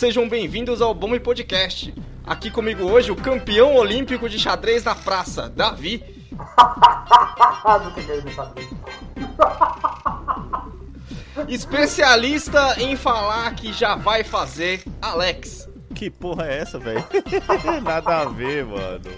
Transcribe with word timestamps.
sejam 0.00 0.26
bem-vindos 0.26 0.80
ao 0.80 0.94
Bombe 0.94 1.20
Podcast. 1.20 1.92
Aqui 2.24 2.50
comigo 2.50 2.84
hoje 2.84 3.12
o 3.12 3.16
campeão 3.16 3.74
olímpico 3.74 4.30
de 4.30 4.38
xadrez 4.38 4.82
na 4.82 4.94
praça, 4.94 5.50
Davi. 5.50 6.02
Especialista 11.46 12.80
em 12.80 12.96
falar 12.96 13.54
que 13.54 13.74
já 13.74 13.94
vai 13.94 14.24
fazer, 14.24 14.82
Alex. 15.02 15.68
Que 15.94 16.08
porra 16.08 16.46
é 16.46 16.60
essa, 16.60 16.78
velho? 16.78 17.04
Nada 17.84 18.20
a 18.20 18.24
ver, 18.24 18.64
mano. 18.64 19.10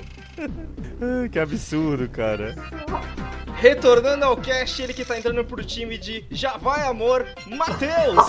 Que 1.31 1.39
absurdo, 1.39 2.09
cara. 2.09 2.55
Retornando 3.57 4.25
ao 4.25 4.37
cast, 4.37 4.83
ele 4.83 4.93
que 4.93 5.05
tá 5.05 5.19
entrando 5.19 5.45
pro 5.45 5.65
time 5.65 5.99
de 5.99 6.25
Já 6.31 6.57
Vai 6.57 6.83
Amor, 6.83 7.27
Matheus. 7.47 8.27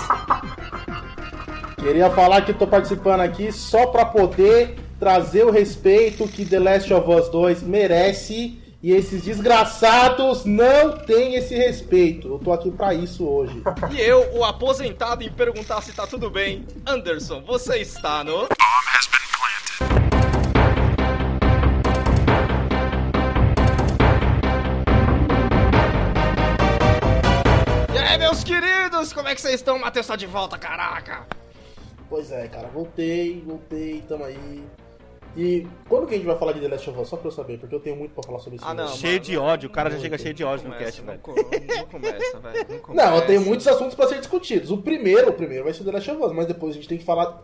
Queria 1.78 2.10
falar 2.12 2.42
que 2.42 2.54
tô 2.54 2.66
participando 2.66 3.22
aqui 3.22 3.52
só 3.52 3.88
pra 3.88 4.06
poder 4.06 4.76
trazer 5.00 5.44
o 5.44 5.52
respeito 5.52 6.28
que 6.28 6.46
The 6.46 6.60
Last 6.60 6.94
of 6.94 7.10
Us 7.10 7.30
2 7.30 7.64
merece 7.64 8.60
e 8.82 8.92
esses 8.92 9.24
desgraçados 9.24 10.46
não 10.46 10.98
têm 10.98 11.36
esse 11.36 11.56
respeito. 11.56 12.28
Eu 12.28 12.40
tô 12.40 12.52
aqui 12.54 12.70
pra 12.70 12.94
isso 12.94 13.26
hoje. 13.26 13.62
E 13.92 14.00
eu, 14.00 14.36
o 14.36 14.44
aposentado 14.44 15.24
em 15.24 15.32
perguntar 15.32 15.82
se 15.82 15.94
tá 15.94 16.06
tudo 16.06 16.30
bem, 16.30 16.66
Anderson, 16.86 17.42
você 17.42 17.78
está 17.78 18.24
no. 18.24 18.48
Como 29.12 29.28
é 29.28 29.36
que 29.36 29.42
vocês 29.42 29.56
estão? 29.56 29.78
Matheus 29.80 30.08
tá 30.08 30.16
de 30.16 30.28
volta, 30.28 30.58
caraca! 30.58 31.26
Pois 32.10 32.32
é, 32.32 32.48
cara, 32.48 32.68
voltei, 32.68 33.44
voltei, 33.46 34.04
tamo 34.08 34.24
aí. 34.24 34.64
E 35.36 35.66
quando 35.90 36.06
que 36.06 36.14
a 36.14 36.18
gente 36.18 36.28
vai 36.28 36.38
falar 36.38 36.52
de 36.54 36.60
The 36.60 36.68
Last 36.68 36.88
of 36.92 37.00
Us? 37.00 37.08
Só 37.10 37.18
pra 37.18 37.28
eu 37.28 37.32
saber, 37.32 37.58
porque 37.58 37.74
eu 37.74 37.80
tenho 37.80 37.96
muito 37.96 38.14
pra 38.14 38.22
falar 38.24 38.38
sobre 38.38 38.58
isso. 38.58 38.66
Ah, 38.68 38.74
não, 38.76 38.88
Cheio 38.90 39.20
de 39.20 39.36
ódio, 39.36 39.68
o 39.68 39.72
cara 39.72 39.90
já 39.90 39.98
chega 39.98 40.16
cheio 40.16 40.34
de 40.34 40.44
ódio 40.44 40.68
no 40.68 40.74
Começa, 40.76 40.86
cast, 40.86 41.02
não, 41.02 41.08
velho. 41.08 41.20
co- 41.22 41.34
não 41.36 41.86
começa, 41.88 42.40
velho. 42.40 42.66
Não, 42.70 42.80
começa. 42.80 42.94
Não, 43.10 43.16
eu 43.16 43.26
tenho 43.26 43.42
muitos 43.42 43.68
assuntos 43.68 43.96
pra 43.96 44.08
ser 44.08 44.20
discutidos. 44.20 44.70
O 44.70 44.78
primeiro, 44.78 45.32
o 45.32 45.34
primeiro 45.34 45.64
vai 45.64 45.74
ser 45.74 45.84
The 45.84 45.92
Last 45.92 46.12
of 46.12 46.22
Us, 46.24 46.32
mas 46.34 46.46
depois 46.46 46.74
a 46.74 46.76
gente 46.76 46.88
tem 46.88 47.00
que 47.00 47.04
falar. 47.04 47.42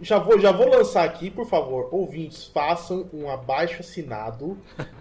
Já 0.00 0.18
vou, 0.18 0.38
já 0.40 0.50
vou 0.52 0.66
lançar 0.68 1.04
aqui, 1.04 1.30
por 1.30 1.46
favor, 1.46 1.88
ouvintes, 1.92 2.46
façam 2.46 3.08
um 3.12 3.30
abaixo 3.30 3.80
assinado 3.80 4.56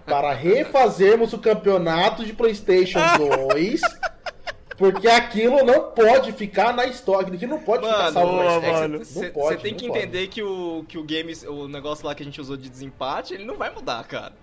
para 0.06 0.34
refazermos 0.34 1.32
o 1.34 1.38
campeonato 1.38 2.26
de 2.26 2.34
PlayStation 2.34 3.00
2. 3.50 3.80
Porque 4.78 5.08
aquilo 5.08 5.64
não 5.64 5.92
pode 5.92 6.32
ficar 6.34 6.74
na 6.74 6.86
história, 6.86 7.34
aquilo 7.34 7.52
não 7.56 7.62
pode 7.62 7.86
ficar 7.86 7.98
Mano, 7.98 8.12
salvo 8.14 8.36
na 8.38 8.60
boa, 8.60 8.62
mano. 8.62 9.00
Você 9.06 9.32
tem 9.58 9.74
que 9.74 9.88
pode. 9.88 10.00
entender 10.00 10.28
que 10.28 10.44
o, 10.44 10.84
que 10.88 10.98
o 10.98 11.04
games, 11.04 11.44
o 11.44 11.68
negócio 11.68 12.06
lá 12.06 12.14
que 12.14 12.22
a 12.24 12.26
gente 12.26 12.42
usou 12.42 12.58
de 12.58 12.70
desempate, 12.70 13.34
ele 13.34 13.46
não 13.46 13.56
vai 13.56 13.70
mudar, 13.74 14.04
cara. 14.06 14.34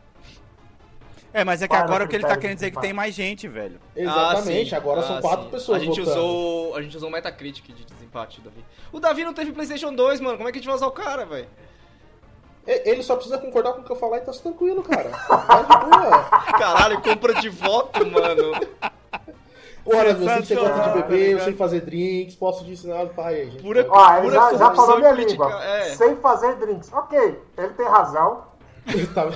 É, 1.34 1.44
mas 1.44 1.62
é 1.62 1.68
que 1.68 1.74
Para 1.74 1.84
agora 1.84 2.04
o 2.04 2.08
que 2.08 2.16
ele 2.16 2.26
tá 2.26 2.36
querendo 2.36 2.56
dizer 2.56 2.66
é 2.66 2.70
que 2.70 2.80
tem 2.80 2.92
mais 2.92 3.14
gente, 3.14 3.48
velho. 3.48 3.80
Exatamente, 3.96 4.74
Ah, 4.74 4.78
agora 4.78 5.02
são 5.02 5.16
Ah, 5.16 5.20
quatro 5.20 5.44
sim. 5.46 5.50
pessoas 5.50 5.80
A 5.80 5.84
gente 5.84 5.98
votando. 6.00 6.18
usou, 6.20 6.76
a 6.76 6.82
gente 6.82 6.96
usou 6.96 7.08
o 7.08 7.12
Metacritic 7.12 7.66
de 7.74 7.84
desempate, 7.84 8.40
Davi. 8.42 8.62
O 8.92 9.00
Davi 9.00 9.24
não 9.24 9.32
teve 9.32 9.50
PlayStation 9.52 9.94
2, 9.94 10.20
mano. 10.20 10.36
Como 10.36 10.48
é 10.48 10.52
que 10.52 10.58
a 10.58 10.60
gente 10.60 10.66
vai 10.66 10.76
usar 10.76 10.86
o 10.86 10.92
cara, 10.92 11.24
velho? 11.24 11.48
Ele 12.66 13.02
só 13.02 13.14
precisa 13.16 13.38
concordar 13.38 13.72
com 13.72 13.80
o 13.80 13.84
que 13.84 13.90
eu 13.90 13.96
falar 13.96 14.18
e 14.18 14.20
tá 14.20 14.32
tranquilo, 14.32 14.82
cara. 14.82 15.10
Caralho, 16.58 17.00
compra 17.00 17.34
de 17.34 17.48
voto, 17.48 18.06
mano. 18.06 18.52
Olha, 19.84 20.08
eu 20.10 20.16
sei 20.16 20.36
que 20.42 20.46
você 20.46 20.54
gosta 20.54 20.80
de 20.80 20.88
beber, 20.94 21.02
tá 21.08 21.14
eu 21.14 21.26
ligado? 21.26 21.44
sei 21.44 21.54
fazer 21.54 21.80
drinks, 21.80 22.34
posso 22.36 22.64
te 22.64 22.70
ensinar 22.70 23.06
pai 23.06 23.34
aí, 23.42 23.50
gente. 23.50 23.62
Pura- 23.62 23.86
Ó, 23.88 24.12
ele 24.14 24.22
Pura 24.22 24.34
já, 24.34 24.54
já 24.56 24.74
falou 24.74 24.98
minha 24.98 25.12
língua. 25.12 25.64
é. 25.64 25.84
Sem 25.94 26.16
fazer 26.16 26.54
drinks. 26.56 26.92
Ok, 26.92 27.18
ele 27.58 27.68
tem 27.74 27.86
razão. 27.86 28.44
Tá- 29.14 29.30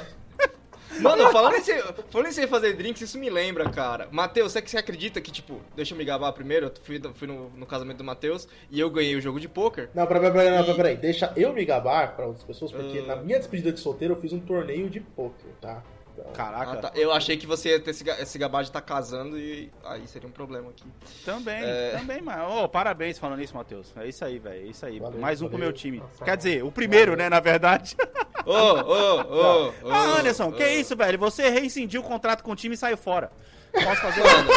Mano, 1.01 1.29
falando 1.31 1.57
em, 1.57 1.61
sem, 1.61 1.79
falando 2.11 2.29
em 2.29 2.33
sem 2.33 2.47
fazer 2.47 2.73
drinks, 2.75 3.03
isso 3.03 3.19
me 3.19 3.29
lembra, 3.29 3.69
cara. 3.69 4.09
Matheus, 4.11 4.53
você 4.53 4.63
que 4.63 4.71
você 4.71 4.79
acredita 4.79 5.21
que, 5.21 5.31
tipo, 5.31 5.61
deixa 5.75 5.93
eu 5.93 5.99
me 5.99 6.05
gabar 6.07 6.33
primeiro, 6.33 6.67
eu 6.67 6.73
fui, 6.83 6.99
fui 7.15 7.29
no, 7.29 7.51
no 7.51 7.67
casamento 7.67 7.99
do 7.99 8.05
Matheus 8.05 8.49
e 8.71 8.81
eu 8.81 8.89
ganhei 8.89 9.15
o 9.15 9.21
jogo 9.21 9.39
de 9.39 9.47
pôquer. 9.47 9.91
Não, 9.95 10.07
peraí, 10.07 10.31
peraí, 10.33 10.71
E- 10.71 10.75
peraí, 10.75 10.97
deixa 10.97 11.31
eu 11.37 11.53
me 11.53 11.63
gabar 11.67 12.17
pra 12.17 12.25
outras 12.27 12.45
pessoas, 12.45 12.73
porque 12.73 13.01
Ah. 13.01 13.09
na 13.09 13.17
minha 13.17 13.39
despedida 13.39 13.73
de 13.73 13.81
solteiro 13.81 14.15
eu 14.15 14.21
fiz 14.21 14.33
um 14.33 14.41
torneio 14.41 14.89
de 14.89 15.01
poker, 15.01 15.51
tá? 15.61 15.83
Então, 16.19 16.33
Caraca. 16.33 16.73
Ah, 16.73 16.77
tá. 16.77 16.93
Eu 16.95 17.13
achei 17.13 17.37
que 17.37 17.47
você 17.47 17.71
ia 17.71 17.81
ter 17.81 17.91
esse, 17.91 18.09
esse 18.09 18.39
gabar 18.39 18.63
de 18.63 18.69
estar 18.71 18.81
casando 18.81 19.39
e 19.39 19.71
aí 19.85 20.07
seria 20.07 20.29
um 20.29 20.33
problema 20.33 20.71
aqui. 20.71 20.85
Também, 21.25 21.63
É. 21.63 21.97
também, 21.99 22.23
mano. 22.23 22.65
Ô, 22.65 22.69
parabéns 22.69 23.19
falando 23.19 23.43
isso, 23.43 23.55
Matheus. 23.55 23.93
É 23.97 24.09
isso 24.09 24.25
aí, 24.25 24.39
velho. 24.39 24.67
É 24.67 24.71
isso 24.71 24.87
aí. 24.87 24.99
Valeu, 24.99 25.21
Mais 25.21 25.43
um 25.43 25.47
pro 25.47 25.53
valeu. 25.59 25.69
meu 25.69 25.77
time. 25.77 25.99
Nossa, 25.99 26.25
Quer 26.25 26.37
dizer, 26.37 26.65
o 26.65 26.73
primeiro, 26.73 27.17
né, 27.17 27.29
na 27.29 27.41
verdade. 27.41 27.97
Ô, 28.45 28.53
ô, 28.53 29.67
ô, 29.85 29.91
ah, 29.91 30.19
Anderson, 30.19 30.49
ô. 30.49 30.53
que 30.53 30.67
isso, 30.67 30.97
velho? 30.97 31.19
Você 31.19 31.49
rescindiu 31.51 32.01
o 32.01 32.05
contrato 32.05 32.43
com 32.43 32.53
o 32.53 32.57
time 32.57 32.75
e 32.75 32.79
saiu 32.79 32.97
fora. 32.97 33.31
Posso 33.73 34.01
fazer 34.01 34.23
Mano, 34.25 34.49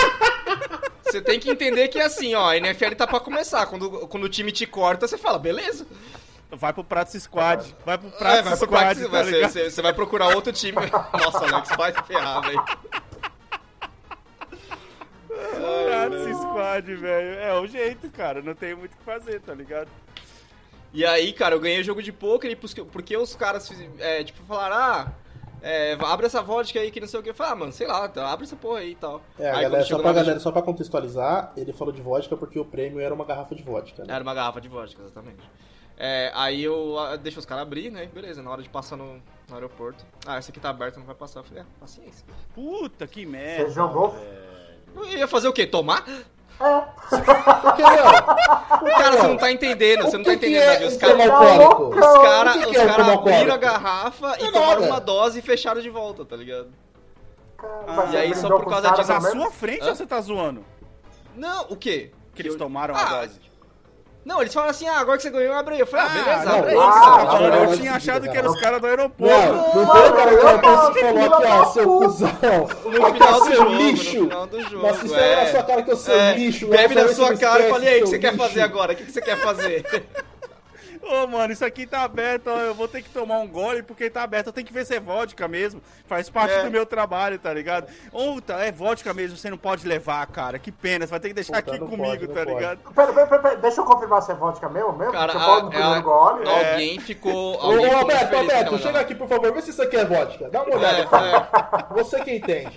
você 1.03 1.21
tem 1.21 1.39
que 1.39 1.49
entender 1.49 1.87
que 1.87 1.99
é 1.99 2.05
assim, 2.05 2.35
ó, 2.35 2.49
a 2.49 2.57
NFL 2.57 2.93
tá 2.95 3.05
pra 3.07 3.19
começar. 3.19 3.65
Quando, 3.65 4.07
quando 4.07 4.23
o 4.23 4.29
time 4.29 4.51
te 4.51 4.65
corta, 4.65 5.07
você 5.07 5.17
fala, 5.17 5.37
beleza. 5.39 5.85
Vai 6.51 6.73
pro 6.73 6.83
Prato 6.83 7.19
Squad. 7.19 7.75
Vai 7.85 7.97
pro 7.97 8.07
É, 8.07 8.11
Prato 8.11 8.33
vai 8.33 8.43
pro 8.43 8.55
Squad, 8.55 8.69
practice, 8.69 9.03
tá 9.05 9.09
vai, 9.11 9.23
você, 9.49 9.69
você- 9.69 9.81
vai 9.81 9.93
procurar 9.93 10.35
outro 10.35 10.51
time. 10.51 10.77
Nossa, 11.13 11.45
Alex, 11.45 11.69
vai 11.77 11.93
se 11.93 12.03
ferrar, 12.03 12.41
velho. 12.41 12.63
Prato 15.27 16.33
Squad, 16.37 16.95
velho. 16.95 17.39
É 17.39 17.53
o 17.59 17.67
jeito, 17.67 18.09
cara. 18.09 18.41
Não 18.41 18.55
tem 18.55 18.75
muito 18.75 18.93
o 18.93 18.97
que 18.97 19.03
fazer, 19.03 19.39
tá 19.41 19.53
ligado? 19.53 19.89
E 20.91 21.05
aí, 21.05 21.31
cara, 21.33 21.53
eu 21.55 21.59
ganhei 21.59 21.79
o 21.81 21.83
jogo 21.83 22.01
de 22.01 22.11
poker 22.11 22.49
e 22.49 22.55
porque, 22.55 23.15
os 23.15 23.35
caras, 23.35 23.71
é, 23.99 24.23
tipo, 24.23 24.41
falaram, 24.45 24.75
ah, 24.75 25.07
é, 25.61 25.95
abre 26.01 26.25
essa 26.25 26.41
vodka 26.41 26.79
aí 26.79 26.89
que 26.89 26.99
não 26.99 27.07
sei 27.07 27.19
o 27.19 27.23
que. 27.23 27.29
Eu 27.29 27.35
falei, 27.35 27.53
ah, 27.53 27.55
mano, 27.55 27.71
sei 27.71 27.85
lá, 27.85 28.07
tá, 28.09 28.27
abre 28.27 28.45
essa 28.45 28.55
porra 28.55 28.79
aí 28.79 28.93
e 28.93 28.95
tal. 28.95 29.21
É, 29.37 29.51
a 29.51 29.57
aí, 29.57 29.63
galera, 29.63 29.83
só 29.83 29.99
pra, 29.99 30.13
galera, 30.13 30.39
só 30.39 30.51
pra 30.51 30.61
contextualizar, 30.63 31.51
ele 31.55 31.73
falou 31.73 31.93
de 31.93 32.01
vodka 32.01 32.35
porque 32.35 32.57
o 32.57 32.65
prêmio 32.65 32.99
era 32.99 33.13
uma 33.13 33.23
garrafa 33.23 33.53
de 33.53 33.61
vodka, 33.61 34.03
né? 34.03 34.11
Era 34.15 34.23
uma 34.23 34.33
garrafa 34.33 34.59
de 34.59 34.67
vodka, 34.67 34.99
exatamente. 35.03 35.43
É, 36.01 36.31
aí 36.33 36.63
eu 36.63 36.97
ah, 36.97 37.17
deixo 37.17 37.39
os 37.39 37.45
caras 37.45 37.63
abrir, 37.63 37.91
né? 37.91 38.05
Beleza, 38.05 38.41
na 38.41 38.49
hora 38.49 38.63
de 38.63 38.69
passar 38.69 38.95
no, 38.95 39.21
no 39.49 39.53
aeroporto. 39.53 40.05
Ah, 40.25 40.37
essa 40.37 40.49
aqui 40.49 40.59
tá 40.59 40.69
aberta, 40.69 40.97
não 40.97 41.05
vai 41.05 41.13
passar. 41.13 41.41
Eu 41.41 41.43
falei, 41.43 41.63
ah, 41.63 41.65
paciência. 41.77 42.25
Puta 42.55 43.05
que 43.05 43.25
merda. 43.25 43.65
Você 43.65 43.75
jogou? 43.75 44.15
Eu 44.95 45.05
ia 45.05 45.27
fazer 45.27 45.49
o 45.49 45.53
quê? 45.53 45.67
Tomar? 45.67 46.05
Porque, 46.59 47.81
não, 47.81 48.97
Cara, 48.97 49.17
você 49.17 49.27
não 49.27 49.37
tá 49.37 49.51
entendendo, 49.51 50.03
você 50.03 50.17
não 50.17 50.25
tá 50.25 50.33
entendendo, 50.33 50.61
é 50.61 50.73
Davi. 50.73 50.85
Os 50.85 50.97
caras 50.97 51.17
cara, 51.17 51.31
é 52.59 52.85
cara 52.85 53.13
abriram 53.13 53.53
a 53.53 53.57
garrafa 53.57 54.35
e 54.39 54.43
é 54.43 54.51
tomaram 54.51 54.83
uma 54.83 54.99
dose 54.99 55.39
e 55.39 55.41
fecharam 55.41 55.81
de 55.81 55.89
volta, 55.89 56.25
tá 56.25 56.35
ligado? 56.35 56.69
Mas 57.87 58.13
e 58.13 58.17
aí, 58.17 58.35
só 58.35 58.49
por 58.49 58.69
causa 58.69 58.91
disso, 58.91 59.11
Na 59.11 59.21
sua 59.21 59.51
frente 59.51 59.83
Hã? 59.83 59.89
ou 59.89 59.95
você 59.95 60.05
tá 60.05 60.19
zoando? 60.19 60.65
Não, 61.35 61.65
o 61.69 61.75
quê? 61.75 62.11
Que 62.35 62.41
eles 62.41 62.53
Eu- 62.53 62.59
tomaram 62.59 62.95
Ah, 62.95 63.01
a 63.01 63.21
dose. 63.21 63.39
Não, 64.25 64.41
eles 64.41 64.53
falaram 64.53 64.71
assim, 64.71 64.87
ah, 64.87 64.99
agora 64.99 65.17
que 65.17 65.23
você 65.23 65.29
ganhou, 65.31 65.53
abre 65.55 65.75
aí. 65.75 65.79
Eu 65.79 65.87
falei, 65.87 66.05
ah, 66.05 66.09
Ah, 66.09 66.23
beleza, 66.23 66.45
não, 66.45 66.57
abre 66.59 66.71
aí. 66.71 66.77
ah, 66.77 66.91
que 66.91 66.93
você 66.93 66.99
tá 66.99 67.09
não, 67.23 67.25
falando. 67.31 67.49
não, 67.53 67.63
eu 67.71 67.77
tinha 67.77 67.93
achado 67.93 68.29
que 68.29 68.37
eram 68.37 68.51
os 68.51 68.59
caras 68.61 68.81
do 68.81 68.87
aeroporto. 68.87 69.33
Não, 69.33 69.53
não 69.75 69.87
foi 69.87 70.09
o 70.09 70.13
cara 70.13 70.29
que 70.29 70.45
eu 70.45 70.59
pensei 70.59 71.03
que 71.03 71.19
falou 71.19 71.35
aqui, 71.35 71.47
ó, 71.47 71.65
seu 71.65 71.85
cuzão. 71.85 72.29
No 72.85 73.05
Aqui, 73.05 73.13
final 73.19 73.39
do 73.39 73.45
seu 73.45 73.55
jogo, 73.55 73.69
lixo. 73.75 74.17
no 74.19 74.23
final 74.25 74.47
do 74.47 74.61
jogo. 74.61 74.87
Nossa, 74.87 75.05
isso 75.05 75.15
é 75.15 75.35
na 75.35 75.51
sua 75.51 75.63
cara 75.63 75.81
que 75.83 75.91
eu 75.91 75.97
sou 75.97 76.13
É, 76.15 76.33
lixo. 76.35 76.67
Bebe 76.67 76.95
na 76.95 77.07
sua 77.07 77.37
cara 77.37 77.65
e 77.65 77.69
falei, 77.69 77.89
aí, 77.89 77.99
o 78.01 78.03
que 78.03 78.09
você 78.09 78.19
quer 78.19 78.35
fazer 78.37 78.61
agora? 78.61 78.93
O 78.93 78.95
que 78.95 79.11
você 79.11 79.21
quer 79.21 79.37
fazer? 79.37 79.85
Ô, 81.01 81.25
mano, 81.27 81.53
isso 81.53 81.63
aqui 81.63 81.87
tá 81.87 82.03
aberto, 82.03 82.47
ó, 82.49 82.57
eu 82.59 82.75
vou 82.75 82.87
ter 82.87 83.01
que 83.01 83.09
tomar 83.09 83.39
um 83.39 83.47
gole 83.47 83.81
porque 83.81 84.09
tá 84.09 84.21
aberto. 84.23 84.47
Eu 84.47 84.53
tenho 84.53 84.67
que 84.67 84.73
ver 84.73 84.85
se 84.85 84.93
é 84.95 84.99
vodka 84.99 85.47
mesmo. 85.47 85.81
Faz 86.05 86.29
parte 86.29 86.53
É. 86.53 86.63
do 86.63 86.69
meu 86.71 86.85
trabalho, 86.85 87.39
tá 87.39 87.53
ligado? 87.53 87.87
Ou 88.11 88.41
tá, 88.41 88.59
é 88.63 88.71
vodka 88.71 89.13
mesmo, 89.13 89.37
você 89.37 89.49
não 89.49 89.57
pode 89.57 89.87
levar, 89.87 90.25
cara. 90.27 90.59
Que 90.59 90.71
pena, 90.71 91.05
você 91.07 91.11
vai 91.11 91.19
ter 91.19 91.29
que 91.29 91.33
deixar 91.35 91.63
Puta, 91.63 91.75
aqui 91.75 91.79
comigo, 91.79 92.03
pode, 92.03 92.27
não 92.27 92.33
tá 92.35 92.43
pode. 92.43 92.55
ligado? 92.55 92.79
Pera, 92.93 93.13
pera, 93.13 93.27
pera, 93.27 93.41
pera, 93.41 93.55
deixa 93.57 93.81
eu 93.81 93.85
confirmar 93.85 94.21
se 94.21 94.31
é 94.31 94.35
vodka 94.35 94.69
mesmo, 94.69 94.93
mesmo? 94.93 95.13
Cara, 95.13 95.31
Você 95.31 95.39
pode 95.39 95.61
no 95.61 95.67
a- 95.67 95.69
primeiro 95.69 95.93
a- 95.93 95.99
gole. 96.01 96.47
É. 96.47 96.71
alguém 96.71 96.99
ficou... 96.99 97.55
Ô, 97.55 97.59
Alguém 97.61 97.77
ô, 97.77 97.81
ficou 97.83 97.97
Alberto, 98.01 98.35
Alberto, 98.35 98.61
aquela 98.65 98.77
chega 98.79 98.99
aqui, 98.99 99.15
por 99.15 99.27
favor, 99.29 99.53
vê 99.53 99.61
se 99.61 99.69
isso 99.71 99.81
aqui 99.81 99.95
é 99.95 100.05
vodka. 100.05 100.49
Dá 100.49 100.63
uma 100.63 100.75
olhada. 100.75 100.97
É, 101.17 101.35
é. 101.35 101.93
Você 102.03 102.19
que 102.23 102.35
entende. 102.35 102.75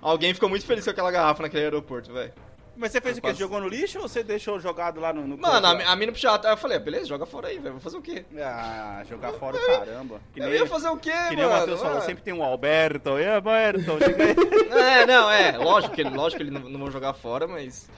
Alguém 0.00 0.32
ficou 0.32 0.48
muito 0.48 0.64
feliz 0.64 0.84
com 0.84 0.90
aquela 0.90 1.10
garrafa 1.10 1.42
naquele 1.42 1.64
aeroporto, 1.64 2.12
velho. 2.12 2.32
Mas 2.76 2.92
você 2.92 3.00
fez 3.00 3.16
o 3.16 3.20
quê? 3.20 3.28
Quase. 3.28 3.38
Jogou 3.38 3.60
no 3.60 3.68
lixo 3.68 3.98
ou 3.98 4.08
você 4.08 4.22
deixou 4.22 4.60
jogado 4.60 5.00
lá 5.00 5.12
no. 5.12 5.26
no 5.26 5.38
Mano, 5.38 5.66
a, 5.66 5.70
corpo 5.70 5.84
lá? 5.84 5.92
a 5.92 5.96
mina 5.96 6.12
puxou 6.12 6.30
a... 6.30 6.40
Eu 6.50 6.56
falei, 6.56 6.76
ah, 6.76 6.80
beleza, 6.80 7.06
joga 7.06 7.24
fora 7.24 7.48
aí, 7.48 7.58
velho. 7.58 7.72
Vou 7.72 7.80
fazer 7.80 7.96
o 7.96 8.02
quê? 8.02 8.24
Ah, 8.38 9.02
jogar 9.08 9.32
fora 9.38 9.56
o 9.56 9.66
caramba. 9.66 10.20
Que 10.34 10.40
Eu 10.40 10.46
nem, 10.48 10.54
ia 10.58 10.66
fazer 10.66 10.88
o 10.88 10.96
quê, 10.96 11.10
que 11.30 11.36
nem 11.36 11.44
o 11.44 11.48
mano? 11.48 11.60
Matheus 11.60 11.80
falou, 11.80 11.98
Ah. 11.98 12.02
sempre 12.02 12.22
tem 12.22 12.34
um 12.34 12.42
Alberto. 12.42 13.18
E 13.18 13.26
Alberto, 13.26 13.80
diga 13.98 14.24
aí. 14.24 14.36
É, 15.02 15.06
não, 15.06 15.30
é. 15.30 15.56
Lógico 15.56 15.94
que, 15.94 16.02
lógico 16.04 16.36
que 16.42 16.48
ele 16.48 16.50
não, 16.58 16.68
não 16.68 16.78
vou 16.78 16.90
jogar 16.90 17.14
fora, 17.14 17.46
mas... 17.46 17.88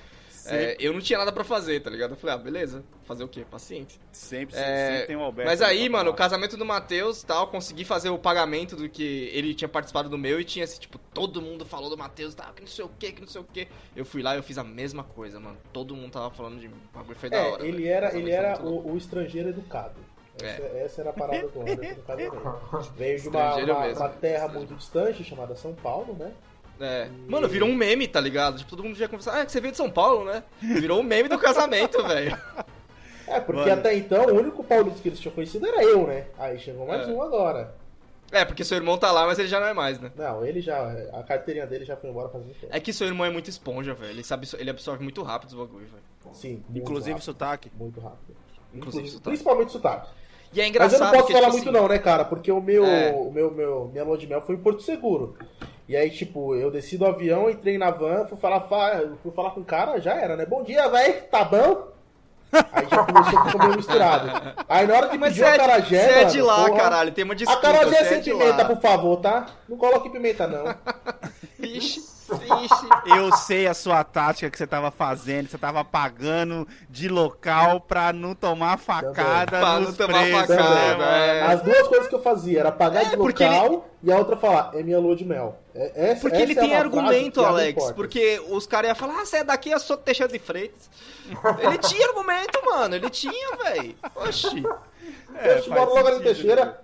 É, 0.55 0.77
eu 0.79 0.93
não 0.93 1.01
tinha 1.01 1.19
nada 1.19 1.33
pra 1.33 1.45
fazer, 1.45 1.81
tá 1.81 1.91
ligado? 1.91 2.11
Eu 2.13 2.17
falei, 2.17 2.35
ah, 2.37 2.39
beleza, 2.39 2.85
fazer 3.05 3.25
o 3.25 3.29
quê? 3.29 3.45
Paciência. 3.51 4.01
Sempre, 4.13 4.57
É, 4.57 4.87
sempre 4.91 5.07
tem 5.09 5.17
um 5.17 5.23
Alberto. 5.23 5.51
Mas 5.51 5.61
aí, 5.63 5.89
mano, 5.89 6.11
o 6.11 6.15
casamento 6.15 6.57
do 6.57 6.65
Matheus 6.65 7.23
tal, 7.23 7.49
consegui 7.49 7.85
fazer 7.85 8.11
o 8.11 8.19
pagamento 8.19 8.77
do 8.77 8.89
que 8.89 9.31
ele 9.33 9.55
tinha 9.55 9.69
participado 9.69 10.09
do 10.09 10.19
meu 10.19 10.41
e 10.41 10.45
tinha 10.45 10.65
esse, 10.65 10.79
tipo, 10.81 10.99
todo 11.13 11.41
mundo 11.43 11.65
falou 11.65 11.91
do 11.91 11.97
Matheus 11.99 12.35
tal, 12.35 12.53
que 12.53 12.61
não 12.63 12.69
sei 12.69 12.85
o 12.85 12.91
que, 12.99 13.13
que 13.13 13.21
não 13.21 13.29
sei 13.29 13.41
o 13.41 13.45
que. 13.45 13.69
Eu 13.97 14.05
fui 14.05 14.23
lá 14.23 14.35
e 14.35 14.39
eu 14.39 14.43
fiz 14.43 14.59
a 14.59 14.65
mesma 14.65 15.03
coisa, 15.05 15.39
mano. 15.41 15.57
Todo 15.73 15.95
mundo 15.97 16.13
tava 16.13 16.31
falando 16.31 16.59
de. 16.61 16.67
O 16.69 16.73
bagulho 16.95 17.17
foi 17.19 17.31
da 17.31 17.37
É, 17.37 17.49
hora. 17.49 17.67
ele 17.67 17.79
velho. 17.83 17.89
era, 17.89 18.17
ele 18.17 18.31
era 18.31 18.63
o, 18.63 18.93
o 18.93 18.97
estrangeiro 18.97 19.49
educado. 19.51 19.95
Essa, 20.41 20.63
É. 20.63 20.83
essa 20.85 21.01
era 21.01 21.11
a 21.11 21.13
parada 21.13 21.49
do 21.49 21.61
Anderson 21.63 21.95
no 21.97 22.03
casamento. 22.05 22.93
Veio 22.97 23.21
de 23.21 23.29
uma, 23.29 23.57
uma- 23.57 23.87
uma 23.89 24.09
terra 24.09 24.47
muito 24.49 24.75
distante, 24.75 25.25
chamada 25.25 25.57
São 25.57 25.75
Paulo, 25.75 26.15
né? 26.15 26.33
É. 26.81 27.09
Mano, 27.27 27.49
virou 27.49 27.69
um 27.69 27.75
meme, 27.75 28.07
tá 28.07 28.21
ligado? 28.21 28.59
Tipo, 28.59 28.71
todo 28.71 28.85
mundo 28.85 28.97
já 28.97 29.09
conversar, 29.09 29.35
ah, 29.35 29.41
é 29.41 29.47
que 29.47 29.53
você 29.53 29.61
veio 29.61 29.73
de 29.73 29.77
São 29.77 29.91
Paulo, 29.91 30.25
né? 30.25 30.43
Virou 30.61 31.01
um 31.01 31.03
meme 31.03 31.29
do 31.29 31.39
casamento, 31.39 32.03
velho. 32.07 32.39
É, 33.27 33.41
porque 33.41 33.61
Mano. 33.61 33.73
até 33.81 33.95
então 33.95 34.25
o 34.27 34.35
único 34.39 34.63
paulista 34.65 35.01
que 35.03 35.09
eles 35.09 35.21
tinham 35.21 35.35
conhecido 35.35 35.67
era 35.67 35.83
eu, 35.83 36.07
né? 36.07 36.27
Aí 36.39 36.59
chegou 36.59 36.87
mais 36.87 37.07
É. 37.09 37.13
um 37.13 37.21
agora. 37.21 37.75
É, 38.31 38.45
porque 38.45 38.63
seu 38.63 38.77
irmão 38.77 38.97
tá 38.99 39.11
lá, 39.11 39.27
mas 39.27 39.39
ele 39.39 39.49
já 39.49 39.59
não 39.59 39.67
é 39.67 39.73
mais, 39.73 39.99
né? 39.99 40.13
Não, 40.15 40.45
ele 40.45 40.61
já. 40.61 40.79
A 41.15 41.23
carteirinha 41.23 41.67
dele 41.67 41.85
já 41.87 41.97
foi 41.97 42.11
embora 42.11 42.29
faz 42.29 42.45
um 42.45 42.49
tempo. 42.49 42.67
É 42.71 42.79
que 42.79 42.93
seu 42.93 43.07
irmão 43.07 43.27
é 43.27 43.31
muito 43.31 43.49
esponja, 43.49 43.95
velho. 43.95 44.11
Ele, 44.13 44.23
sabe, 44.23 44.47
ele 44.59 44.69
absorve 44.71 45.03
muito 45.03 45.23
rápido 45.23 45.49
os 45.51 45.55
bagulho, 45.57 45.87
velho. 45.87 46.35
Sim. 46.35 46.63
muito 46.69 46.79
Inclusive 46.85 47.13
rápido, 47.13 47.25
sotaque. 47.25 47.71
Muito 47.75 48.01
rápido. 48.01 48.37
Inclusive 48.75 49.09
sotaque. 49.09 49.29
Principalmente 49.31 49.73
sotaque. 49.73 50.11
E 50.53 50.61
é 50.61 50.63
Mas 50.65 50.69
engraçado 50.71 51.01
eu 51.01 51.05
não 51.07 51.13
posso 51.13 51.27
falar 51.33 51.41
tipo 51.47 51.53
muito 51.53 51.69
assim, 51.71 51.79
não, 51.79 51.89
né, 51.89 51.99
cara? 51.99 52.25
Porque 52.25 52.53
o 52.53 52.61
meu, 52.61 52.85
É. 52.85 53.13
o 53.13 53.31
meu, 53.31 53.51
meu, 53.51 53.89
minha 53.93 54.05
lua 54.05 54.17
de 54.19 54.27
mel 54.27 54.43
foi 54.43 54.55
em 54.57 54.59
Porto 54.59 54.83
Seguro. 54.83 55.37
E 55.89 55.97
aí, 55.97 56.11
tipo, 56.11 56.55
eu 56.55 56.71
desci 56.71 56.99
do 56.99 57.07
avião, 57.07 57.49
entrei 57.49 57.79
na 57.79 57.91
van, 57.91 58.27
fui 58.27 58.37
falar, 58.37 58.61
fa- 58.63 59.03
fui 59.23 59.33
falar 59.33 59.51
com 59.53 59.61
o 59.61 59.65
cara, 59.65 59.99
já 60.01 60.15
era, 60.15 60.37
né? 60.37 60.45
Bom 60.45 60.63
dia, 60.63 60.87
véi, 60.89 61.13
tá 61.15 61.45
bom? 61.45 61.89
Aí 62.73 62.87
já 62.91 63.05
começou 63.05 63.39
a 63.39 63.45
ficar 63.47 63.59
meio 63.65 63.77
misturado. 63.77 64.55
Aí 64.69 64.87
na 64.87 64.95
hora 64.97 65.09
de 65.09 65.19
Mas 65.19 65.31
pedir 65.35 65.45
é, 65.45 65.51
de- 65.53 65.57
acarajé, 65.61 66.03
você 66.05 66.11
é 66.13 66.25
de 66.25 66.43
lá, 66.43 66.57
porra, 66.67 66.77
caralho. 66.79 67.13
Tem 67.13 67.25
uma 67.25 67.35
desculpa. 67.35 67.67
Acarajé 67.69 67.91
você 67.91 67.97
é 67.97 68.05
sem 68.05 68.21
de 68.21 68.31
pimenta, 68.31 68.63
lá. 68.63 68.65
por 68.67 68.81
favor, 68.81 69.17
tá? 69.19 69.47
Não 69.69 69.77
coloque 69.79 70.11
pimenta, 70.11 70.47
não. 70.47 70.75
Ixi, 71.61 72.01
Eu 73.07 73.33
sei 73.33 73.67
a 73.67 73.75
sua 73.75 74.05
tática 74.05 74.51
que 74.51 74.59
você 74.59 74.67
tava 74.67 74.91
fazendo, 74.91 75.49
você 75.49 75.59
tava 75.59 75.85
pagando 75.85 76.67
de 76.89 77.09
local 77.09 77.81
pra 77.81 78.13
não 78.13 78.35
tomar 78.35 78.79
facada 78.79 79.59
Pra 79.59 79.81
nos 79.81 79.89
não 79.91 80.07
tomar 80.07 80.21
preços, 80.21 80.57
facada, 80.57 80.97
né, 80.97 81.39
é. 81.39 81.43
As 81.43 81.63
duas 81.63 81.89
coisas 81.89 82.09
que 82.09 82.15
eu 82.15 82.23
fazia 82.23 82.61
era 82.61 82.73
pagar 82.73 83.03
É, 83.03 83.11
de 83.11 83.17
local 83.17 83.89
e 84.03 84.13
a 84.13 84.17
outra 84.17 84.37
falar, 84.37 84.71
é 84.75 84.83
minha 84.83 84.99
lua 84.99 85.17
de 85.17 85.25
mel. 85.25 85.59
É, 85.75 86.11
essa, 86.11 86.21
Porque 86.21 86.37
essa 86.37 86.45
ele 86.45 86.53
é 86.53 86.61
tem 86.61 86.77
argumento, 86.77 87.45
Alex. 87.45 87.93
Porque 87.93 88.41
os 88.49 88.67
caras 88.67 88.89
iam 88.89 88.95
falar, 88.97 89.21
ah, 89.21 89.25
você 89.27 89.39
é 89.39 89.45
daqui, 89.45 89.71
eu 89.71 89.81
sou 89.81 89.97
Teixeira 89.97 90.33
de 90.33 90.39
Freitas. 90.39 90.89
ele 91.59 91.79
tinha 91.79 92.07
argumento, 92.09 92.65
mano. 92.65 92.95
Ele 92.95 93.11
tinha, 93.11 93.57
velho. 93.57 93.95
Oxi. 94.15 94.63
Eu 94.63 95.63
faz 95.63 95.67
moro 95.69 95.95
logo 95.95 96.09
ali 96.09 96.21
Teixeira. 96.21 96.81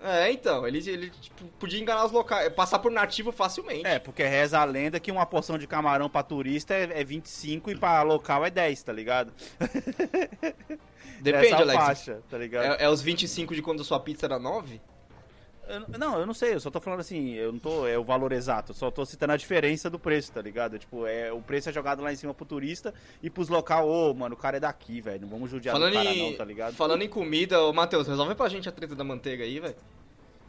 É, 0.00 0.30
então. 0.30 0.66
Ele, 0.66 0.78
ele 0.88 1.10
tipo, 1.10 1.44
podia 1.58 1.80
enganar 1.80 2.04
os 2.04 2.12
locais. 2.12 2.52
Passar 2.52 2.78
por 2.78 2.90
nativo 2.90 3.32
facilmente. 3.32 3.86
É, 3.86 3.98
porque 3.98 4.22
reza 4.22 4.58
a 4.58 4.64
lenda 4.64 5.00
que 5.00 5.10
uma 5.10 5.26
porção 5.26 5.58
de 5.58 5.66
camarão 5.66 6.08
pra 6.08 6.22
turista 6.22 6.74
é, 6.74 7.00
é 7.00 7.04
25 7.04 7.70
e 7.70 7.76
pra 7.76 8.02
local 8.02 8.44
é 8.44 8.50
10, 8.50 8.82
tá 8.82 8.92
ligado? 8.92 9.32
Depende, 11.20 11.46
Essa 11.46 11.56
Alex. 11.56 11.84
faixa, 11.84 12.22
tá 12.30 12.38
ligado? 12.38 12.80
É, 12.80 12.84
é 12.84 12.88
os 12.88 13.02
25 13.02 13.54
de 13.54 13.60
quando 13.62 13.82
sua 13.82 13.98
pizza 13.98 14.26
era 14.26 14.38
9? 14.38 14.80
Eu- 15.68 15.98
não, 15.98 16.18
eu 16.20 16.26
não 16.26 16.32
sei, 16.34 16.54
eu 16.54 16.60
só 16.60 16.70
tô 16.70 16.80
falando 16.80 17.00
assim, 17.00 17.34
eu 17.34 17.52
não 17.52 17.58
tô, 17.58 17.86
é 17.86 17.98
o 17.98 18.02
valor 18.04 18.32
exato, 18.32 18.72
eu 18.72 18.74
só 18.74 18.90
tô 18.90 19.04
citando 19.04 19.32
a 19.32 19.36
diferença 19.36 19.90
do 19.90 19.98
preço, 19.98 20.32
tá 20.32 20.40
ligado? 20.40 20.78
Tipo, 20.78 21.06
é, 21.06 21.30
o 21.32 21.42
preço 21.42 21.68
é 21.68 21.72
jogado 21.72 22.02
lá 22.02 22.12
em 22.12 22.16
cima 22.16 22.32
pro 22.32 22.46
turista 22.46 22.94
e 23.22 23.28
pros 23.28 23.48
local, 23.48 23.88
ô, 23.88 24.14
mano, 24.14 24.34
o 24.34 24.38
cara 24.38 24.56
é 24.56 24.60
daqui, 24.60 25.00
velho, 25.00 25.20
não 25.22 25.28
vamos 25.28 25.50
judiar 25.50 25.74
Falando 25.74 25.92
do 25.92 25.96
cara 25.96 26.10
em, 26.14 26.30
não, 26.30 26.36
tá 26.38 26.44
ligado? 26.44 26.74
falando 26.74 27.02
em 27.02 27.08
comida, 27.08 27.62
ô 27.62 27.72
Matheus, 27.72 28.08
resolve 28.08 28.34
pra 28.34 28.48
gente 28.48 28.68
a 28.68 28.72
treta 28.72 28.94
da 28.94 29.04
manteiga 29.04 29.44
aí, 29.44 29.60
velho. 29.60 29.76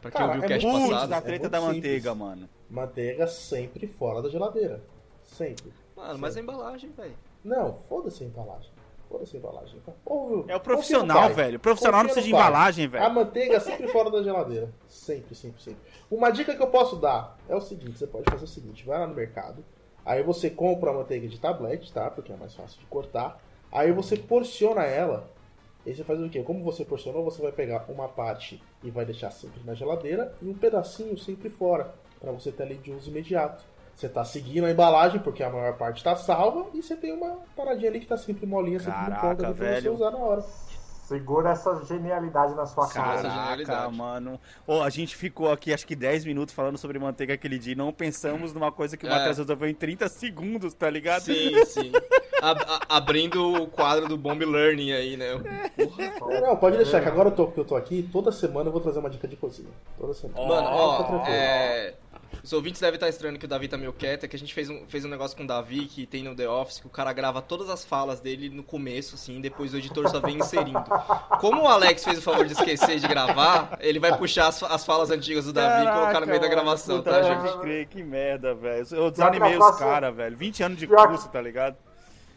Pra 0.00 0.10
quem 0.10 0.18
Cara, 0.18 0.32
ouviu 0.32 0.42
o 0.42 0.44
é 0.44 0.48
cast 0.48 0.66
muito- 0.66 0.78
Putz, 0.80 0.90
passado. 0.94 1.12
a 1.12 1.16
É 1.16 1.20
treta 1.20 1.40
muito 1.42 1.50
da 1.52 1.58
simples. 1.60 1.76
manteiga, 1.76 2.14
mano. 2.14 2.48
Manteiga 2.70 3.26
sempre 3.26 3.86
fora 3.86 4.22
da 4.22 4.30
geladeira. 4.30 4.80
Sempre. 5.22 5.70
Mano, 5.94 6.18
mas 6.18 6.36
a 6.36 6.40
embalagem, 6.40 6.90
velho. 6.96 7.14
Não, 7.44 7.78
foda-se 7.88 8.24
a 8.24 8.26
embalagem. 8.26 8.70
Foda-se 9.10 9.36
a 9.36 9.40
embalagem. 9.40 9.82
Ouve- 10.06 10.50
É 10.52 10.54
o 10.56 10.60
profissional, 10.60 11.28
velho. 11.34 11.56
O 11.56 11.60
profissional 11.60 12.02
não 12.04 12.08
Confia 12.08 12.14
precisa 12.22 12.36
de 12.36 12.40
embalagem, 12.42 12.84
A 12.86 12.88
velho. 12.88 13.12
manteiga 13.14 13.56
é 13.56 13.60
sempre 13.60 13.88
fora 13.88 14.08
da 14.08 14.22
geladeira. 14.22 14.70
Sempre, 14.88 15.34
sempre, 15.34 15.60
sempre. 15.60 15.80
Uma 16.08 16.30
dica 16.30 16.54
que 16.54 16.62
eu 16.62 16.68
posso 16.68 16.94
dar 16.96 17.36
é 17.48 17.54
o 17.56 17.60
seguinte: 17.60 17.98
você 17.98 18.06
pode 18.06 18.30
fazer 18.30 18.44
o 18.44 18.48
seguinte, 18.48 18.86
vai 18.86 19.00
lá 19.00 19.08
no 19.08 19.14
mercado, 19.14 19.64
aí 20.06 20.22
você 20.22 20.48
compra 20.48 20.90
a 20.90 20.94
manteiga 20.94 21.26
de 21.26 21.40
tablete, 21.40 21.92
tá? 21.92 22.08
Porque 22.08 22.32
é 22.32 22.36
mais 22.36 22.54
fácil 22.54 22.78
de 22.78 22.86
cortar. 22.86 23.42
Aí 23.72 23.90
você 23.90 24.16
porciona 24.16 24.84
ela. 24.84 25.28
E 25.84 25.92
você 25.94 26.04
faz 26.04 26.20
o 26.20 26.28
quê? 26.28 26.42
Como 26.42 26.62
você 26.62 26.84
porcionou, 26.84 27.24
você 27.24 27.40
vai 27.42 27.50
pegar 27.52 27.86
uma 27.88 28.06
parte 28.06 28.62
e 28.84 28.90
vai 28.90 29.04
deixar 29.04 29.30
sempre 29.32 29.60
na 29.64 29.74
geladeira 29.74 30.32
e 30.40 30.48
um 30.48 30.54
pedacinho 30.54 31.18
sempre 31.18 31.50
fora, 31.50 31.92
Pra 32.20 32.32
você 32.32 32.52
ter 32.52 32.64
ali 32.64 32.74
de 32.74 32.92
uso 32.92 33.08
imediato. 33.08 33.64
Você 34.00 34.08
tá 34.08 34.24
seguindo 34.24 34.64
a 34.64 34.70
embalagem 34.70 35.20
porque 35.20 35.42
a 35.42 35.50
maior 35.50 35.74
parte 35.76 36.02
tá 36.02 36.16
salva 36.16 36.68
e 36.72 36.82
você 36.82 36.96
tem 36.96 37.12
uma 37.12 37.36
paradinha 37.54 37.90
ali 37.90 38.00
que 38.00 38.06
tá 38.06 38.16
sempre 38.16 38.46
molinha, 38.46 38.80
sempre 38.80 38.98
no 38.98 39.06
Caraca, 39.10 39.28
ponto 39.28 39.44
ali 39.44 39.54
pra 39.54 39.80
você 39.82 39.88
usar 39.90 40.10
na 40.12 40.16
hora. 40.16 40.42
Segura 41.06 41.50
essa 41.50 41.84
genialidade 41.84 42.54
na 42.54 42.64
sua 42.64 42.88
Cara, 42.88 43.20
cara. 43.28 43.64
Caraca, 43.64 43.90
mano. 43.90 44.40
Ô, 44.66 44.80
a 44.80 44.88
gente 44.88 45.14
ficou 45.16 45.50
aqui 45.52 45.74
acho 45.74 45.86
que 45.86 45.94
10 45.94 46.24
minutos 46.24 46.54
falando 46.54 46.78
sobre 46.78 46.98
manteiga 46.98 47.34
aquele 47.34 47.58
dia 47.58 47.72
e 47.74 47.76
não 47.76 47.92
pensamos 47.92 48.54
numa 48.54 48.72
coisa 48.72 48.96
que 48.96 49.04
o 49.04 49.08
É. 49.08 49.10
Matheus 49.10 49.36
resolveu 49.36 49.68
em 49.68 49.74
30 49.74 50.08
segundos, 50.08 50.72
tá 50.72 50.88
ligado? 50.88 51.22
Sim, 51.24 51.62
sim. 51.66 51.92
Ab- 52.40 52.64
a- 52.66 52.96
abrindo 52.96 53.52
o 53.52 53.66
quadro 53.66 54.08
do 54.08 54.16
Bomb 54.16 54.40
Learning 54.42 54.92
aí, 54.92 55.16
né? 55.18 55.32
Porra. 55.76 56.40
Não, 56.40 56.46
não, 56.46 56.56
pode 56.56 56.76
deixar, 56.78 57.02
que 57.02 57.08
agora 57.08 57.28
eu 57.28 57.32
tô, 57.34 57.48
que 57.48 57.58
eu 57.60 57.64
tô 57.66 57.76
aqui, 57.76 58.08
toda 58.10 58.32
semana 58.32 58.68
eu 58.68 58.72
vou 58.72 58.80
trazer 58.80 58.98
uma 59.00 59.10
dica 59.10 59.28
de 59.28 59.36
cozinha. 59.36 59.68
Toda 59.98 60.14
semana. 60.14 60.46
Mano, 60.46 60.68
ó, 60.70 61.02
tranquilo. 61.02 61.24
é... 61.28 61.94
Os 62.42 62.52
ouvintes 62.52 62.80
devem 62.80 62.94
estar 62.94 63.08
estranhando 63.08 63.38
que 63.38 63.44
o 63.44 63.48
Davi 63.48 63.68
tá 63.68 63.76
meio 63.76 63.92
quieto, 63.92 64.24
é 64.24 64.28
que 64.28 64.36
a 64.36 64.38
gente 64.38 64.54
fez 64.54 64.70
um, 64.70 64.86
fez 64.86 65.04
um 65.04 65.08
negócio 65.08 65.36
com 65.36 65.44
o 65.44 65.46
Davi 65.46 65.86
que 65.86 66.06
tem 66.06 66.22
no 66.22 66.34
The 66.34 66.48
Office, 66.48 66.80
que 66.80 66.86
o 66.86 66.90
cara 66.90 67.12
grava 67.12 67.42
todas 67.42 67.68
as 67.68 67.84
falas 67.84 68.20
dele 68.20 68.48
no 68.48 68.62
começo, 68.62 69.14
assim, 69.14 69.40
depois 69.40 69.74
o 69.74 69.76
editor 69.76 70.08
só 70.08 70.20
vem 70.20 70.38
inserindo. 70.38 70.82
Como 71.40 71.62
o 71.62 71.68
Alex 71.68 72.04
fez 72.04 72.18
o 72.18 72.22
favor 72.22 72.46
de 72.46 72.52
esquecer 72.52 72.98
de 72.98 73.06
gravar, 73.06 73.76
ele 73.80 73.98
vai 73.98 74.16
puxar 74.16 74.48
as, 74.48 74.62
as 74.62 74.84
falas 74.84 75.10
antigas 75.10 75.44
do 75.44 75.52
Davi 75.52 75.86
e 75.86 75.92
colocar 75.92 76.20
no 76.20 76.26
meio 76.26 76.40
da 76.40 76.48
gravação, 76.48 76.98
puta, 76.98 77.10
tá, 77.10 77.20
pode 77.20 77.48
gente? 77.48 77.60
crer, 77.60 77.86
que 77.86 78.02
merda, 78.02 78.54
velho. 78.54 78.86
Eu 78.90 79.10
desanimei 79.10 79.56
os 79.56 79.78
caras, 79.78 80.14
velho. 80.14 80.36
20 80.36 80.62
anos 80.62 80.78
de 80.78 80.86
Pior 80.86 81.08
curso, 81.08 81.28
tá 81.28 81.40
ligado? 81.40 81.76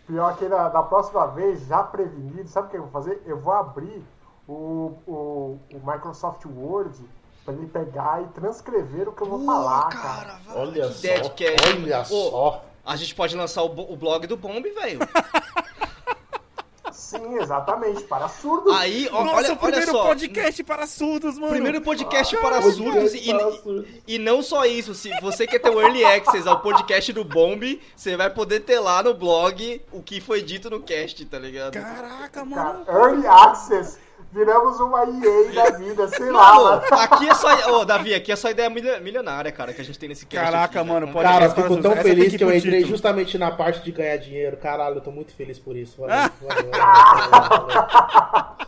Pior 0.06 0.36
que 0.38 0.46
na, 0.48 0.68
da 0.68 0.84
próxima 0.84 1.28
vez, 1.28 1.66
já 1.66 1.82
prevenido, 1.82 2.48
sabe 2.50 2.68
o 2.68 2.72
que 2.72 2.78
eu 2.78 2.82
vou 2.82 2.92
fazer? 2.92 3.22
Eu 3.26 3.40
vou 3.40 3.54
abrir 3.54 4.04
o, 4.48 4.98
o, 5.08 5.60
o 5.74 5.92
Microsoft 5.92 6.46
Word 6.46 6.94
pra 7.44 7.54
ele 7.54 7.68
pegar 7.68 8.22
e 8.24 8.28
transcrever 8.28 9.10
o 9.10 9.12
que 9.14 9.22
eu 9.22 9.28
vou 9.28 9.46
falar, 9.46 9.90
cara. 9.90 10.40
velho, 10.48 10.60
Olha 10.60 10.88
que 10.88 10.94
só, 10.94 11.00
ideia 11.00 11.22
de 11.22 11.30
cast. 11.32 11.70
olha 11.84 12.02
Ô, 12.02 12.06
só. 12.06 12.66
A 12.86 12.96
gente 12.96 13.16
pode 13.16 13.36
lançar 13.36 13.64
o, 13.64 13.94
o 13.94 13.96
blog 13.96 14.28
do 14.28 14.36
Bomb, 14.38 14.64
velho. 14.64 15.00
Sim, 16.92 17.38
exatamente, 17.40 18.04
para 18.04 18.28
surdos. 18.28 18.74
Aí, 18.76 19.08
ó, 19.12 19.24
Nossa, 19.24 19.36
olha, 19.38 19.48
o 19.48 19.52
olha 19.52 19.58
primeiro 19.58 19.92
só. 19.92 20.04
podcast 20.04 20.64
para 20.64 20.86
surdos, 20.88 21.38
mano. 21.38 21.52
Primeiro 21.54 21.82
podcast 21.82 22.36
para 22.38 22.62
Podcast 22.62 22.76
surdos 22.78 23.14
e, 23.16 23.34
para 23.34 23.52
surdos. 23.52 23.86
e 24.08 24.20
não 24.20 24.42
só 24.44 24.66
isso, 24.66 24.94
se 24.94 25.10
você 25.22 25.46
quer 25.48 25.60
ter 25.60 25.70
o 25.70 25.80
Early 25.82 26.04
Access 26.06 26.48
ao 26.48 26.60
podcast 26.62 27.12
do 27.14 27.24
Bomb, 27.24 27.80
você 27.96 28.16
vai 28.18 28.30
poder 28.30 28.62
ter 28.62 28.80
lá 28.80 29.02
no 29.02 29.14
blog 29.14 29.82
o 29.92 30.02
que 30.04 30.20
foi 30.22 30.42
dito 30.42 30.70
no 30.70 30.82
cast, 30.82 31.24
tá 31.26 31.40
ligado? 31.40 31.74
Caraca, 31.74 32.30
Cara, 32.30 32.46
mano. 32.46 32.86
Early 32.88 33.28
Access. 33.28 33.98
Viramos 34.34 34.80
uma 34.80 35.04
EA 35.04 35.52
da 35.54 35.78
vida, 35.78 36.08
sei 36.08 36.32
lá, 36.32 36.56
Mano, 36.56 36.64
mano. 36.64 36.82
aqui 37.04 37.30
é 37.30 37.34
só. 37.36 37.72
Ô, 37.72 37.86
Davi, 37.86 38.16
aqui 38.16 38.32
é 38.32 38.36
só 38.36 38.50
ideia 38.50 38.68
milio- 38.70 39.00
milionária, 39.02 39.52
cara, 39.52 39.72
que 39.74 39.80
a 39.82 39.84
gente 39.84 40.00
tem 40.00 40.10
nesse 40.10 40.26
cast. 40.26 40.44
Caraca, 40.52 40.80
aqui, 40.80 40.90
mano, 40.90 41.06
né? 41.06 41.14
pode- 41.14 41.28
Cara, 41.30 41.46
eu 41.46 41.52
fico 41.52 41.78
tão 41.82 41.96
feliz 41.98 42.32
que 42.32 42.38
que 42.40 42.44
eu 42.44 42.48
entrei 42.54 42.72
título. 42.80 42.88
justamente 42.88 43.38
na 43.38 43.52
parte 43.52 43.84
de 43.84 43.92
ganhar 43.92 44.18
dinheiro. 44.18 44.58
Caralho, 44.58 44.96
eu 44.96 45.02
tô 45.02 45.12
muito 45.12 45.34
feliz 45.36 45.60
por 45.60 45.76
isso. 45.78 46.02
Valeu, 46.02 46.30
valeu, 46.42 46.72
valeu, 46.72 47.68
valeu. 47.68 48.68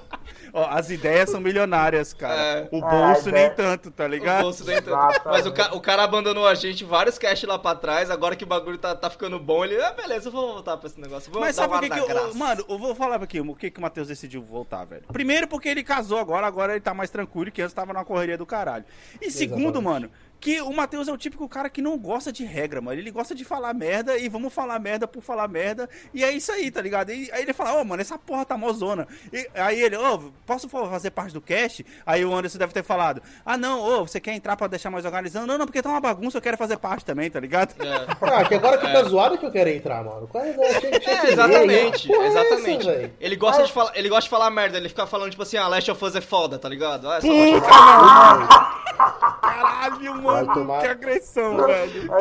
Ó, 0.58 0.66
as 0.70 0.90
ideias 0.90 1.30
são 1.30 1.42
milionárias, 1.42 2.14
cara. 2.14 2.34
É. 2.42 2.70
O 2.72 2.80
bolso 2.80 3.28
É, 3.28 3.32
nem 3.34 3.44
é. 3.44 3.50
tanto, 3.50 3.92
tá 3.92 4.06
O 4.06 4.08
ligado? 4.08 4.44
bolso 4.44 4.64
nem 4.64 4.78
tanto. 4.78 4.88
Exatamente. 4.90 5.22
Mas 5.26 5.46
o, 5.46 5.52
ca- 5.52 5.74
o 5.76 5.82
cara 5.82 6.04
abandonou 6.04 6.48
a 6.48 6.56
gente 6.56 6.86
vários 6.86 7.18
casts 7.20 7.48
lá 7.48 7.60
pra 7.60 7.76
trás, 7.76 8.10
agora 8.10 8.38
que 8.38 8.46
o 8.46 8.48
bagulho 8.48 8.78
tá, 8.78 8.96
tá 8.96 9.10
ficando 9.10 9.38
bom, 9.38 9.66
ele. 9.66 9.76
Ah, 9.82 9.92
beleza, 9.92 10.30
eu 10.30 10.32
vou 10.32 10.54
voltar 10.54 10.78
pra 10.78 10.88
esse 10.88 10.98
negócio. 11.02 11.30
Vou 11.30 11.42
Mas 11.42 11.58
dar 11.58 11.64
sabe 11.64 11.74
uma 11.74 11.82
por 11.82 11.90
que, 11.90 12.06
que 12.06 12.12
eu. 12.12 12.34
Mano, 12.36 12.66
eu 12.70 12.80
vou 12.80 12.96
falar 12.96 13.22
aqui 13.22 13.42
o 13.42 13.54
que, 13.54 13.70
que 13.70 13.80
o 13.80 13.82
Matheus 13.82 14.08
decidiu 14.08 14.42
voltar, 14.42 14.86
velho. 14.86 15.04
Primeiro, 15.12 15.46
porque 15.46 15.68
ele 15.68 15.84
casou 15.84 16.18
agora, 16.20 16.48
agora 16.48 16.72
ele 16.72 16.80
tá 16.82 16.94
mais 16.94 17.10
tranquilo, 17.10 17.52
que 17.52 17.62
antes 17.62 17.74
tava 17.74 17.92
na 17.92 18.06
correria 18.06 18.38
do 18.38 18.46
caralho. 18.46 18.86
E 19.22 19.30
segundo, 19.30 19.80
Exatamente. 19.80 19.84
mano, 19.84 20.12
que 20.40 20.62
o 20.62 20.72
Matheus 20.74 21.08
é 21.08 21.12
o 21.12 21.18
típico 21.18 21.48
cara 21.50 21.70
que 21.70 21.82
não 21.82 21.98
gosta 21.98 22.32
de 22.32 22.44
regra, 22.46 22.80
mano. 22.82 23.00
Ele 23.00 23.10
gosta 23.12 23.34
de 23.34 23.44
falar 23.44 23.74
merda 23.74 24.18
e 24.18 24.30
vamos 24.30 24.54
falar 24.54 24.78
merda 24.80 25.08
por 25.08 25.24
falar 25.24 25.48
merda. 25.48 25.90
E 26.14 26.24
é 26.24 26.32
isso 26.32 26.52
aí, 26.52 26.70
tá 26.70 26.82
ligado? 26.82 27.12
E 27.12 27.32
aí 27.32 27.42
ele 27.42 27.54
fala, 27.54 27.74
ô, 27.82 27.84
mano, 27.84 28.02
essa 28.02 28.18
porra 28.18 28.46
tá 28.46 28.56
mó 28.58 28.72
zona. 28.74 29.08
E 29.34 29.48
aí 29.56 29.82
ele, 29.82 29.96
ô, 29.98 30.32
posso 30.46 30.70
fazer 30.70 31.10
parte 31.12 31.34
do 31.34 31.42
cast? 31.42 31.86
Aí 32.06 32.24
o 32.24 32.34
Anderson 32.36 32.58
deve 32.60 32.74
ter 32.74 32.84
falado, 32.84 33.22
ah 33.46 33.58
não, 33.58 33.82
ô, 33.82 34.08
você 34.08 34.20
quer 34.20 34.34
entrar 34.34 34.56
pra 34.56 34.68
deixar 34.68 34.90
mais 34.92 35.04
organizado? 35.06 35.48
Não, 35.48 35.58
não, 35.58 35.66
porque 35.66 35.82
tá 35.82 35.90
uma 35.90 36.00
bagunça, 36.02 36.38
eu 36.38 36.42
quero 36.42 36.58
fazer 36.58 36.78
parte 36.78 37.04
também, 37.04 37.30
tá 37.32 37.40
ligado? 37.40 37.74
É. 37.84 38.06
Ah, 38.36 38.44
que 38.44 38.56
agora 38.56 38.78
que 38.78 38.86
tá 38.92 39.04
zoado 39.04 39.38
que 39.38 39.46
eu 39.46 39.52
quero 39.52 39.70
entrar, 39.70 40.04
mano. 40.04 40.28
Qual 40.28 40.44
é, 40.44 40.50
É, 40.50 41.32
exatamente, 41.32 42.12
é 42.12 42.16
essa, 42.28 42.40
exatamente. 42.40 42.86
velho? 42.86 43.14
ele, 43.20 43.36
gosta 43.36 43.64
de 43.64 43.72
falar, 43.72 43.92
ele 43.96 44.10
gosta 44.10 44.24
de 44.24 44.30
falar 44.30 44.50
merda, 44.50 44.78
ele 44.78 44.90
fica 44.90 45.06
falando, 45.08 45.30
tipo 45.32 45.44
assim, 45.44 45.58
ah, 45.58 45.68
Last 45.68 45.90
of 45.92 46.04
Us 46.04 46.16
é 46.16 46.22
foda, 46.22 46.58
tá 46.60 46.68
ligado? 46.68 47.10
Ah, 47.10 47.18
essa 47.18 47.28
Us- 47.28 47.34
Caralho, 49.62 50.22
mano, 50.22 50.54
tomar- 50.54 50.82
que 50.82 50.88
agressão, 50.88 51.58
velho. 51.66 52.08
Eu 52.12 52.20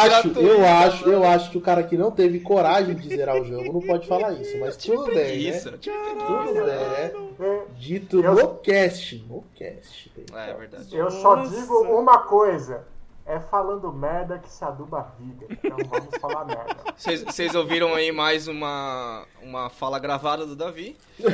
acho, 0.00 0.28
eu 0.40 0.64
acho, 0.66 1.08
eu 1.08 1.24
acho 1.24 1.50
que 1.50 1.58
o 1.58 1.60
cara 1.60 1.82
que 1.82 1.96
não 1.96 2.10
teve 2.10 2.40
coragem 2.40 2.94
de 2.94 3.08
zerar 3.08 3.36
o 3.40 3.44
jogo 3.44 3.72
não 3.72 3.80
pode 3.80 4.06
falar 4.08 4.32
isso, 4.32 4.58
mas 4.58 4.76
tudo 4.76 5.06
bem, 5.06 5.38
Isso, 5.48 5.70
né? 5.70 5.78
tipo, 5.78 5.96
Tudo 6.26 6.52
bem, 6.54 6.64
né? 6.64 7.12
É, 7.38 7.62
Dito 7.76 8.20
Eu- 8.22 8.34
no 8.34 8.54
cast, 8.56 9.24
no 9.28 9.44
cast. 9.54 10.10
é, 10.34 10.50
é 10.50 10.54
verdade. 10.54 10.96
Eu 10.96 11.10
só 11.10 11.36
Nossa. 11.36 11.54
digo 11.54 11.74
uma 11.82 12.18
coisa. 12.20 12.84
É 13.28 13.40
falando 13.40 13.92
merda 13.92 14.38
que 14.38 14.48
se 14.48 14.64
aduba 14.64 15.00
a 15.00 15.02
vida. 15.20 15.46
Então 15.50 15.76
vamos 15.90 16.16
falar 16.20 16.44
merda. 16.44 16.76
Vocês 16.96 17.54
ouviram 17.56 17.92
aí 17.92 18.12
mais 18.12 18.46
uma, 18.46 19.24
uma 19.42 19.68
fala 19.68 19.98
gravada 19.98 20.46
do 20.46 20.54
Davi. 20.54 20.96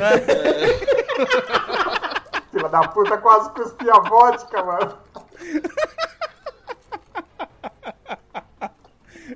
Filha 2.51 2.69
da 2.69 2.87
puta 2.87 3.17
quase 3.17 3.49
cuspia 3.51 3.93
a 3.93 3.99
vodka, 3.99 4.63
mano. 4.63 4.93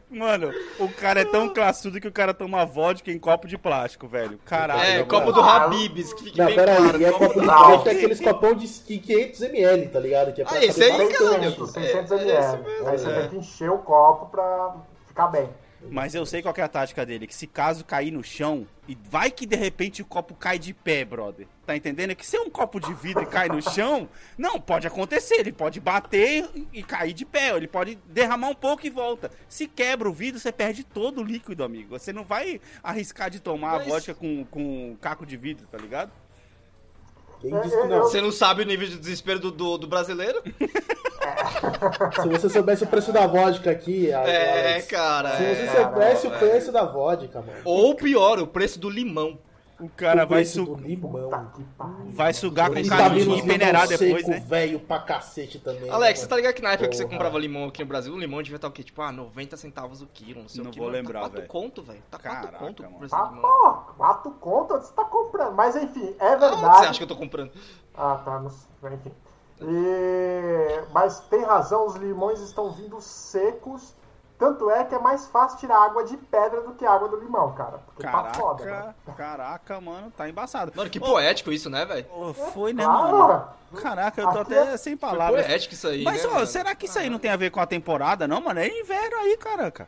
Mano, 0.10 0.52
o 0.80 0.90
cara 0.90 1.22
é 1.22 1.26
tão 1.26 1.54
classudo 1.54 2.02
que 2.02 2.08
o 2.08 2.12
cara 2.12 2.34
toma 2.34 2.66
vodka 2.66 3.12
em 3.12 3.20
copo 3.20 3.48
de 3.48 3.58
plástico, 3.58 4.08
velho. 4.08 4.40
Caralho. 4.46 4.82
É, 4.82 4.94
mano. 4.98 5.08
copo 5.08 5.32
do 5.32 5.42
Habibs, 5.42 6.12
que 6.14 6.24
fica 6.26 6.38
Não, 6.40 6.46
bem 6.48 6.56
pera 6.56 6.76
claro. 6.76 6.98
aí, 6.98 7.04
é 7.06 7.12
copo 7.12 7.28
copo 7.28 7.40
de 7.40 7.46
plástico, 7.46 7.90
é 7.90 7.92
aqueles 7.92 8.20
copão 8.20 8.54
de 8.56 8.68
500ml, 8.68 9.92
tá 9.92 10.00
ligado? 10.00 10.34
Que 10.34 10.42
é 10.42 10.46
pra 10.46 10.58
Ah, 10.58 10.66
esse 10.66 10.84
aí, 10.84 10.92
fazer 10.92 11.14
cara, 11.14 11.30
bastante. 11.38 11.58
pô. 11.58 11.68
600 11.68 12.12
É, 12.12 12.16
é 12.16 12.40
esse 12.40 12.58
mesmo, 12.58 12.88
Aí 12.90 12.98
você 12.98 13.10
é. 13.10 13.20
tem 13.20 13.30
que 13.30 13.36
encher 13.38 13.70
o 13.70 13.78
copo 13.78 14.26
pra 14.28 14.76
ficar 15.08 15.28
bem. 15.28 15.50
Mas 15.90 16.16
eu 16.16 16.26
sei 16.26 16.42
qual 16.42 16.54
que 16.54 16.62
é 16.62 16.64
a 16.64 16.68
tática 16.68 17.06
dele, 17.06 17.28
que 17.28 17.36
se 17.36 17.46
caso 17.46 17.86
cair 17.86 18.12
no 18.12 18.24
chão, 18.24 18.66
e 18.88 18.98
vai 19.10 19.30
que 19.30 19.46
de 19.46 19.56
repente 19.56 20.02
o 20.02 20.06
copo 20.06 20.34
cai 20.34 20.58
de 20.58 20.74
pé, 20.74 21.06
brother. 21.06 21.48
Tá 21.68 21.76
entendendo? 21.76 22.12
É 22.12 22.16
que 22.16 22.26
se 22.26 22.38
é 22.38 22.40
um 22.40 22.50
copo 22.50 22.80
de 22.80 22.94
vidro 22.94 23.22
e 23.24 23.26
cai 23.26 23.50
no 23.50 23.62
chão, 23.62 24.08
não, 24.38 24.58
pode 24.58 24.88
acontecer. 24.88 25.36
Ele 25.36 25.52
pode 25.52 25.82
bater 25.82 26.50
e 26.72 26.82
cair 26.82 27.12
de 27.12 27.26
pé, 27.26 27.52
ou 27.52 27.58
ele 27.58 27.68
pode 27.68 27.96
derramar 28.08 28.48
um 28.48 28.56
pouco 28.56 28.88
e 28.88 28.90
volta. 28.90 29.30
Se 29.50 29.68
quebra 29.68 30.08
o 30.08 30.14
vidro, 30.14 30.40
você 30.40 30.50
perde 30.50 30.86
todo 30.86 31.20
o 31.20 31.24
líquido, 31.26 31.66
amigo. 31.66 32.00
Você 32.00 32.14
não 32.14 32.24
vai 32.24 32.62
arriscar 32.82 33.30
de 33.30 33.42
tomar 33.42 33.74
Mas- 33.80 33.82
a 33.88 33.90
vodka 33.90 34.14
com, 34.16 34.46
com 34.46 34.96
caco 35.02 35.26
de 35.26 35.36
vidro, 35.36 35.68
tá 35.68 35.78
ligado? 35.78 36.10
Que 37.42 37.50
não? 37.50 37.62
Você 38.04 38.22
não 38.22 38.32
sabe 38.32 38.64
o 38.64 38.66
nível 38.66 38.88
de 38.88 38.98
desespero 38.98 39.38
do, 39.38 39.52
do, 39.52 39.78
do 39.78 39.88
brasileiro? 39.88 40.42
Se 42.22 42.30
você 42.30 42.50
soubesse 42.50 42.84
o 42.86 42.88
preço 42.88 43.12
da 43.12 43.28
vodka 43.28 43.70
aqui, 43.72 44.12
a- 44.14 44.22
É, 44.22 44.72
Alex, 44.72 44.88
cara. 44.88 45.36
Se 45.36 45.44
é. 45.44 45.56
você 45.56 45.82
soubesse 45.82 46.28
o 46.28 46.32
preço 46.32 46.72
da 46.72 46.86
vodka, 46.86 47.42
mano. 47.42 47.60
Ou 47.66 47.94
pior, 47.94 48.40
o 48.40 48.48
preço 48.48 48.80
do 48.80 48.90
limão. 48.90 49.38
O 49.80 49.88
cara 49.90 50.26
O 50.26 50.28
vai, 50.28 50.44
su 50.44 50.74
limão. 50.76 51.30
Tá 51.30 51.52
vai 52.08 52.34
sugar 52.34 52.70
com 52.72 52.82
tá 52.88 53.10
vindo 53.10 53.36
e 53.38 53.44
peneirar 53.44 53.88
depois, 53.88 54.26
seco, 54.26 54.30
né? 54.32 54.40
velho 54.40 54.80
pra 54.80 55.00
cacete 55.00 55.60
também. 55.60 55.88
Alex, 55.90 56.20
né, 56.20 56.24
você 56.24 56.28
tá 56.30 56.36
ligado 56.36 56.54
que 56.56 56.62
na 56.64 56.72
época 56.72 56.90
que 56.90 56.96
você 56.96 57.04
Porra. 57.04 57.14
comprava 57.16 57.38
limão 57.38 57.66
aqui 57.66 57.82
no 57.84 57.88
Brasil, 57.88 58.12
o 58.12 58.18
limão 58.18 58.42
devia 58.42 58.56
estar 58.56 58.68
o 58.68 58.72
quê? 58.72 58.84
Tipo, 58.84 59.02
ah, 59.04 59.12
90 59.12 59.56
centavos 59.56 60.02
o 60.02 60.08
quilo, 60.08 60.42
não 60.42 60.50
sei 60.50 60.64
Não 60.64 60.72
o 60.72 60.74
que. 60.74 60.80
vou 60.80 60.88
mano, 60.90 60.98
lembrar, 60.98 61.20
Tá 61.22 61.30
4 61.30 61.38
velho. 61.42 61.48
conto, 61.50 61.84
velho. 61.84 62.02
Tá 62.10 62.18
4 62.18 62.42
Caraca, 62.42 62.58
conto 62.66 62.84
o 62.84 62.94
preço 62.98 63.16
Tá, 63.16 63.24
limão. 63.26 63.42
pô, 63.42 63.72
quatro 63.98 64.32
conto 64.32 64.74
onde 64.74 64.86
você 64.88 64.94
tá 64.94 65.06
comprando. 65.06 65.54
Mas 65.54 65.76
enfim, 65.76 66.16
é 66.20 66.28
Aonde 66.30 66.40
verdade. 66.40 66.78
você 66.78 66.86
acha 66.88 66.98
que 66.98 67.04
eu 67.04 67.08
tô 67.08 67.16
comprando? 67.16 67.52
Ah, 67.94 68.20
tá. 68.26 68.40
Não 68.40 68.50
sei, 68.50 68.94
enfim. 68.94 69.12
E... 69.62 70.84
Mas 70.92 71.20
tem 71.22 71.44
razão, 71.44 71.86
os 71.88 71.96
limões 71.96 72.40
estão 72.42 72.72
vindo 72.72 73.00
secos. 73.02 73.94
Tanto 74.38 74.70
é 74.70 74.84
que 74.84 74.94
é 74.94 75.00
mais 75.00 75.26
fácil 75.28 75.58
tirar 75.58 75.78
água 75.84 76.04
de 76.04 76.16
pedra 76.16 76.62
do 76.62 76.74
que 76.74 76.86
água 76.86 77.08
do 77.10 77.18
limão, 77.20 77.54
cara. 77.54 77.80
Porque 77.88 78.04
tá 78.04 78.32
foda, 78.36 78.64
né? 78.66 78.72
Caraca, 78.72 79.14
caraca, 79.18 79.82
mano, 79.82 80.12
tá 80.16 80.30
embaçado. 80.30 80.72
Mano, 80.76 80.90
que 80.92 81.00
poético 81.00 81.52
isso, 81.52 81.70
né, 81.72 81.86
velho? 81.86 82.06
Ô, 82.14 82.34
Foi, 82.34 82.72
né, 82.72 82.84
Claro. 82.84 83.18
mano? 83.18 83.48
Caraca, 83.82 84.22
eu 84.22 84.26
tô 84.32 84.40
Aqui 84.40 84.54
até 84.54 84.74
é- 84.74 84.78
sem 84.78 84.96
Foi 84.96 85.10
palavras. 85.10 85.44
poético 85.46 85.74
isso 85.74 85.88
aí, 85.88 86.04
Mas, 86.04 86.22
né, 86.24 86.30
ó, 86.30 86.34
mano? 86.36 86.46
será 86.48 86.76
que 86.76 86.86
isso 86.86 87.00
aí 87.00 87.10
não 87.10 87.18
tem 87.18 87.32
a 87.32 87.36
ver 87.36 87.50
com 87.50 87.60
a 87.60 87.66
temporada, 87.66 88.28
não, 88.28 88.40
mano? 88.40 88.60
É 88.60 88.68
inverno 88.68 89.18
aí, 89.18 89.36
caraca. 89.38 89.88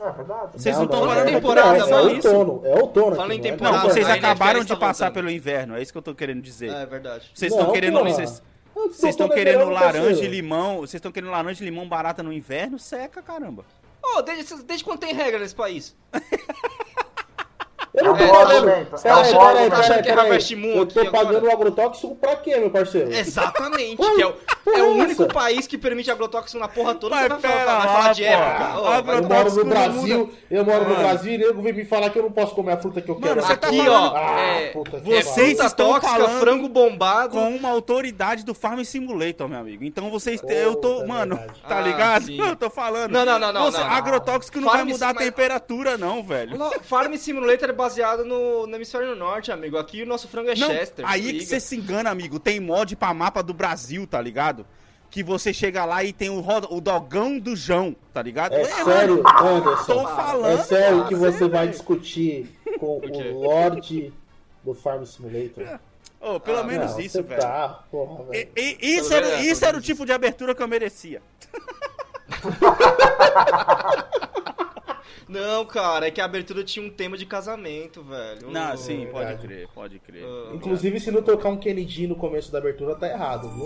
É 0.00 0.10
verdade. 0.10 0.60
Vocês 0.60 0.76
não 0.76 0.84
estão 0.86 1.00
não, 1.00 1.08
falando 1.08 1.28
é 1.28 1.32
temporada, 1.32 1.72
temporada, 1.84 1.90
mano. 1.96 2.10
É 2.10 2.14
outono, 2.14 2.60
é 2.66 2.74
outono. 2.82 3.14
Falando 3.16 3.30
em 3.32 3.38
não 3.38 3.46
é? 3.46 3.50
temporada, 3.52 3.76
Não, 3.78 3.84
vocês 3.90 4.10
a 4.10 4.14
acabaram 4.14 4.64
de 4.64 4.76
passar 4.76 5.04
voltando. 5.06 5.14
pelo 5.14 5.30
inverno, 5.30 5.76
é 5.76 5.82
isso 5.82 5.92
que 5.92 5.98
eu 5.98 6.02
tô 6.02 6.14
querendo 6.16 6.42
dizer. 6.42 6.68
É 6.72 6.84
verdade. 6.84 7.30
Vocês 7.32 7.52
Não, 7.52 7.60
estão 7.60 7.72
querendo. 7.72 7.98
porra. 8.00 8.10
Vocês 8.74 9.14
estão 9.14 9.28
querendo 9.28 9.58
verão, 9.58 9.70
laranja 9.70 10.24
e 10.24 10.28
limão. 10.28 10.78
Vocês 10.78 10.94
estão 10.94 11.12
querendo 11.12 11.30
laranja 11.30 11.62
e 11.62 11.64
limão 11.64 11.88
barata 11.88 12.22
no 12.22 12.32
inverno? 12.32 12.78
Seca, 12.78 13.22
caramba. 13.22 13.64
Ô, 14.02 14.20
desde, 14.20 14.62
desde 14.64 14.84
quando 14.84 15.00
tem 15.00 15.14
regra 15.14 15.38
nesse 15.38 15.54
país? 15.54 15.96
Eu 17.94 18.04
não 18.06 18.16
É, 18.16 18.26
tô 18.26 18.32
pagando. 18.32 18.68
é 18.70 18.84
Peraí, 18.84 19.34
um 19.34 19.38
peraí, 19.38 19.70
peraí, 19.70 19.86
que 19.86 19.92
é 19.92 20.02
peraí. 20.02 20.18
Harvest 20.26 20.56
Moon 20.56 20.68
Eu 20.74 20.86
tô 20.86 21.10
pagando 21.12 21.46
o 21.46 21.52
agrotóxico 21.52 22.16
pra 22.16 22.34
quê, 22.36 22.56
meu 22.56 22.70
parceiro? 22.70 23.12
Exatamente. 23.12 23.96
Que 23.96 24.22
é 24.22 24.26
o, 24.26 24.34
é 24.66 24.70
o 24.70 24.74
é 24.74 24.82
único 24.82 25.26
país 25.32 25.66
que 25.68 25.78
permite 25.78 26.10
agrotóxico 26.10 26.58
na 26.58 26.66
porra 26.66 26.94
toda. 26.96 27.14
Mas 27.14 27.24
você 27.24 27.28
vai 27.28 27.40
falar, 27.40 27.54
pera 27.54 27.64
vai 27.66 27.86
lá, 27.86 27.92
falar 27.94 28.12
de 28.14 28.24
época. 28.24 28.64
Vai- 28.80 28.98
Eu 28.98 29.04
moro 29.04 29.14
no 29.16 29.20
não 29.22 29.64
Brasil, 29.68 30.32
eu 30.50 30.64
moro 30.64 30.82
no 30.84 30.90
Mano. 30.90 30.96
Brasil 31.02 31.32
e 31.34 31.38
nego 31.38 31.62
vem 31.62 31.72
me 31.72 31.84
falar 31.84 32.10
que 32.10 32.18
eu 32.18 32.22
não 32.24 32.32
posso 32.32 32.52
comer 32.54 32.72
a 32.72 32.76
fruta 32.78 33.00
que 33.00 33.08
eu 33.08 33.14
Mano, 33.14 33.26
quero. 33.34 33.46
você 33.46 33.56
tá 33.56 33.68
Aqui, 33.68 33.76
falando- 33.78 34.12
ó, 34.12 34.16
Ah, 34.16 34.40
é, 34.40 34.72
vocês 35.04 35.60
estão 35.60 35.92
tóxica, 35.92 36.08
falando 36.14 36.40
frango 36.40 36.68
bombado. 36.68 37.30
Com 37.30 37.48
uma 37.56 37.68
autoridade 37.70 38.44
do 38.44 38.54
Farm 38.54 38.82
Simulator, 38.82 39.48
meu 39.48 39.60
amigo. 39.60 39.84
Então 39.84 40.10
vocês. 40.10 40.42
eu 40.48 40.74
tô. 40.74 40.94
Puta, 40.94 41.06
Mano, 41.06 41.36
tá 41.68 41.78
Ah, 41.78 41.80
ligado? 41.80 42.24
sim. 42.26 42.38
Eu 42.54 42.56
tô 42.56 42.68
falando. 42.70 43.12
Não, 43.12 43.24
não, 43.24 43.38
não, 43.38 43.52
não. 43.52 43.80
Agrotóxico 43.84 44.60
não 44.60 44.68
vai 44.70 44.82
mudar 44.84 45.10
a 45.10 45.14
temperatura, 45.14 45.96
não, 45.96 46.22
velho. 46.22 46.56
Farm 46.82 47.14
Simulator 47.14 47.68
é 47.68 47.72
baseado 47.84 48.24
no, 48.24 48.66
no 48.66 48.74
hemisfério 48.76 49.14
norte, 49.14 49.52
amigo. 49.52 49.76
Aqui 49.76 50.02
o 50.02 50.06
nosso 50.06 50.26
frango 50.26 50.50
é 50.50 50.54
Não, 50.56 50.68
Chester. 50.68 51.04
aí 51.06 51.28
é 51.28 51.32
que 51.38 51.44
você 51.44 51.60
se 51.60 51.76
engana, 51.76 52.10
amigo. 52.10 52.40
Tem 52.40 52.58
mod 52.58 52.96
pra 52.96 53.12
mapa 53.12 53.42
do 53.42 53.52
Brasil, 53.52 54.06
tá 54.06 54.20
ligado? 54.20 54.66
Que 55.10 55.22
você 55.22 55.52
chega 55.52 55.84
lá 55.84 56.02
e 56.02 56.12
tem 56.12 56.30
o, 56.30 56.40
roda- 56.40 56.66
o 56.70 56.80
dogão 56.80 57.38
do 57.38 57.54
João, 57.54 57.94
tá 58.12 58.22
ligado? 58.22 58.54
É 58.54 58.62
Ué, 58.62 58.84
sério, 58.84 59.22
Anderson. 59.38 60.02
Tô 60.02 60.08
falando. 60.08 60.60
É 60.60 60.62
sério 60.64 61.06
que 61.06 61.14
você 61.14 61.46
vai 61.46 61.68
discutir 61.68 62.50
com 62.80 62.98
o 62.98 63.40
Lorde 63.42 64.12
do 64.64 64.74
Farm 64.74 65.04
Simulator? 65.04 65.78
Ô, 66.20 66.40
pelo 66.40 66.60
Ah, 66.60 66.64
menos 66.64 66.92
Não, 66.92 67.00
isso, 67.00 67.22
velho. 67.22 67.40
Tá, 67.40 67.84
porra, 67.90 68.24
E- 68.34 68.46
velho. 68.46 68.50
e- 68.56 68.78
isso 68.96 69.10
Pelo 69.10 69.26
era, 69.26 69.40
isso 69.42 69.64
era 69.64 69.76
o 69.76 69.80
tipo 69.80 70.06
de 70.06 70.12
abertura 70.12 70.54
que 70.54 70.62
eu 70.62 70.68
merecia. 70.68 71.20
Não, 75.28 75.64
cara, 75.64 76.06
é 76.06 76.10
que 76.10 76.20
a 76.20 76.24
abertura 76.24 76.62
tinha 76.62 76.84
um 76.84 76.90
tema 76.90 77.16
de 77.16 77.24
casamento, 77.26 78.02
velho. 78.02 78.50
Não, 78.50 78.76
sim, 78.76 79.06
pode 79.10 79.36
crer, 79.38 79.68
pode 79.74 79.98
crer. 79.98 80.24
Ah, 80.24 80.54
Inclusive, 80.54 81.00
se 81.00 81.10
não 81.10 81.22
tocar 81.22 81.48
um 81.48 81.56
Kennedy 81.56 82.06
no 82.06 82.16
começo 82.16 82.52
da 82.52 82.58
abertura, 82.58 82.94
tá 82.94 83.08
errado, 83.08 83.48
viu? 83.50 83.64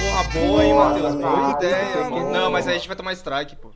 Porra, 0.00 0.24
boa, 0.32 0.64
hein, 0.64 0.74
Matheus? 0.74 1.14
Boa 1.14 1.50
ideia. 1.52 2.10
Mano. 2.10 2.30
Não, 2.32 2.50
mas 2.50 2.66
aí 2.66 2.74
a 2.74 2.78
gente 2.78 2.88
vai 2.88 2.96
tomar 2.96 3.12
strike, 3.12 3.56
pô. 3.56 3.70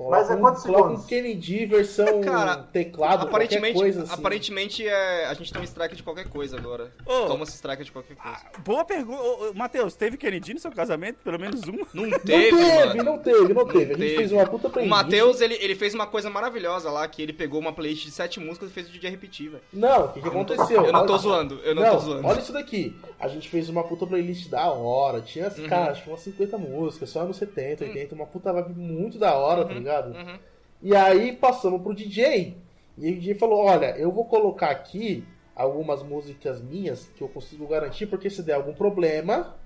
Coloca 0.00 0.16
Mas 0.16 0.30
é 0.30 0.34
um, 0.34 0.40
quantos 0.40 0.62
coloca 0.62 0.82
um 0.84 0.88
segundos? 0.88 1.06
Kennedy 1.06 1.66
versão 1.66 2.20
Cara, 2.22 2.56
teclado, 2.72 3.24
aparentemente, 3.26 3.74
qualquer 3.74 3.92
coisa 3.92 4.02
assim. 4.04 4.14
aparentemente 4.14 4.88
é, 4.88 5.26
a 5.26 5.34
gente 5.34 5.52
tem 5.52 5.60
um 5.60 5.64
strike 5.64 5.94
de 5.94 6.02
qualquer 6.02 6.26
coisa 6.26 6.56
agora. 6.56 6.90
Ô. 7.04 7.26
Toma 7.26 7.42
esse 7.44 7.52
strike 7.56 7.84
de 7.84 7.92
qualquer 7.92 8.14
coisa. 8.16 8.30
Ah, 8.38 8.58
boa 8.64 8.82
pergunta. 8.82 9.20
Ô, 9.22 9.50
ô, 9.50 9.54
Matheus, 9.54 9.94
teve 9.94 10.16
Kennedy 10.16 10.54
no 10.54 10.58
seu 10.60 10.72
casamento? 10.72 11.18
Pelo 11.22 11.38
menos 11.38 11.60
um? 11.68 11.84
Não 11.92 12.06
Não 12.06 12.18
teve, 12.18 12.56
teve, 12.56 12.86
mano. 12.86 13.04
não 13.04 13.18
teve, 13.18 13.52
não 13.52 13.66
teve. 13.66 13.80
A 13.84 13.86
gente 13.88 13.98
teve. 13.98 14.16
fez 14.16 14.32
uma 14.32 14.46
puta 14.46 14.68
O 14.68 14.70
playlist. 14.70 14.90
Matheus, 14.96 15.40
ele, 15.42 15.54
ele 15.60 15.74
fez 15.74 15.92
uma 15.92 16.06
coisa 16.06 16.30
maravilhosa 16.30 16.90
lá, 16.90 17.06
que 17.06 17.20
ele 17.20 17.34
pegou 17.34 17.60
uma 17.60 17.72
playlist 17.74 18.06
de 18.06 18.10
sete 18.10 18.40
músicas 18.40 18.70
e 18.70 18.72
fez 18.72 18.88
o 18.88 18.90
DJ 18.92 19.10
repetir, 19.10 19.50
velho. 19.50 19.62
Não, 19.70 20.06
o 20.06 20.08
que, 20.14 20.22
que 20.22 20.28
Eu 20.28 20.32
não 20.32 20.44
tô- 20.46 20.54
aconteceu? 20.54 20.82
eu 20.86 20.92
não 20.94 21.04
tô 21.04 21.12
Olha- 21.12 21.22
zoando, 21.22 21.60
eu 21.62 21.74
não 21.74 21.90
tô 21.90 21.98
zoando. 21.98 22.26
Olha 22.26 22.38
isso 22.40 22.54
daqui. 22.54 22.96
A 23.18 23.28
gente 23.28 23.50
fez 23.50 23.68
uma 23.68 23.84
puta 23.84 24.06
playlist 24.06 24.48
da 24.48 24.70
hora. 24.70 25.20
Tinha, 25.20 25.48
Uhum. 25.58 25.68
cara, 25.68 25.90
acho 25.92 26.04
que 26.04 26.08
umas 26.08 26.20
50 26.22 26.56
músicas, 26.56 27.10
só 27.10 27.20
anos 27.20 27.36
70, 27.36 27.84
80, 27.84 28.14
uma 28.14 28.24
puta 28.24 28.50
vibe 28.50 28.72
muito 28.80 29.18
da 29.18 29.34
hora, 29.34 29.62
tá 29.66 29.74
ligado? 29.74 29.89
Uhum. 29.98 30.38
E 30.82 30.94
aí 30.96 31.32
passamos 31.32 31.82
pro 31.82 31.94
DJ. 31.94 32.56
E 32.98 33.10
o 33.12 33.14
DJ 33.14 33.34
falou: 33.34 33.64
Olha, 33.64 33.96
eu 33.98 34.10
vou 34.10 34.24
colocar 34.24 34.70
aqui 34.70 35.24
algumas 35.54 36.02
músicas 36.02 36.60
minhas 36.62 37.10
que 37.14 37.22
eu 37.22 37.28
consigo 37.28 37.66
garantir, 37.66 38.06
porque 38.06 38.30
se 38.30 38.42
der 38.42 38.54
algum 38.54 38.72
problema, 38.72 39.56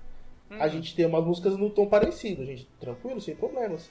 Uhum. 0.51 0.61
a 0.61 0.67
gente 0.67 0.95
tem 0.95 1.05
umas 1.07 1.23
músicas 1.25 1.57
no 1.57 1.69
tom 1.71 1.87
parecido, 1.87 2.45
gente. 2.45 2.67
Tranquilo, 2.79 3.19
sem 3.19 3.35
problemas. 3.35 3.89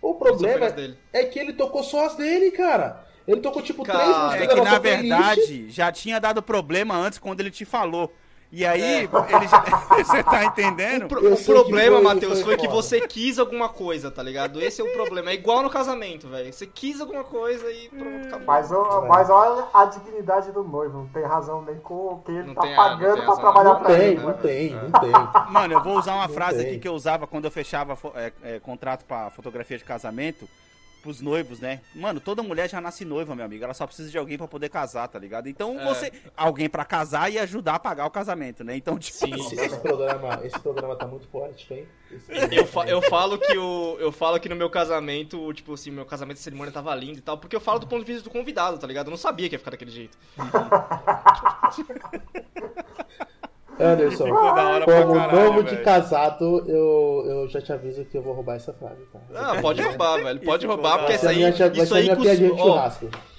O 0.00 0.14
problema 0.14 0.66
é 1.12 1.24
que 1.24 1.36
ele 1.38 1.52
tocou 1.52 1.82
só 1.82 2.06
as 2.06 2.14
dele, 2.14 2.50
cara. 2.52 3.04
Ele 3.26 3.40
tocou 3.40 3.60
tipo 3.60 3.82
Cara, 3.82 3.98
três 3.98 4.16
músicas 4.16 4.42
É 4.42 4.46
que 4.46 4.60
na 4.70 4.80
playlist. 4.80 5.08
verdade 5.08 5.68
já 5.70 5.90
tinha 5.90 6.20
dado 6.20 6.40
problema 6.40 6.96
antes 6.96 7.18
quando 7.18 7.40
ele 7.40 7.50
te 7.50 7.64
falou. 7.64 8.12
E 8.58 8.64
aí, 8.64 8.80
ele 9.02 9.48
já... 9.48 9.60
você 10.02 10.22
tá 10.24 10.44
entendendo? 10.46 11.02
O, 11.04 11.08
pro- 11.08 11.34
o 11.34 11.44
problema, 11.44 12.00
Matheus, 12.00 12.40
foi 12.40 12.56
foi 12.56 12.56
que 12.56 12.66
você 12.66 13.06
quis 13.06 13.38
alguma 13.38 13.68
coisa, 13.68 14.10
tá 14.10 14.22
ligado? 14.22 14.62
Esse 14.62 14.80
é 14.80 14.84
o 14.84 14.92
problema. 14.94 15.28
É 15.30 15.34
igual 15.34 15.62
no 15.62 15.68
casamento, 15.68 16.26
velho. 16.26 16.50
Você 16.50 16.66
quis 16.66 16.98
alguma 16.98 17.22
coisa 17.22 17.70
e 17.70 17.90
pronto, 17.90 18.26
acabou. 18.28 18.46
Mas, 18.46 18.72
É. 18.72 19.08
mas 19.08 19.28
olha 19.28 19.66
a 19.74 19.84
dignidade 19.84 20.52
do 20.52 20.64
noivo, 20.64 21.00
não 21.00 21.06
tem 21.08 21.22
razão 21.24 21.60
nem 21.60 21.76
com 21.80 22.22
quem 22.24 22.36
ele 22.38 22.46
Não 22.48 22.54
tá 22.54 22.62
tem- 22.62 22.70
não 22.70 22.76
pagando 22.76 23.00
tem 23.16 23.24
pra 23.24 23.34
razão. 23.34 23.40
trabalhar 23.42 23.72
Não 23.74 23.80
pra 23.80 23.88
tem, 23.94 24.00
ele. 24.06 24.20
não 24.20 24.26
né? 24.28 24.38
tem, 24.40 24.70
não 24.74 24.90
tem. 25.00 25.12
Mano, 25.52 25.74
eu 25.74 25.82
vou 25.82 25.98
usar 25.98 26.14
uma 26.14 26.26
Não 26.26 26.32
frase 26.34 26.58
tem. 26.60 26.66
aqui 26.68 26.78
que 26.78 26.88
eu 26.88 26.94
usava 26.94 27.26
quando 27.26 27.44
eu 27.44 27.50
fechava 27.50 27.98
é, 28.14 28.32
é, 28.42 28.58
contrato 28.60 29.04
pra 29.04 29.28
fotografia 29.28 29.76
de 29.76 29.84
casamento 29.84 30.48
pros 31.06 31.20
noivos, 31.20 31.60
né? 31.60 31.80
Mano, 31.94 32.18
toda 32.18 32.42
mulher 32.42 32.68
já 32.68 32.80
nasce 32.80 33.04
noiva, 33.04 33.32
meu 33.36 33.44
amigo. 33.44 33.62
Ela 33.62 33.74
só 33.74 33.86
precisa 33.86 34.10
de 34.10 34.18
alguém 34.18 34.36
pra 34.36 34.48
poder 34.48 34.68
casar, 34.68 35.06
tá 35.06 35.18
ligado? 35.20 35.48
Então 35.48 35.78
É. 35.80 35.84
você. 35.84 36.12
Alguém 36.36 36.68
pra 36.68 36.84
casar 36.84 37.30
e 37.32 37.38
ajudar 37.38 37.76
a 37.76 37.78
pagar 37.78 38.06
o 38.06 38.10
casamento, 38.10 38.64
né? 38.64 38.74
Então, 38.76 38.98
tipo. 38.98 39.16
Sim, 39.18 39.32
Esse, 39.34 39.50
sim. 39.56 39.60
esse 39.60 39.76
programa, 39.78 40.40
esse 40.42 40.58
programa 40.58 40.96
tá 40.96 41.06
muito 41.06 41.28
poético, 41.28 41.74
hein? 41.74 41.86
Eu, 42.50 42.66
fa- 42.66 42.84
tá 42.84 42.90
eu 42.90 43.02
falo 43.02 43.38
que 43.38 43.56
o, 43.58 43.96
eu 43.98 44.10
falo 44.12 44.38
que 44.40 44.48
no 44.48 44.56
meu 44.56 44.70
casamento, 44.70 45.52
tipo 45.54 45.74
assim, 45.74 45.90
meu 45.90 46.04
casamento 46.06 46.36
de 46.38 46.42
cerimônia 46.42 46.72
tava 46.72 46.94
lindo 46.94 47.18
e 47.18 47.22
tal, 47.22 47.36
porque 47.38 47.54
eu 47.56 47.60
falo 47.60 47.78
do 47.80 47.86
ponto 47.86 48.04
de 48.04 48.12
vista 48.12 48.28
do 48.28 48.32
convidado, 48.32 48.78
tá 48.78 48.86
ligado? 48.86 49.06
Eu 49.08 49.10
não 49.10 49.18
sabia 49.18 49.48
que 49.48 49.54
ia 49.54 49.58
ficar 49.58 49.72
daquele 49.72 49.90
jeito. 49.90 50.16
Anderson, 53.78 54.24
Ficou 54.24 54.54
da 54.54 54.68
hora 54.68 54.84
pra 54.84 55.02
como 55.02 55.14
caralho, 55.14 55.44
novo 55.44 55.62
de 55.62 55.70
velho. 55.70 55.84
casado, 55.84 56.64
eu, 56.66 57.24
eu 57.26 57.48
já 57.48 57.60
te 57.60 57.72
aviso 57.72 58.04
que 58.04 58.16
eu 58.16 58.22
vou 58.22 58.32
roubar 58.32 58.56
essa 58.56 58.72
frase, 58.72 59.02
tá? 59.12 59.20
Ah, 59.34 59.60
pode 59.60 59.82
roubar, 59.82 60.22
velho. 60.22 60.40
Pode 60.40 60.64
Isso, 60.64 60.72
roubar, 60.74 60.98
porque 60.98 61.12
Essa 61.12 61.26
é 61.26 61.28
aí. 61.30 61.36
Isso 61.82 61.88
ser 61.88 61.94
a 61.94 61.96
aí 61.96 62.40
minha 62.40 63.35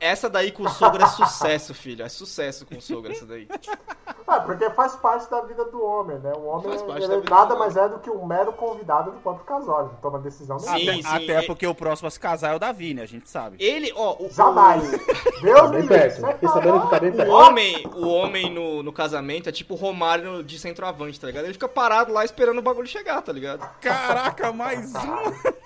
Essa 0.00 0.30
daí 0.30 0.50
com 0.50 0.62
o 0.62 0.68
sogro 0.70 1.02
é 1.04 1.06
sucesso, 1.06 1.74
filho. 1.74 2.02
É 2.04 2.08
sucesso 2.08 2.64
com 2.64 2.76
o 2.76 2.80
sogro, 2.80 3.12
essa 3.12 3.26
daí. 3.26 3.46
É, 4.28 4.40
porque 4.40 4.70
faz 4.70 4.96
parte 4.96 5.28
da 5.30 5.42
vida 5.42 5.64
do 5.66 5.84
homem, 5.84 6.18
né? 6.20 6.32
O 6.36 6.44
homem 6.46 6.70
Faz 6.70 6.82
parte 6.82 6.98
ele 7.02 7.08
da 7.08 7.14
é 7.14 7.20
vida 7.20 7.34
nada 7.34 7.56
mais 7.56 7.76
é 7.76 7.88
do 7.88 7.98
que 7.98 8.08
um 8.08 8.24
mero 8.24 8.52
convidado 8.52 9.10
do 9.10 9.18
próprio 9.20 9.44
casal. 9.44 9.86
Ele 9.86 9.90
toma 10.00 10.18
decisão 10.20 10.58
Sim, 10.58 10.68
até 10.68 10.92
sim, 10.94 11.02
até 11.04 11.42
e- 11.42 11.46
porque 11.46 11.66
o 11.66 11.74
próximo 11.74 12.08
a 12.08 12.10
se 12.10 12.18
casar 12.18 12.52
é 12.52 12.56
o 12.56 12.58
Davi, 12.58 12.94
né? 12.94 13.02
A 13.02 13.06
gente 13.06 13.28
sabe. 13.28 13.56
Ele, 13.62 13.92
ó, 13.94 14.16
o, 14.18 14.30
Jamais. 14.30 14.88
Deus 15.42 15.58
Tá 15.60 15.64
me 15.64 15.70
bem 15.72 15.80
livre. 15.82 15.98
perto. 15.98 16.20
Você 16.20 16.32
Fiquei 16.32 16.48
sabendo 16.48 16.80
que 16.82 16.90
tá 16.90 17.00
bem 17.00 17.10
O 17.28 17.30
homem, 17.32 17.86
o 17.94 18.08
homem 18.08 18.50
no, 18.54 18.82
no 18.82 18.92
casamento 18.92 19.48
é 19.48 19.52
tipo 19.52 19.74
o 19.74 19.76
Romário 19.76 20.42
de 20.42 20.58
centroavante, 20.58 21.20
tá 21.20 21.26
ligado? 21.26 21.44
Ele 21.44 21.52
fica 21.52 21.68
parado 21.68 22.12
lá 22.12 22.24
esperando 22.24 22.58
o 22.58 22.62
bagulho 22.62 22.86
chegar, 22.86 23.20
tá 23.22 23.32
ligado? 23.32 23.68
Caraca, 23.80 24.52
mais 24.52 24.94
um! 24.94 25.60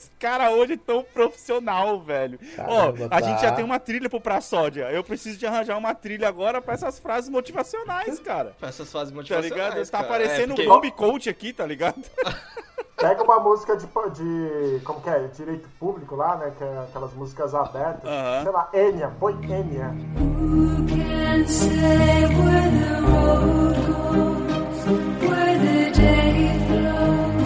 Os 0.00 0.10
caras 0.18 0.52
hoje 0.54 0.76
tão 0.76 1.02
profissional, 1.02 2.00
velho. 2.00 2.38
Ó, 2.58 2.92
Caramba, 2.92 3.04
a 3.06 3.08
tá. 3.08 3.20
gente 3.20 3.42
já 3.42 3.52
tem 3.52 3.64
uma 3.64 3.78
trilha 3.78 4.08
pro 4.08 4.20
Pra 4.20 4.40
Sódia. 4.40 4.90
Eu 4.90 5.04
preciso 5.04 5.38
de 5.38 5.46
arranjar 5.46 5.76
uma 5.76 5.94
trilha 5.94 6.26
agora 6.28 6.60
pra 6.62 6.72
essas 6.74 6.98
frases 6.98 7.28
motivacionais, 7.28 8.18
cara. 8.24 8.54
Pra 8.58 8.68
essas 8.70 8.90
fases 8.90 9.10
Tá 9.10 9.16
motivacionais, 9.16 9.52
ligado? 9.74 9.86
Tá 9.90 9.98
cara. 9.98 10.04
aparecendo 10.04 10.52
É, 10.52 10.56
porque- 10.56 10.62
um 10.62 10.68
Bomb 10.72 10.90
Coach 10.92 11.28
aqui, 11.28 11.52
tá 11.52 11.66
ligado? 11.66 12.00
Pega 12.96 13.22
uma 13.22 13.40
música 13.40 13.76
de, 13.78 13.86
de. 13.86 14.80
Como 14.84 15.00
que 15.00 15.08
é? 15.08 15.20
Direito 15.28 15.66
público 15.78 16.14
lá, 16.16 16.36
né? 16.36 16.52
Que 16.58 16.62
é 16.64 16.78
aquelas 16.86 17.12
músicas 17.14 17.54
abertas. 17.54 18.04
Aham. 18.04 18.42
Sei 18.42 18.52
lá, 18.52 18.68
Enya, 18.74 19.08
põe 19.18 19.32
Enya. 19.42 19.94
Who 20.18 20.86
can 20.86 21.46
say 21.46 22.26
where 22.26 22.70
the 22.76 23.00
road 23.00 23.76
goes, 23.86 24.84
where 25.30 25.58
the 25.58 25.90
day 25.98 26.58
flows? 26.68 27.39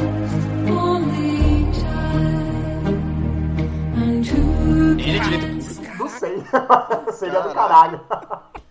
Seria 7.13 7.41
do 7.41 7.55
caralho. 7.55 8.01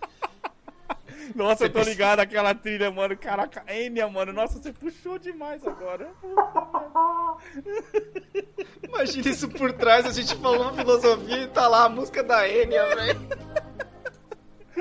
Nossa, 1.34 1.64
eu 1.64 1.72
tô 1.72 1.80
ligado 1.80 2.20
aquela 2.20 2.54
trilha, 2.54 2.90
mano. 2.90 3.16
Caraca, 3.16 3.64
Enya, 3.66 4.06
mano. 4.08 4.32
Nossa, 4.32 4.60
você 4.60 4.72
puxou 4.72 5.18
demais 5.18 5.66
agora. 5.66 6.10
Imagina 8.86 9.28
isso 9.28 9.48
por 9.48 9.72
trás, 9.72 10.06
a 10.06 10.12
gente 10.12 10.36
falou 10.36 10.62
uma 10.62 10.74
filosofia 10.74 11.42
e 11.42 11.48
tá 11.48 11.66
lá 11.66 11.84
a 11.84 11.88
música 11.88 12.22
da 12.22 12.48
Enya, 12.48 12.84
velho. 12.94 13.20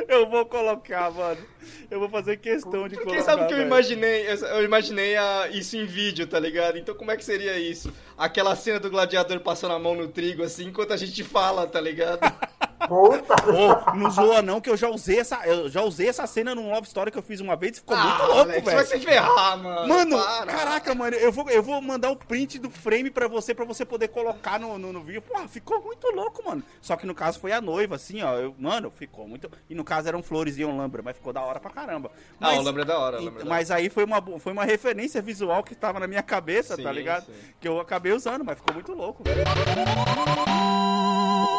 Eu 0.07 0.29
vou 0.29 0.45
colocar, 0.45 1.09
mano. 1.11 1.41
Eu 1.89 1.99
vou 1.99 2.09
fazer 2.09 2.37
questão 2.37 2.87
de 2.87 2.95
Porque 2.95 3.11
colocar. 3.11 3.23
sabe 3.23 3.43
o 3.43 3.47
que 3.47 3.53
eu 3.53 3.61
imaginei? 3.61 4.25
Eu- 4.27 4.63
imaginei 4.63 5.15
a- 5.17 5.47
isso 5.51 5.75
em 5.77 5.85
vídeo, 5.85 6.25
tá 6.27 6.39
ligado? 6.39 6.77
Então 6.77 6.95
como 6.95 7.11
é 7.11 7.17
que 7.17 7.23
seria 7.25 7.57
isso? 7.59 7.91
Aquela 8.17 8.55
cena 8.55 8.79
do 8.79 8.89
gladiador 8.89 9.39
passando 9.39 9.73
a 9.73 9.79
mão 9.79 9.95
no 9.95 10.07
trigo, 10.07 10.43
assim, 10.43 10.65
enquanto 10.65 10.93
a 10.93 10.97
gente 10.97 11.23
fala, 11.23 11.65
tá 11.67 11.79
ligado? 11.81 12.19
Puta. 12.87 13.33
Ô, 13.49 13.95
não 13.95 14.11
zoa 14.11 14.41
não, 14.41 14.59
que 14.59 14.69
eu 14.69 14.75
já 14.75 14.89
usei 14.89 15.17
essa, 15.19 15.37
eu 15.47 15.69
já 15.69 15.81
usei 15.83 16.09
essa 16.09 16.27
cena 16.27 16.53
num 16.53 16.69
Love 16.69 16.85
Story 16.87 17.11
que 17.11 17.17
eu 17.17 17.23
fiz 17.23 17.39
uma 17.39 17.55
vez 17.55 17.77
e 17.77 17.79
ficou 17.79 17.95
muito 17.95 18.21
louco, 18.23 18.39
Ah, 18.41 18.43
velho. 18.43 18.61
vai 18.65 18.85
se 18.85 18.99
ferrar, 18.99 19.57
mano. 19.57 19.87
Mano, 19.87 20.17
para. 20.21 20.51
caraca, 20.51 20.93
mano, 20.93 21.15
eu 21.15 21.31
vou, 21.31 21.49
eu 21.49 21.63
vou 21.63 21.81
mandar 21.81 22.11
o 22.11 22.15
print 22.17 22.59
do 22.59 22.69
frame 22.69 23.09
pra 23.09 23.29
você, 23.29 23.53
pra 23.55 23.63
você 23.63 23.85
poder 23.85 24.09
colocar 24.09 24.59
no, 24.59 24.77
no, 24.77 24.91
no 24.91 25.01
vídeo. 25.01 25.21
Pô, 25.21 25.47
ficou 25.47 25.81
muito 25.81 26.05
louco, 26.13 26.43
mano. 26.45 26.61
Só 26.81 26.97
que 26.97 27.05
no 27.05 27.15
caso 27.15 27.39
foi 27.39 27.53
a 27.53 27.61
noiva, 27.61 27.95
assim, 27.95 28.21
ó. 28.21 28.33
Eu, 28.35 28.53
mano, 28.59 28.91
ficou 28.91 29.25
muito. 29.29 29.49
E 29.69 29.73
no 29.75 29.85
caso 29.85 30.09
eram 30.09 30.21
flores 30.21 30.57
e 30.57 30.65
um 30.65 30.75
lambra, 30.77 31.01
mas 31.01 31.15
ficou 31.15 31.31
da 31.31 31.41
hora 31.41 31.52
pra 31.59 31.69
caramba. 31.71 32.11
Ah, 32.39 32.47
Mas, 32.51 32.59
o 32.59 32.61
lembra 32.63 32.81
é 32.81 32.85
da 32.85 32.97
hora, 32.99 33.19
o 33.19 33.23
lembra 33.25 33.41
é 33.41 33.45
mas 33.45 33.71
aí 33.71 33.89
foi 33.89 34.03
uma, 34.03 34.21
foi 34.39 34.51
uma 34.53 34.63
referência 34.65 35.21
visual 35.21 35.63
que 35.63 35.75
tava 35.75 35.99
na 35.99 36.07
minha 36.07 36.23
cabeça, 36.23 36.75
tá 36.77 36.89
Sim, 36.89 36.95
ligado? 36.95 37.25
sim. 37.25 37.33
Que 37.59 37.67
eu 37.67 37.79
acabei 37.79 38.11
usando, 38.11 38.43
mas 38.43 38.57
ficou 38.57 38.73
muito 38.73 38.93
louco, 38.93 39.23
velho. 39.23 39.43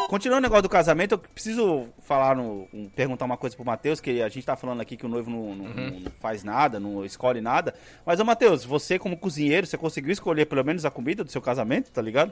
Continuando 0.07 0.39
o 0.39 0.43
negócio 0.43 0.63
do 0.63 0.69
casamento, 0.69 1.13
eu 1.13 1.17
preciso 1.17 1.87
falar, 2.01 2.35
no, 2.35 2.67
um- 2.73 2.87
perguntar 2.95 3.25
uma 3.25 3.37
coisa 3.37 3.55
pro 3.55 3.65
Matheus, 3.65 3.99
que 3.99 4.21
a 4.21 4.29
gente 4.29 4.45
tá 4.45 4.55
falando 4.55 4.79
aqui 4.81 4.95
que 4.95 5.05
o 5.05 5.09
noivo 5.09 5.29
não, 5.29 5.55
não- 5.55 5.65
Uhum. 5.65 5.99
não 6.03 6.11
faz 6.19 6.43
nada, 6.43 6.79
não 6.79 7.03
escolhe 7.03 7.41
nada. 7.41 7.73
Mas, 8.05 8.19
ô 8.19 8.25
Matheus, 8.25 8.63
você 8.63 8.99
como 8.99 9.17
cozinheiro, 9.17 9.65
você 9.65 9.77
conseguiu 9.77 10.11
escolher 10.11 10.45
pelo 10.45 10.63
menos 10.63 10.85
a 10.85 10.91
comida 10.91 11.23
do 11.23 11.31
seu 11.31 11.41
casamento, 11.41 11.91
tá 11.91 12.01
ligado? 12.01 12.31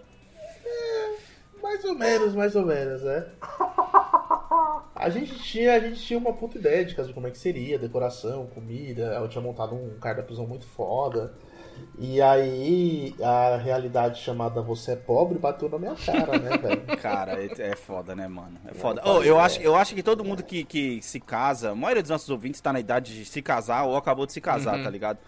Mais 1.61 1.83
ou 1.85 1.95
menos, 1.95 2.35
mais 2.35 2.55
ou 2.55 2.65
menos, 2.65 3.01
né? 3.01 3.25
A 4.95 5.09
gente 5.09 5.35
tinha, 5.39 5.73
a 5.75 5.79
gente 5.79 5.99
tinha 6.01 6.17
uma 6.19 6.33
puta 6.33 6.57
ideia 6.57 6.85
de 6.85 6.95
casa 6.95 7.07
de 7.09 7.13
como 7.13 7.27
é 7.27 7.31
que 7.31 7.37
seria, 7.37 7.77
decoração, 7.79 8.47
comida. 8.47 9.13
Eu 9.15 9.27
tinha 9.27 9.41
montado 9.41 9.75
um 9.75 9.97
cardápio 9.99 10.35
muito 10.47 10.65
foda. 10.65 11.33
E 11.97 12.21
aí 12.21 13.15
a 13.21 13.57
realidade 13.57 14.21
chamada 14.21 14.61
você 14.61 14.91
é 14.91 14.95
pobre 14.95 15.37
bateu 15.39 15.67
na 15.69 15.79
minha 15.79 15.95
cara, 15.95 16.37
né, 16.37 16.57
velho? 16.57 16.97
Cara, 17.01 17.43
é, 17.43 17.49
é 17.71 17.75
foda, 17.75 18.15
né, 18.15 18.27
mano? 18.27 18.59
É 18.67 18.73
foda. 18.73 19.01
Não, 19.03 19.17
Ô, 19.17 19.23
eu, 19.23 19.39
é. 19.39 19.43
acho, 19.43 19.59
eu 19.61 19.75
acho 19.75 19.95
que 19.95 20.03
todo 20.03 20.23
mundo 20.23 20.43
que, 20.43 20.63
que 20.63 21.01
se 21.01 21.19
casa, 21.19 21.71
a 21.71 21.75
maioria 21.75 22.01
dos 22.03 22.11
nossos 22.11 22.29
ouvintes 22.29 22.61
tá 22.61 22.71
na 22.71 22.79
idade 22.79 23.15
de 23.15 23.25
se 23.25 23.41
casar 23.41 23.83
ou 23.85 23.95
acabou 23.97 24.25
de 24.25 24.33
se 24.33 24.41
casar, 24.41 24.77
Uhum. 24.77 24.83
tá 24.83 24.89
ligado? 24.89 25.19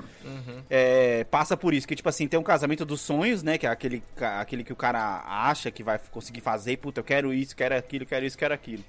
É, 0.69 1.23
passa 1.25 1.55
por 1.57 1.73
isso, 1.73 1.87
que 1.87 1.95
tipo 1.95 2.09
assim, 2.09 2.27
tem 2.27 2.39
um 2.39 2.43
casamento 2.43 2.85
dos 2.85 3.01
sonhos, 3.01 3.41
né? 3.43 3.57
Que 3.57 3.67
é 3.67 3.69
aquele, 3.69 4.03
aquele 4.39 4.63
que 4.63 4.73
o 4.73 4.75
cara 4.75 5.23
acha 5.25 5.69
que 5.71 5.83
vai 5.83 5.99
conseguir 6.11 6.41
fazer, 6.41 6.77
puta, 6.77 6.99
eu 6.99 7.03
quero 7.03 7.33
isso, 7.33 7.55
quero 7.55 7.75
aquilo, 7.75 8.05
quero 8.05 8.25
isso, 8.25 8.37
quero 8.37 8.53
aquilo. 8.53 8.83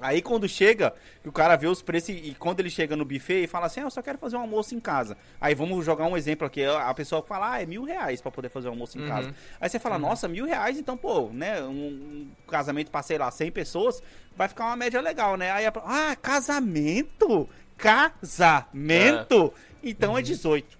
Aí 0.00 0.20
quando 0.20 0.48
chega, 0.48 0.94
o 1.24 1.32
cara 1.32 1.56
vê 1.56 1.66
os 1.66 1.82
preços 1.82 2.10
e, 2.10 2.34
quando 2.38 2.60
ele 2.60 2.70
chega 2.70 2.94
no 2.96 3.04
buffet 3.04 3.44
e 3.44 3.46
fala 3.46 3.66
assim, 3.66 3.80
ah, 3.80 3.84
eu 3.84 3.90
só 3.90 4.02
quero 4.02 4.18
fazer 4.18 4.36
um 4.36 4.40
almoço 4.40 4.74
em 4.74 4.80
casa. 4.80 5.16
Aí 5.40 5.54
vamos 5.54 5.84
jogar 5.84 6.06
um 6.06 6.16
exemplo 6.16 6.46
aqui, 6.46 6.64
a 6.64 6.92
pessoa 6.94 7.22
fala, 7.22 7.52
ah, 7.54 7.62
é 7.62 7.66
mil 7.66 7.84
reais 7.84 8.20
pra 8.20 8.30
poder 8.30 8.48
fazer 8.48 8.68
um 8.68 8.72
almoço 8.72 8.98
em 8.98 9.02
Uhum. 9.02 9.08
casa. 9.08 9.34
Aí 9.60 9.68
você 9.68 9.78
fala, 9.78 9.98
nossa, 9.98 10.28
mil 10.28 10.44
reais, 10.46 10.78
então, 10.78 10.96
pô, 10.96 11.28
né, 11.32 11.62
um, 11.62 12.28
casamento 12.48 12.90
pra, 12.90 13.02
sei 13.02 13.18
lá, 13.18 13.30
100 13.30 13.50
pessoas, 13.50 14.02
vai 14.36 14.48
ficar 14.48 14.66
uma 14.66 14.76
média 14.76 15.00
legal, 15.00 15.36
né? 15.36 15.50
Aí, 15.50 15.66
a, 15.66 15.72
ah, 15.84 16.16
casamento? 16.16 17.48
Casamento? 17.76 19.52
Então 19.88 20.18
é 20.18 20.22
18. 20.22 20.78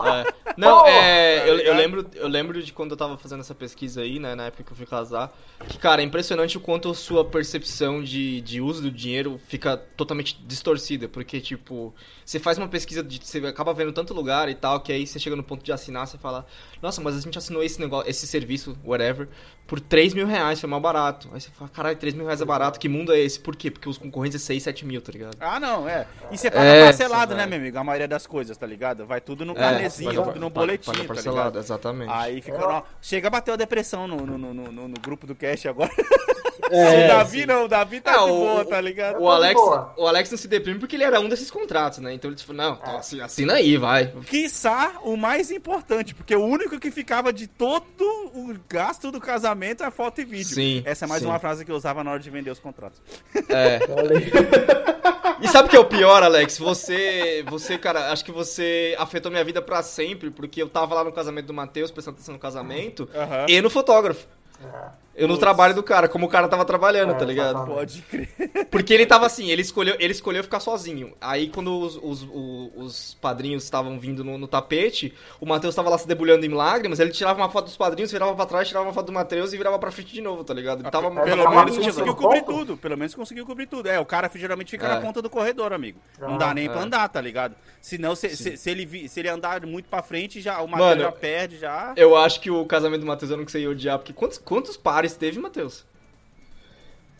É. 0.00 0.38
Não, 0.58 0.84
é. 0.84 1.40
tá 1.40 1.46
Eu, 1.46 1.58
eu 1.58 1.74
lembro, 1.74 2.06
eu 2.14 2.26
lembro 2.26 2.62
de 2.62 2.72
quando 2.72 2.90
eu 2.90 2.96
tava 2.96 3.16
fazendo 3.16 3.40
essa 3.40 3.54
pesquisa 3.54 4.00
aí, 4.00 4.18
né? 4.18 4.34
Na 4.34 4.46
época 4.46 4.64
que 4.64 4.72
eu 4.72 4.76
fui 4.76 4.86
casar. 4.86 5.32
Que, 5.68 5.78
cara, 5.78 6.02
é 6.02 6.04
impressionante 6.04 6.56
o 6.56 6.60
quanto 6.60 6.90
a 6.90 6.94
sua 6.94 7.24
percepção 7.24 8.02
de, 8.02 8.40
de 8.40 8.60
uso 8.60 8.82
do 8.82 8.90
dinheiro 8.90 9.40
fica 9.46 9.76
totalmente 9.76 10.36
distorcida. 10.44 11.08
Porque, 11.08 11.40
tipo, 11.40 11.94
você 12.24 12.40
faz 12.40 12.58
uma 12.58 12.66
pesquisa, 12.66 13.04
de, 13.04 13.20
você 13.22 13.38
acaba 13.46 13.72
vendo 13.72 13.92
tanto 13.92 14.12
lugar 14.12 14.48
e 14.48 14.54
tal, 14.54 14.80
que 14.80 14.92
aí 14.92 15.06
você 15.06 15.18
chega 15.20 15.36
no 15.36 15.44
ponto 15.44 15.64
de 15.64 15.70
assinar, 15.70 16.06
você 16.08 16.18
fala, 16.18 16.44
nossa, 16.82 17.00
mas 17.00 17.16
a 17.16 17.20
gente 17.20 17.38
assinou 17.38 17.62
esse 17.62 17.80
negócio, 17.80 18.10
esse 18.10 18.26
serviço, 18.26 18.76
whatever, 18.84 19.28
por 19.66 19.78
3 19.78 20.14
mil 20.14 20.26
reais, 20.26 20.58
foi 20.60 20.68
mal 20.68 20.80
barato. 20.80 21.28
Aí 21.32 21.40
você 21.40 21.50
fala, 21.50 21.70
caralho, 21.70 21.96
3 21.96 22.14
mil 22.14 22.24
reais 22.24 22.40
é 22.40 22.44
barato, 22.44 22.80
que 22.80 22.88
mundo 22.88 23.12
é 23.12 23.18
esse? 23.20 23.38
Por 23.38 23.54
quê? 23.54 23.70
Porque 23.70 23.88
os 23.88 23.98
concorrentes 23.98 24.42
é 24.42 24.44
6, 24.44 24.62
7 24.62 24.84
mil, 24.84 25.00
tá 25.00 25.12
ligado? 25.12 25.36
Ah, 25.38 25.60
não, 25.60 25.88
é. 25.88 26.06
E 26.32 26.38
você 26.38 26.50
paga 26.50 26.64
É, 26.64 26.84
parcelado, 26.84 27.34
né, 27.34 27.46
meu 27.46 27.58
amigo? 27.58 27.78
A 27.78 27.84
maioria 27.98 28.08
das 28.08 28.26
coisas, 28.26 28.56
tá 28.56 28.66
ligado? 28.66 29.04
Vai 29.06 29.20
tudo 29.20 29.44
no 29.44 29.52
É, 29.52 29.56
carnezinho, 29.56 30.14
paga- 30.14 30.22
tudo 30.32 30.40
no 30.40 30.50
boletim, 30.50 30.86
paga 30.90 30.98
tá 31.02 31.04
parcelado, 31.08 31.38
ligado? 31.48 31.58
exatamente. 31.58 32.10
Aí 32.12 32.40
fica. 32.40 32.58
É. 32.58 32.82
chega 33.02 33.26
a 33.26 33.30
bater 33.30 33.52
a 33.52 33.56
depressão 33.56 34.06
no, 34.06 34.16
no, 34.24 34.38
no, 34.38 34.54
no, 34.54 34.88
no 34.88 34.94
grupo 35.00 35.26
do 35.26 35.34
cast 35.34 35.66
agora. 35.68 35.90
É, 36.70 37.04
o 37.04 37.08
Davi 37.08 37.40
sim. 37.40 37.46
não, 37.46 37.64
o 37.64 37.68
Davi 37.68 38.00
tá 38.00 38.12
É, 38.12 38.14
de 38.16 38.20
o- 38.24 38.26
boa, 38.26 38.64
tá 38.64 38.80
ligado? 38.80 39.16
O 39.22 39.26
Tá 39.28 39.34
Alex, 39.34 39.54
boa. 39.60 39.94
o 39.96 40.06
Alex 40.06 40.30
não 40.30 40.38
se 40.38 40.48
deprime 40.48 40.78
porque 40.78 40.96
ele 40.96 41.04
era 41.04 41.20
um 41.20 41.28
desses 41.28 41.50
contratos, 41.50 41.98
né? 41.98 42.12
Então 42.14 42.28
ele 42.30 42.36
tipo, 42.36 42.52
não, 42.52 42.74
então, 42.74 42.96
assi- 42.98 43.20
assina 43.20 43.54
aí, 43.54 43.76
vai. 43.76 44.12
Quiçá 44.26 44.92
o 45.02 45.16
mais 45.16 45.50
importante, 45.50 46.14
porque 46.14 46.34
o 46.34 46.44
único 46.44 46.78
que 46.78 46.90
ficava 46.90 47.32
de 47.32 47.46
todo 47.46 48.04
o 48.34 48.54
gasto 48.68 49.10
do 49.10 49.20
casamento 49.20 49.82
é 49.84 49.90
foto 49.90 50.20
e 50.20 50.24
vídeo. 50.24 50.54
Sim, 50.54 50.82
Essa 50.84 51.04
é 51.04 51.08
mais 51.08 51.22
sim. 51.22 51.28
uma 51.28 51.38
frase 51.38 51.64
que 51.64 51.70
eu 51.70 51.76
usava 51.76 52.02
na 52.04 52.10
hora 52.12 52.20
de 52.20 52.30
vender 52.30 52.50
os 52.50 52.58
contratos. 52.58 53.00
É. 53.48 53.78
E 55.40 55.46
sabe 55.46 55.68
o 55.68 55.70
que 55.70 55.76
é 55.76 55.78
o 55.78 55.84
pior, 55.84 56.20
Alex? 56.22 56.58
Você, 56.58 57.44
você, 57.48 57.78
cara, 57.78 58.10
acho 58.10 58.24
que 58.24 58.32
você 58.32 58.96
afetou 58.98 59.30
minha 59.30 59.44
vida 59.44 59.62
pra 59.62 59.84
sempre, 59.84 60.30
porque 60.30 60.60
eu 60.60 60.68
tava 60.68 60.96
lá 60.96 61.04
no 61.04 61.12
casamento 61.12 61.46
do 61.46 61.54
Matheus, 61.54 61.92
prestando 61.92 62.16
atenção 62.16 62.34
no 62.34 62.40
casamento, 62.40 63.08
Aham. 63.14 63.46
e 63.48 63.60
no 63.60 63.70
fotógrafo. 63.70 64.26
É. 64.60 64.88
Eu 65.18 65.28
no 65.28 65.36
trabalho 65.36 65.74
do 65.74 65.82
cara, 65.82 66.08
como 66.08 66.26
o 66.26 66.28
cara 66.28 66.46
tava 66.48 66.64
trabalhando, 66.64 67.10
É, 67.12 67.14
tá 67.14 67.24
ligado? 67.24 67.56
exatamente. 67.56 67.74
Pode 67.76 68.02
crer. 68.02 68.66
Porque 68.70 68.94
ele 68.94 69.04
tava 69.04 69.26
assim, 69.26 69.50
ele 69.50 69.62
escolheu, 69.62 69.96
ele 69.98 70.12
escolheu 70.12 70.42
ficar 70.42 70.60
sozinho. 70.60 71.12
Aí 71.20 71.48
quando 71.48 71.78
os, 71.78 71.96
os, 72.02 72.22
o- 72.22 72.70
os 72.76 73.14
padrinhos 73.20 73.64
estavam 73.64 73.98
vindo 73.98 74.22
no, 74.24 74.38
no 74.38 74.46
tapete, 74.46 75.12
o 75.40 75.46
Matheus 75.46 75.74
tava 75.74 75.90
lá 75.90 75.98
se 75.98 76.06
debulhando 76.06 76.46
em 76.46 76.50
lágrimas, 76.50 77.00
ele 77.00 77.10
tirava 77.10 77.40
uma 77.40 77.50
foto 77.50 77.64
dos 77.66 77.76
padrinhos, 77.76 78.12
virava 78.12 78.34
pra 78.34 78.46
trás, 78.46 78.68
tirava 78.68 78.86
uma 78.86 78.94
foto 78.94 79.06
do 79.06 79.12
Matheus 79.12 79.52
e 79.52 79.56
virava 79.56 79.78
pra 79.78 79.90
frente 79.90 80.12
de 80.14 80.20
novo, 80.20 80.44
tá 80.44 80.54
ligado? 80.54 80.80
Ele 80.82 80.90
tava 80.90 81.08
É, 81.08 81.24
Pelo 81.24 81.42
tava 81.42 81.54
menos 81.64 81.76
no 81.76 81.84
conseguiu 81.84 82.14
cobrir 82.14 82.42
ponto? 82.44 82.58
tudo. 82.58 82.76
Pelo 82.76 82.96
menos 82.96 83.14
conseguiu 83.14 83.44
cobrir 83.44 83.66
tudo. 83.66 83.88
É, 83.88 83.98
o 83.98 84.04
cara 84.06 84.30
geralmente 84.34 84.70
fica 84.70 84.86
É. 84.86 84.90
na 84.90 85.00
ponta 85.00 85.20
do 85.20 85.28
corredor, 85.28 85.72
amigo. 85.72 85.98
Não 86.20 86.34
Ah, 86.34 86.38
dá 86.38 86.54
nem 86.54 86.66
é. 86.66 86.68
pra 86.68 86.80
andar, 86.82 87.08
tá 87.08 87.20
ligado? 87.20 87.54
Senão, 87.80 88.14
se, 88.14 88.36
se, 88.36 88.56
se 88.56 88.70
ele, 88.70 89.08
se 89.08 89.18
ele 89.20 89.28
andar 89.28 89.64
muito 89.66 89.88
pra 89.88 90.02
frente, 90.02 90.40
já, 90.40 90.60
o 90.60 90.68
Matheus 90.68 91.00
já 91.00 91.12
perde, 91.12 91.58
já. 91.58 91.92
Eu 91.96 92.16
acho 92.16 92.40
que 92.40 92.50
o 92.50 92.64
casamento 92.66 93.00
do 93.00 93.06
Matheus 93.06 93.30
eu 93.30 93.36
não 93.36 93.46
sei 93.48 93.66
odiar, 93.66 93.98
porque 93.98 94.12
quantos, 94.12 94.38
quantos 94.38 94.76
pares 94.76 95.07
teve, 95.14 95.38
Matheus? 95.38 95.84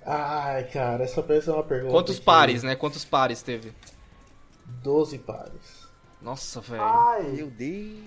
Ai, 0.05 0.65
cara, 0.65 1.05
essa 1.05 1.21
é 1.21 1.53
uma 1.53 1.63
pergunta. 1.63 1.93
Quantos 1.93 2.19
que- 2.19 2.25
pares, 2.25 2.63
né? 2.63 2.75
Quantos 2.75 3.05
pares 3.05 3.43
teve? 3.43 3.73
12 4.83 5.19
pares. 5.19 5.87
Nossa, 6.21 6.61
velho. 6.61 6.83
Ai, 6.83 7.23
Deus. 7.57 7.99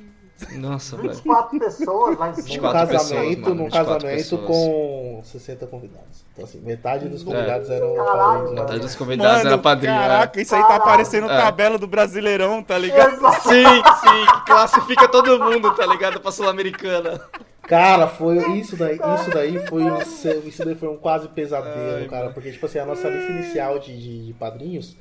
Nossa, 0.57 0.97
velho. 0.97 1.09
24 1.13 1.59
pessoas 1.59 2.17
lá 2.17 2.27
em 2.27 2.29
Num 2.31 2.35
cima. 2.37 2.47
24 2.47 2.87
pessoas, 2.87 3.09
casamento, 3.11 3.41
mano, 3.41 3.55
num 3.55 3.63
24 3.65 3.93
casamento 3.93 4.17
pessoas. 4.17 4.47
com 4.47 5.21
60 5.23 5.67
convidados. 5.67 6.25
Então, 6.33 6.45
assim, 6.45 6.59
metade 6.61 7.07
dos 7.07 7.21
É. 7.21 7.25
convidados 7.25 7.69
eram 7.69 7.95
Caralho, 7.95 8.17
padrinhos. 8.17 8.51
né? 8.55 8.61
Metade 8.61 8.79
dos 8.79 8.95
convidados 8.95 9.45
era 9.45 9.57
padrinho. 9.59 9.93
né? 9.93 9.99
caraca, 10.01 10.41
isso 10.41 10.55
aí 10.55 10.61
tá 10.63 10.75
aparecendo 10.75 11.29
É. 11.29 11.37
tabela 11.41 11.77
do 11.77 11.85
Brasileirão, 11.87 12.63
tá 12.63 12.77
ligado? 12.77 13.13
Exato. 13.13 13.41
Sim, 13.49 13.63
sim, 13.65 14.25
que 14.39 14.45
classifica 14.47 15.07
todo 15.07 15.39
mundo, 15.39 15.73
tá 15.75 15.85
ligado? 15.85 16.19
Pra 16.19 16.31
Sul-Americana. 16.31 17.21
Cara, 17.71 18.05
foi 18.05 18.35
isso 18.59 18.75
daí, 18.75 18.97
isso 18.97 19.31
daí 19.31 19.57
foi 19.67 19.81
um, 19.83 19.97
isso 19.97 20.65
daí 20.65 20.75
foi 20.75 20.89
um 20.89 20.97
quase 20.97 21.29
pesadelo, 21.29 22.01
Ai, 22.01 22.07
cara, 22.09 22.29
porque 22.31 22.51
tipo 22.51 22.65
assim, 22.65 22.79
a 22.79 22.85
nossa 22.85 23.07
lista 23.07 23.31
inicial 23.31 23.79
de, 23.79 23.97
de, 23.97 24.25
de 24.27 24.33
padrinhos 24.33 24.97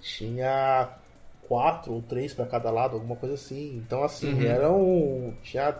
tinha 0.00 0.88
quatro 1.48 1.92
ou 1.94 2.02
três 2.02 2.32
pra 2.32 2.46
cada 2.46 2.70
lado, 2.70 2.94
alguma 2.94 3.16
coisa 3.16 3.34
assim. 3.34 3.82
Então 3.84 4.04
assim, 4.04 4.32
Uhum. 4.32 4.46
eram 4.46 5.34
tinha 5.42 5.74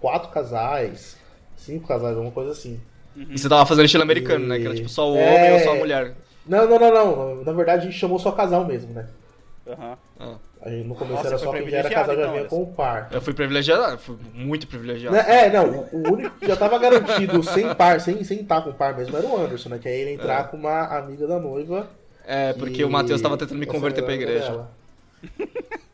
quatro 0.00 0.30
casais, 0.30 1.16
cinco 1.56 1.86
casais, 1.86 2.16
alguma 2.16 2.32
coisa 2.32 2.50
assim. 2.50 2.80
E 3.16 3.38
você 3.38 3.48
tava 3.48 3.64
fazendo 3.64 3.84
estilo 3.84 4.02
americano, 4.02 4.48
né? 4.48 4.58
Que 4.58 4.66
era 4.66 4.74
tipo 4.74 4.88
só 4.88 5.08
o 5.08 5.16
É. 5.16 5.34
homem 5.36 5.52
ou 5.52 5.58
só 5.60 5.70
a 5.70 5.76
mulher. 5.76 6.14
Não, 6.46 6.66
não, 6.68 6.80
não, 6.80 6.92
não. 6.92 7.44
Na 7.44 7.52
verdade 7.52 7.82
a 7.82 7.84
gente 7.90 7.96
chamou 7.96 8.18
só 8.18 8.32
casal 8.32 8.64
mesmo, 8.64 8.92
né? 8.92 9.08
Aham. 9.68 9.96
Ah. 10.18 10.34
A 10.62 10.68
gente, 10.68 10.86
no 10.86 10.94
começo 10.94 11.14
Nossa, 11.16 11.28
era 11.28 11.38
só 11.38 11.52
quem 11.52 11.70
já 11.70 11.78
era 11.78 11.88
privilegiado, 11.88 11.94
casal 11.94 12.16
já 12.16 12.22
então, 12.22 12.32
vinha 12.34 12.44
com 12.44 12.62
o 12.62 12.66
par. 12.66 13.08
Eu 13.10 13.22
fui 13.22 13.32
privilegiado, 13.32 13.98
fui 13.98 14.16
muito 14.34 14.66
privilegiado. 14.66 15.16
Né, 15.16 15.24
É, 15.26 15.50
não, 15.50 15.88
o- 15.90 16.12
único 16.12 16.38
que 16.38 16.46
já 16.46 16.56
tava 16.56 16.78
garantido 16.78 17.42
sem 17.44 17.74
par, 17.74 17.98
sem, 18.00 18.22
sem 18.24 18.40
estar 18.40 18.60
com 18.62 18.72
par 18.72 18.94
mesmo, 18.96 19.16
era 19.16 19.26
o 19.26 19.36
Anderson, 19.42 19.70
né? 19.70 19.78
Que 19.78 19.88
aí 19.88 20.00
ele 20.00 20.12
entrar 20.12 20.48
com 20.50 20.58
uma 20.58 20.84
amiga 20.98 21.26
da 21.26 21.38
noiva. 21.38 21.88
É, 22.26 22.52
porque 22.52 22.82
e 22.82 22.84
o 22.84 22.90
Matheus 22.90 23.22
tava 23.22 23.38
tentando 23.38 23.58
me 23.58 23.66
converter 23.66 24.02
pra 24.02 24.12
igreja. 24.14 24.66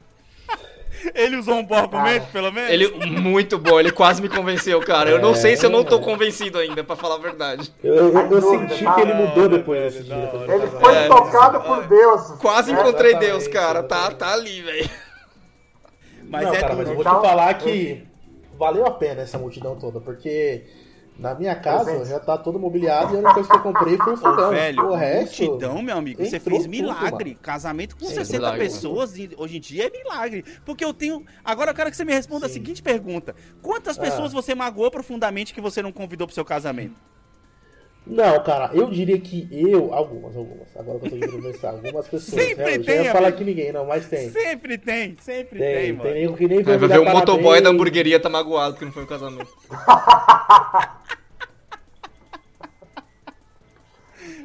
Ele 1.15 1.37
usou 1.37 1.55
um 1.57 1.65
bom 1.65 1.75
argumento, 1.75 2.27
pelo 2.33 2.51
menos? 2.53 2.71
Ele, 2.71 2.89
muito 3.21 3.59
bom, 3.59 3.79
ele 3.79 3.91
quase 3.93 4.21
me 4.23 4.29
convenceu, 4.29 4.81
cara. 4.81 5.11
Eu 5.11 5.21
não 5.21 5.33
É. 5.33 5.35
sei 5.35 5.57
se 5.57 5.65
eu 5.67 5.71
não 5.71 5.85
tô 5.85 6.01
convencido 6.01 6.59
ainda, 6.59 6.83
pra 6.83 6.97
falar 6.97 7.17
a 7.17 7.19
verdade. 7.19 7.73
Eu, 7.83 7.95
eu, 7.95 8.31
eu 8.31 8.43
senti 8.43 8.83
tá? 8.85 8.95
que 8.95 9.01
ele 9.03 9.15
mudou 9.15 9.49
depois 9.49 9.95
desse 9.95 10.09
não, 10.09 10.17
dia. 10.19 10.31
Ele 10.35 10.47
casamento. 10.47 10.81
foi 10.81 10.95
É, 10.95 11.09
tocado 11.09 11.61
por 11.61 11.87
Deus. 11.87 12.23
Quase 12.41 12.71
É, 12.71 12.75
encontrei 12.75 13.15
Deus, 13.17 13.47
cara. 13.49 13.83
Tá, 13.83 14.11
tá 14.11 14.33
ali, 14.33 14.63
velho. 14.63 14.91
Mas 16.29 16.43
não, 16.45 16.55
é 16.55 16.61
cara, 16.61 16.69
tudo. 16.71 16.79
mas 16.79 16.89
eu 16.89 16.95
vou 16.95 17.03
Então, 17.03 17.21
te 17.21 17.27
falar 17.27 17.55
que 17.55 18.05
valeu 18.59 18.87
a 18.87 18.91
pena 18.91 19.23
essa 19.23 19.39
multidão 19.39 19.77
toda, 19.77 20.01
porque 20.01 20.65
na 21.19 21.35
minha 21.35 21.55
casa 21.55 22.05
já 22.05 22.21
tá 22.21 22.37
todo 22.37 22.59
mobiliado 22.59 23.13
e 23.15 23.17
a 23.17 23.19
única 23.21 23.35
coisa 23.35 23.49
que 23.49 23.57
eu 23.57 23.61
comprei 23.63 23.97
foi 23.97 24.13
Ô, 24.13 24.17
fogão. 24.17 24.51
velho, 24.51 24.87
o 24.89 24.95
resto. 24.95 25.43
multidão, 25.45 25.83
meu 25.83 25.97
amigo, 25.97 26.25
você 26.25 26.39
fez 26.39 26.59
tudo, 26.63 26.69
milagre. 26.71 27.31
mano. 27.31 27.41
Casamento 27.43 27.97
com 27.97 28.07
Sim, 28.07 28.15
60 28.15 28.39
milagre, 28.39 28.59
pessoas, 28.61 29.17
e 29.17 29.31
hoje 29.37 29.57
em 29.57 29.61
dia 29.61 29.87
é 29.87 29.91
milagre. 29.91 30.45
Porque 30.65 30.85
eu 30.85 30.93
tenho. 30.93 31.25
Agora 31.45 31.71
eu 31.71 31.75
quero 31.75 31.91
que 31.91 31.97
você 31.97 32.05
me 32.05 32.13
responda 32.13 32.47
a 32.47 32.49
Sim. 32.49 32.55
seguinte 32.55 32.83
pergunta: 32.83 33.35
Quantas 33.63 33.99
Ah. 33.99 34.03
pessoas 34.03 34.33
você 34.33 34.55
magoou 34.55 34.91
profundamente 34.91 35.55
que 35.55 35.61
você 35.61 35.81
não 35.83 35.93
convidou 35.93 36.27
pro 36.27 36.35
seu 36.35 36.45
casamento? 36.45 36.95
Não, 38.07 38.41
cara, 38.45 38.71
eu 38.73 38.89
diria 38.89 39.19
que 39.19 39.49
eu. 39.51 39.93
Algumas, 39.93 40.37
algumas. 40.37 40.69
Agora 40.77 40.99
que 41.01 41.07
eu 41.07 41.11
tô 41.11 41.17
tentando 41.19 41.43
pensar, 41.43 41.71
algumas 41.71 42.07
pessoas. 42.07 42.41
Sempre 42.41 42.55
realmente, 42.65 42.87
tem, 42.87 42.97
eu 42.99 43.05
ia 43.05 43.13
falar 43.13 43.33
que 43.33 43.43
ninguém, 43.43 43.73
não, 43.73 43.85
mas 43.85 44.09
tem. 44.09 44.31
Sempre 44.31 44.79
tem, 44.79 45.17
sempre 45.21 45.59
tem, 45.59 45.75
Tem, 45.75 45.83
tem, 45.87 45.93
mano. 45.93 46.11
nego 46.11 46.37
que 46.37 46.47
nem 46.47 46.63
vai 46.63 46.79
ver 46.79 47.01
o 47.01 47.05
motoboy 47.05 47.61
da 47.61 47.71
hamburgueria 47.71 48.21
tá 48.21 48.29
magoado 48.29 48.75
porque 48.75 48.85
não 48.85 48.93
foi 48.93 49.03
o 49.03 49.07
casamento. 49.09 49.51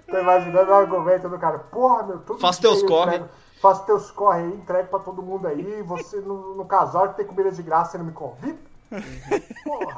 Tô 0.07 0.17
imaginando 0.19 0.69
o 0.71 0.73
argumento 0.73 1.29
do 1.29 1.37
cara. 1.39 1.59
Porra, 1.59 2.03
meu, 2.03 2.19
todo 2.19 2.39
teus 2.39 2.81
eu 2.81 2.87
corre. 2.87 3.15
entrego- 3.15 3.29
Faça 3.61 3.83
teus 3.83 4.09
corre 4.09 4.39
aí, 4.41 4.53
entregue 4.55 4.89
pra 4.89 4.97
todo 4.99 5.21
mundo 5.21 5.47
aí. 5.47 5.83
Você 5.83 6.17
no, 6.19 6.55
no 6.55 6.65
casal 6.65 7.09
que 7.09 7.17
tem 7.17 7.25
comida 7.27 7.51
de 7.51 7.61
graça, 7.61 7.91
você 7.91 7.97
não 7.99 8.05
me 8.05 8.11
convida? 8.11 8.57
Porra. 9.63 9.95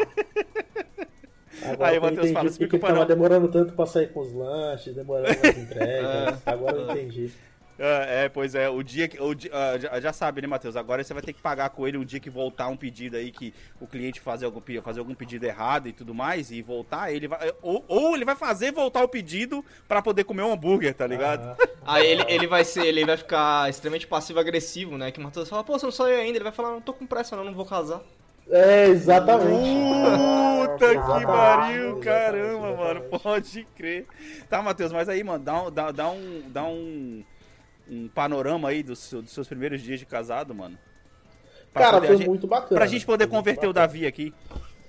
Agora 1.72 1.90
Aí, 1.90 1.96
eu 1.96 2.02
Matheus, 2.02 2.20
entendi 2.20 2.34
fala, 2.34 2.46
porque 2.46 2.52
explica 2.52 2.78
que 2.78 2.80
pra 2.80 2.94
tava 2.94 3.06
demorando 3.06 3.48
tanto 3.48 3.74
pra 3.74 3.86
sair 3.86 4.12
com 4.12 4.22
os 4.22 4.34
lanches, 4.34 4.94
demorando 4.94 5.30
as 5.30 5.58
entregas. 5.58 6.42
É. 6.46 6.50
Agora 6.52 6.78
eu 6.78 6.92
entendi. 6.92 7.32
Ah, 7.80 8.06
é, 8.08 8.30
pois 8.30 8.54
é, 8.54 8.70
o 8.70 8.84
dia 8.84 9.08
que. 9.08 9.20
O 9.20 9.32
ah, 9.52 9.78
já, 9.80 10.00
já 10.00 10.14
sabe, 10.14 10.42
né, 10.42 10.48
Matheus? 10.48 10.76
Agora 10.76 11.04
você 11.04 11.14
vai 11.14 11.24
ter 11.24 11.34
que 11.34 11.42
pagar 11.42 11.70
com 11.72 11.88
ele 11.88 11.98
um 11.98 12.06
dia 12.06 12.20
que 12.20 12.30
voltar 12.30 12.68
um 12.68 12.78
pedido 12.78 13.18
aí 13.18 13.32
que 13.32 13.54
o 13.82 13.88
cliente 13.88 14.20
fazer 14.20 14.46
algum, 14.46 14.62
fazer 14.82 15.00
algum 15.00 15.16
pedido 15.16 15.44
errado 15.46 15.88
e 15.88 15.92
tudo 15.92 16.14
mais, 16.14 16.52
e 16.52 16.62
voltar, 16.62 17.12
ele 17.12 17.28
vai. 17.28 17.52
Ou, 17.62 17.84
ou 17.88 18.16
ele 18.16 18.26
vai 18.26 18.36
fazer 18.36 18.72
voltar 18.72 19.04
o 19.04 19.08
pedido 19.08 19.66
pra 19.88 20.02
poder 20.02 20.24
comer 20.24 20.44
um 20.44 20.54
hambúrguer, 20.54 20.94
tá 20.94 21.08
ligado? 21.08 21.58
Aí 21.86 22.06
ele, 22.06 22.24
ele 22.28 22.48
vai 22.48 22.64
ser, 22.64 22.86
ele 22.86 23.06
vai 23.06 23.18
ficar 23.18 23.70
extremamente 23.70 24.06
passivo-agressivo, 24.06 24.98
né? 24.98 25.12
Que 25.12 25.20
o 25.20 25.24
Matheus 25.24 25.50
fala, 25.50 25.64
pô, 25.64 25.78
você 25.78 25.86
não 25.86 25.92
saiu 25.92 26.20
ainda. 26.20 26.38
Ele 26.38 26.44
vai 26.44 26.54
falar, 26.54 26.72
não 26.72 26.82
tô 26.82 26.94
com 26.94 27.08
pressa, 27.08 27.36
não, 27.36 27.44
não 27.44 27.54
vou 27.54 27.66
casar. 27.66 28.02
É, 28.50 28.86
exatamente. 28.88 29.70
Puta 30.68 30.88
que 30.90 31.26
pariu, 31.26 32.00
caramba, 32.00 32.70
exatamente. 32.70 32.78
mano. 33.10 33.20
Pode 33.22 33.68
crer. 33.76 34.06
Tá, 34.50 34.62
Matheus, 34.62 34.92
mas 34.92 35.08
aí, 35.10 35.24
mano, 35.24 35.44
dá, 35.44 35.62
um- 35.64 35.72
dá, 35.72 35.92
dá 35.92 36.10
um. 36.10 36.44
Dá 36.48 36.64
um. 36.64 37.24
Um 37.90 38.08
panorama 38.08 38.70
aí 38.70 38.82
dos, 38.82 39.12
dos 39.12 39.32
seus 39.32 39.46
primeiros 39.48 39.82
dias 39.82 40.00
de 40.00 40.06
casado, 40.06 40.56
mano. 40.56 40.78
Pra 41.74 41.84
Cara, 41.84 41.94
poder 41.98 42.08
foi 42.08 42.18
gente- 42.18 42.28
muito 42.30 42.48
bacana. 42.48 42.80
Pra 42.80 42.88
gente 42.88 43.06
poder 43.06 43.28
converter 43.28 43.68
o 43.68 43.74
bacana. 43.74 43.88
Davi 43.88 44.08
aqui. 44.08 44.34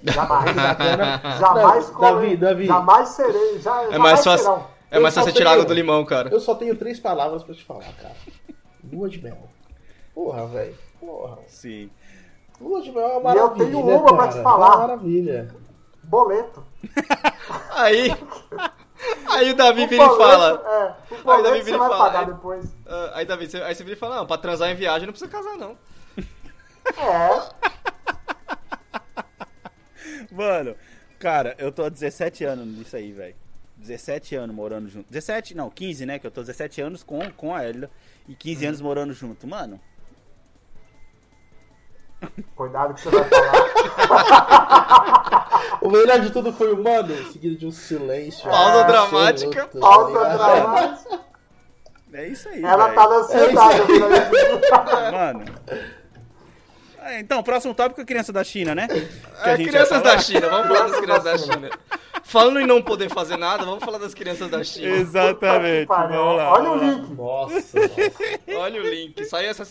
Jamais, 0.02 0.54
jamais, 1.40 1.86
Não, 1.88 1.94
come- 1.94 2.10
Davi, 2.20 2.36
Davi. 2.36 2.66
jamais 2.66 3.08
serei. 3.08 3.58
Já, 3.58 3.82
É 3.82 3.84
jamais 3.86 3.98
mais 3.98 4.24
fácil, 4.24 4.44
serão. 4.46 4.66
é 4.92 4.98
mais 5.00 5.16
Eu 5.16 5.22
só 5.22 5.26
fácil 5.26 5.36
tirar 5.36 5.52
água 5.52 5.64
do 5.64 5.74
limão, 5.74 6.04
cara. 6.04 6.28
Eu 6.30 6.38
só 6.40 6.54
tenho 6.54 6.76
três 6.76 7.00
palavras 7.00 7.42
pra 7.42 7.52
te 7.54 7.64
falar, 7.64 7.92
cara. 8.00 8.14
Lua 8.92 9.08
de 9.08 9.20
mel. 9.22 9.48
Porra, 10.14 10.46
velho. 10.46 10.74
Porra. 11.00 11.38
Sim. 11.48 11.90
Lua 12.60 12.80
de 12.82 12.92
mel 12.92 13.02
é 13.02 13.16
uma 13.18 13.34
E 13.34 13.36
eu 13.36 13.42
maravilha. 13.48 13.66
tenho 13.66 13.80
uma 13.86 14.04
pra 14.06 14.16
cara. 14.16 14.32
te 14.32 14.42
falar. 14.42 14.66
É 14.66 14.70
uma 14.70 14.78
maravilha. 14.78 15.54
Boleto. 16.02 16.64
Aí. 17.74 18.10
Aí 19.28 19.50
o 19.50 19.56
Davi 19.56 19.84
O 19.84 19.88
vira 19.88 20.04
e 20.04 20.16
fala. 20.16 20.62
É, 20.66 21.14
o 21.24 21.30
Aí 21.30 21.42
Davi 21.42 21.58
você 21.58 21.64
vira 21.64 21.76
e 21.76 21.78
vai 21.80 21.88
fala, 21.88 22.04
pagar 22.04 22.22
é. 22.22 22.26
depois. 22.26 22.76
ah, 22.86 23.10
aí, 23.14 23.26
Davi, 23.26 23.46
você, 23.50 23.58
aí 23.62 23.74
você 23.74 23.82
vira 23.84 23.96
e 23.96 23.98
fala, 23.98 24.16
não, 24.16 24.26
pra 24.26 24.38
transar 24.38 24.70
em 24.70 24.74
viagem 24.74 25.06
não 25.06 25.12
precisa 25.12 25.30
casar, 25.30 25.56
não. 25.56 25.76
É, 26.96 27.42
Mano, 30.30 30.74
cara, 31.18 31.54
eu 31.58 31.70
tô 31.72 31.84
há 31.84 31.88
17 31.88 32.44
anos 32.44 32.66
nisso 32.66 32.96
aí, 32.96 33.12
velho. 33.12 33.34
17 33.76 34.36
anos 34.36 34.54
morando 34.54 34.88
junto. 34.88 35.10
17, 35.10 35.54
não, 35.54 35.68
15, 35.70 36.06
né? 36.06 36.18
Que 36.18 36.26
eu 36.26 36.30
tô 36.30 36.40
17 36.40 36.80
anos 36.80 37.02
com, 37.02 37.18
com 37.32 37.54
a 37.54 37.66
Elida 37.66 37.90
e 38.28 38.34
15 38.34 38.66
anos 38.66 38.80
morando 38.80 39.12
junto. 39.12 39.46
Mano, 39.46 39.80
cuidado 42.56 42.94
que 42.94 43.00
você 43.00 43.10
vai 43.10 43.24
falar. 43.28 44.74
O 45.80 45.90
melhor 45.90 46.18
de 46.20 46.30
tudo 46.30 46.50
foi 46.52 46.72
o 46.72 46.82
mano, 46.82 47.14
seguido 47.30 47.56
de 47.56 47.66
um 47.66 47.70
silêncio. 47.70 48.48
Pausa 48.48 48.80
absoluto, 48.80 48.86
dramática. 49.10 49.68
Pausa 49.78 50.18
dramática. 50.38 51.20
é 52.14 52.28
isso 52.28 52.48
aí, 52.48 52.64
Ela 52.64 52.84
velho. 52.84 52.94
tá 52.94 53.08
na 53.08 53.14
ansiedade. 53.16 53.78
eu 53.80 54.60
falei, 54.70 55.10
Mano. 55.10 55.44
É, 57.02 57.20
então, 57.20 57.42
próximo 57.42 57.74
tópico 57.74 58.00
é 58.00 58.04
criança 58.04 58.32
da 58.32 58.42
China, 58.42 58.74
né? 58.74 58.88
Que 58.88 59.06
a 59.42 59.52
É, 59.52 59.56
gente 59.58 59.68
crianças 59.68 60.02
da 60.02 60.18
China, 60.18 60.48
vamos 60.48 60.68
falar 60.68 60.88
das 60.88 61.00
crianças 61.00 61.24
da 61.24 61.36
China. 61.54 61.70
Falando 62.24 62.58
em 62.58 62.66
não 62.66 62.80
poder 62.80 63.10
fazer 63.10 63.36
nada, 63.36 63.64
vamos 63.64 63.84
falar 63.84 63.98
das 63.98 64.14
crianças 64.14 64.50
da 64.50 64.64
China. 64.64 64.88
Exatamente. 64.96 65.86
Vamos 65.86 66.36
lá. 66.36 66.52
Olha 66.52 66.70
o 66.70 66.78
link. 66.78 67.14
Nossa, 67.14 67.54
nossa. 67.54 68.00
Olha 68.58 68.82
o 68.82 68.86
link. 68.86 69.24
Saiu 69.26 69.50
essa. 69.50 69.64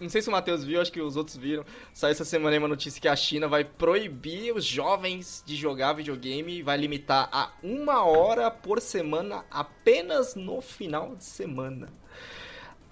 Não 0.00 0.08
sei 0.08 0.20
se 0.20 0.28
o 0.28 0.32
Matheus 0.32 0.64
viu, 0.64 0.80
acho 0.80 0.92
que 0.92 1.00
os 1.00 1.16
outros 1.16 1.36
viram. 1.36 1.64
Saiu 1.94 2.10
essa 2.10 2.24
semana 2.24 2.56
aí 2.56 2.58
uma 2.58 2.68
notícia 2.68 3.00
que 3.00 3.08
a 3.08 3.14
China 3.16 3.46
vai 3.46 3.64
proibir 3.64 4.52
os 4.54 4.64
jovens 4.64 5.42
de 5.46 5.54
jogar 5.54 5.92
videogame 5.92 6.58
e 6.58 6.62
vai 6.62 6.76
limitar 6.76 7.28
a 7.32 7.52
uma 7.62 8.04
hora 8.04 8.50
por 8.50 8.80
semana 8.80 9.44
apenas 9.50 10.34
no 10.34 10.60
final 10.60 11.14
de 11.14 11.24
semana. 11.24 12.01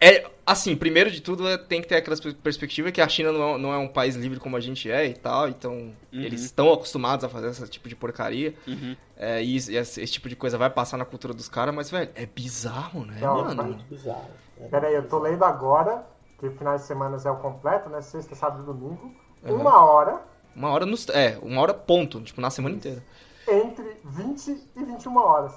É, 0.01 0.27
assim, 0.47 0.75
primeiro 0.75 1.11
de 1.11 1.21
tudo, 1.21 1.47
é- 1.47 1.59
tem 1.59 1.83
que 1.83 1.89
ter 1.89 1.97
aquela 1.97 2.17
pers- 2.17 2.35
perspectiva 2.35 2.91
que 2.91 3.01
a 3.03 3.09
China 3.09 3.33
não 3.33 3.55
é, 3.55 3.59
não 3.59 3.73
é 3.75 3.79
um 3.79 3.87
país 3.89 4.17
livre 4.17 4.41
como 4.41 4.57
a 4.57 4.61
gente 4.61 4.91
é 4.91 5.05
e 5.07 5.15
tal, 5.15 5.49
então 5.49 5.93
eles 6.11 6.43
estão 6.43 6.73
acostumados 6.73 7.25
a 7.25 7.29
fazer 7.29 7.49
esse 7.49 7.69
tipo 7.69 7.89
de 7.89 7.95
porcaria. 7.95 8.55
Uhum. 8.67 8.97
É, 9.17 9.43
e 9.45 9.57
esse, 9.57 9.75
esse- 9.77 10.07
tipo 10.07 10.29
de 10.29 10.37
coisa 10.37 10.57
vai 10.57 10.71
passar 10.71 10.97
na 10.97 11.05
cultura 11.05 11.35
dos 11.35 11.49
caras, 11.49 11.75
mas, 11.75 11.91
velho, 11.91 12.11
é 12.15 12.25
bizarro, 12.25 13.05
né, 13.05 13.19
Não, 13.21 13.45
mano? 13.45 13.63
Muito 13.65 13.85
bizarro. 13.85 14.31
É 14.59 14.67
Pera 14.69 14.89
aí, 14.89 14.95
eu 14.95 15.07
tô 15.07 15.19
lendo 15.19 15.45
agora, 15.45 16.07
que 16.39 16.49
finais 16.51 16.81
de 16.83 16.87
semana 16.87 17.19
é 17.23 17.31
o 17.31 17.37
completo, 17.37 17.91
né? 17.91 18.01
Sexta, 18.01 18.35
sábado 18.35 18.63
e 18.63 18.67
domingo. 18.67 19.15
Uhum. 19.45 19.57
Uma 19.57 19.85
hora 19.85 20.21
Uma 20.57 20.71
hora 20.71 20.85
nos. 20.87 21.07
É, 21.11 21.39
uma 21.43 21.61
hora 21.61 21.73
ponto, 21.75 22.21
tipo, 22.23 22.41
na 22.41 22.51
semana 22.51 22.75
inteira. 22.77 23.03
entre 23.47 23.97
20 24.05 24.49
e 24.77 24.85
21 24.85 25.17
horas. 25.19 25.53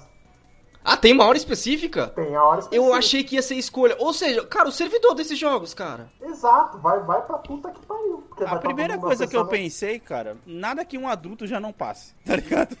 Ah, 0.84 0.96
tem 0.98 1.14
uma 1.14 1.24
hora 1.24 1.38
específica? 1.38 2.08
Tem 2.08 2.36
a 2.36 2.44
hora 2.44 2.60
específica. 2.60 2.86
Eu 2.88 2.92
achei 2.92 3.24
que 3.24 3.36
ia 3.36 3.42
ser 3.42 3.54
escolha. 3.54 3.96
Ou 3.98 4.12
seja, 4.12 4.44
cara, 4.44 4.68
o 4.68 4.72
servidor 4.72 5.14
desses 5.14 5.38
jogos, 5.38 5.72
cara. 5.72 6.10
Exato, 6.20 6.76
vai, 6.78 7.00
vai 7.00 7.22
pra 7.22 7.38
puta 7.38 7.70
que 7.70 7.80
pariu. 7.86 8.22
A 8.46 8.56
primeira 8.56 8.98
coisa 8.98 9.26
que 9.26 9.34
eu 9.34 9.40
acessando- 9.40 9.50
pensei, 9.62 9.98
cara, 9.98 10.36
nada 10.44 10.84
que 10.84 10.98
um 10.98 11.08
adulto 11.08 11.46
já 11.46 11.58
não 11.58 11.72
passe, 11.72 12.14
tá 12.26 12.36
ligado? 12.36 12.76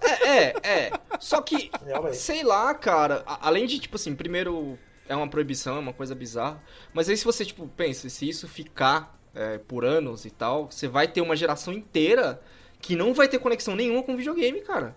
É, 0.00 0.28
é, 0.28 0.54
é. 0.62 0.92
Só 1.18 1.40
que, 1.42 1.70
Realmente. 1.84 2.16
sei 2.18 2.44
lá, 2.44 2.72
cara, 2.74 3.24
a- 3.26 3.48
além 3.48 3.66
de, 3.66 3.78
tipo 3.80 3.96
assim, 3.96 4.14
primeiro 4.14 4.78
é 5.08 5.16
uma 5.16 5.28
proibição, 5.28 5.76
é 5.76 5.80
uma 5.80 5.92
coisa 5.92 6.14
bizarra. 6.14 6.62
Mas 6.94 7.08
aí 7.08 7.16
se 7.16 7.24
você, 7.24 7.44
tipo, 7.44 7.66
pensa, 7.66 8.08
se 8.08 8.28
isso 8.28 8.46
ficar 8.46 9.18
é, 9.34 9.58
por 9.58 9.84
anos 9.84 10.24
e 10.24 10.30
tal, 10.30 10.70
você 10.70 10.86
vai 10.86 11.08
ter 11.08 11.20
uma 11.22 11.34
geração 11.34 11.72
inteira 11.72 12.40
que 12.80 12.94
não 12.94 13.12
vai 13.14 13.26
ter 13.26 13.38
conexão 13.40 13.74
nenhuma 13.74 14.02
com 14.02 14.16
videogame, 14.16 14.60
cara. 14.60 14.94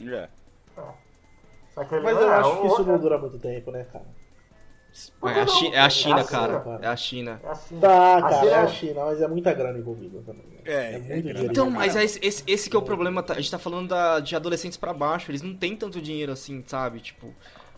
É. 0.00 0.28
Só 0.74 0.96
que 1.84 1.94
ele 1.94 2.04
Mas 2.04 2.14
não 2.14 2.22
eu 2.22 2.30
é, 2.32 2.34
acho 2.36 2.60
que 2.60 2.66
isso 2.68 2.84
não 2.84 2.98
dura 2.98 3.18
muito 3.18 3.38
tempo, 3.38 3.70
né, 3.70 3.84
cara? 3.92 4.04
É 5.24 5.32
que 5.34 5.38
a, 5.40 5.44
não? 5.44 5.48
Chi- 5.48 5.74
é 5.74 5.78
a 5.80 5.90
China, 5.90 6.18
É 6.18 6.22
a 6.22 6.24
cara. 6.24 6.62
China. 6.62 6.78
É 6.82 6.86
a 6.88 6.96
China. 6.96 7.40
É 7.44 7.48
a 7.50 7.54
China. 7.54 7.80
Tá, 7.82 8.16
A 8.16 8.22
cara, 8.22 8.34
China 8.38 8.50
é 8.50 8.54
a 8.54 8.62
é- 8.62 8.68
China, 8.68 9.04
mas 9.04 9.20
é 9.20 9.28
muita 9.28 9.52
grana 9.52 9.78
envolvida 9.78 10.22
também. 10.24 10.42
né? 10.46 10.56
É, 10.64 10.72
é 10.72 10.90
muito 10.92 11.06
grana. 11.08 11.22
dinheiro. 11.22 11.50
Então, 11.52 11.70
mas 11.70 11.94
é 11.96 12.02
esse, 12.04 12.18
esse- 12.22 12.42
esse 12.46 12.70
que 12.70 12.76
é 12.76 12.78
o 12.78 12.82
problema. 12.82 13.22
tá? 13.22 13.34
A 13.34 13.36
gente 13.36 13.50
tá 13.50 13.58
falando 13.58 13.88
da- 13.88 14.20
de 14.20 14.34
adolescentes 14.34 14.78
pra 14.78 14.94
baixo. 14.94 15.30
Eles 15.30 15.42
não 15.42 15.54
têm 15.54 15.76
tanto 15.76 16.00
dinheiro 16.00 16.32
assim, 16.32 16.64
sabe? 16.66 17.00
Tipo, 17.00 17.26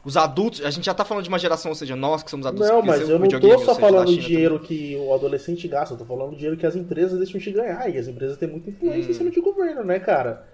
os 0.04 0.16
adultos. 0.16 0.64
A 0.64 0.70
gente 0.70 0.84
já 0.86 0.94
tá 0.94 1.04
falando 1.04 1.24
de 1.24 1.28
uma 1.28 1.40
geração, 1.40 1.72
ou 1.72 1.74
seja, 1.74 1.96
nós 1.96 2.22
que 2.22 2.30
somos 2.30 2.46
adultos. 2.46 2.70
Não, 2.70 2.82
mas 2.82 3.08
eu 3.08 3.18
não 3.18 3.26
tô 3.28 3.58
só 3.58 3.74
seja, 3.74 3.80
falando 3.80 4.06
do 4.06 4.16
dinheiro 4.16 4.60
que 4.60 4.96
o 4.96 5.12
adolescente 5.12 5.66
gasta, 5.66 5.94
eu 5.94 5.98
tô 5.98 6.04
falando 6.04 6.30
do 6.30 6.36
dinheiro 6.36 6.56
que 6.56 6.66
as 6.66 6.76
empresas 6.76 7.18
deixam 7.18 7.40
de 7.40 7.50
ganhar. 7.50 7.92
E 7.92 7.98
as 7.98 8.06
empresas 8.06 8.36
têm 8.38 8.48
muita 8.48 8.70
influência 8.70 9.08
em 9.08 9.10
Hum. 9.10 9.14
cima 9.14 9.30
de 9.30 9.40
governo, 9.40 9.82
né, 9.82 9.98
cara? 9.98 10.46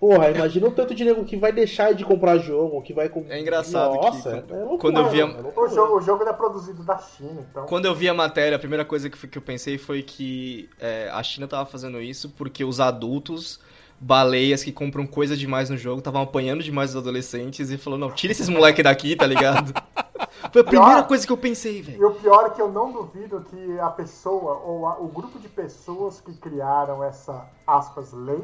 Porra, 0.00 0.30
imagina 0.30 0.66
o 0.66 0.70
tanto 0.70 0.88
de 0.90 0.94
dinheiro 0.94 1.22
que 1.26 1.36
vai 1.36 1.52
deixar 1.52 1.92
de 1.92 2.04
comprar 2.06 2.38
jogo, 2.38 2.80
que 2.80 2.94
vai... 2.94 3.10
com- 3.10 3.26
É 3.28 3.38
engraçado 3.38 3.98
que 4.00 4.06
Nossa, 4.06 4.30
quando- 4.30 4.54
é 4.54 4.58
loucura, 4.64 4.78
quando 4.78 4.96
eu 5.00 5.08
vi 5.10 5.20
a- 5.20 5.26
é 5.26 5.60
O 5.60 5.68
jogo, 5.68 5.96
o 5.98 6.00
jogo 6.00 6.24
é 6.24 6.32
produzido 6.32 6.82
da 6.82 6.96
China, 6.96 7.46
então. 7.50 7.66
Quando 7.66 7.84
eu 7.84 7.94
vi 7.94 8.08
a 8.08 8.14
matéria, 8.14 8.56
a 8.56 8.58
primeira 8.58 8.84
coisa 8.84 9.10
que, 9.10 9.28
que 9.28 9.36
eu 9.36 9.42
pensei 9.42 9.76
foi 9.76 10.02
que 10.02 10.70
é, 10.80 11.10
a 11.12 11.22
China 11.22 11.46
tava 11.46 11.66
fazendo 11.66 12.00
isso 12.00 12.30
porque 12.30 12.64
os 12.64 12.80
adultos, 12.80 13.60
baleias 14.00 14.64
que 14.64 14.72
compram 14.72 15.06
coisa 15.06 15.36
demais 15.36 15.68
no 15.68 15.76
jogo, 15.76 15.98
estavam 15.98 16.22
apanhando 16.22 16.62
demais 16.62 16.90
os 16.90 16.96
adolescentes 16.96 17.70
e 17.70 17.76
falou, 17.76 17.98
não, 17.98 18.10
tira 18.10 18.32
esses 18.32 18.48
moleque 18.48 18.82
daqui, 18.82 19.14
tá 19.14 19.26
ligado? 19.26 19.74
Foi 20.50 20.62
a 20.62 20.64
primeira 20.64 20.94
Pior. 20.94 21.06
coisa 21.08 21.26
que 21.26 21.32
eu 21.32 21.36
pensei, 21.36 21.82
velho. 21.82 22.00
E 22.00 22.04
o 22.06 22.14
pior 22.14 22.46
é 22.46 22.50
que 22.50 22.62
eu 22.62 22.72
não 22.72 22.90
duvido 22.90 23.44
que 23.50 23.78
a 23.78 23.90
pessoa, 23.90 24.54
ou 24.64 24.86
a- 24.86 24.98
o 24.98 25.06
grupo 25.08 25.38
de 25.38 25.48
pessoas 25.48 26.20
que 26.22 26.32
criaram 26.32 27.04
essa, 27.04 27.46
aspas, 27.66 28.12
lei, 28.14 28.40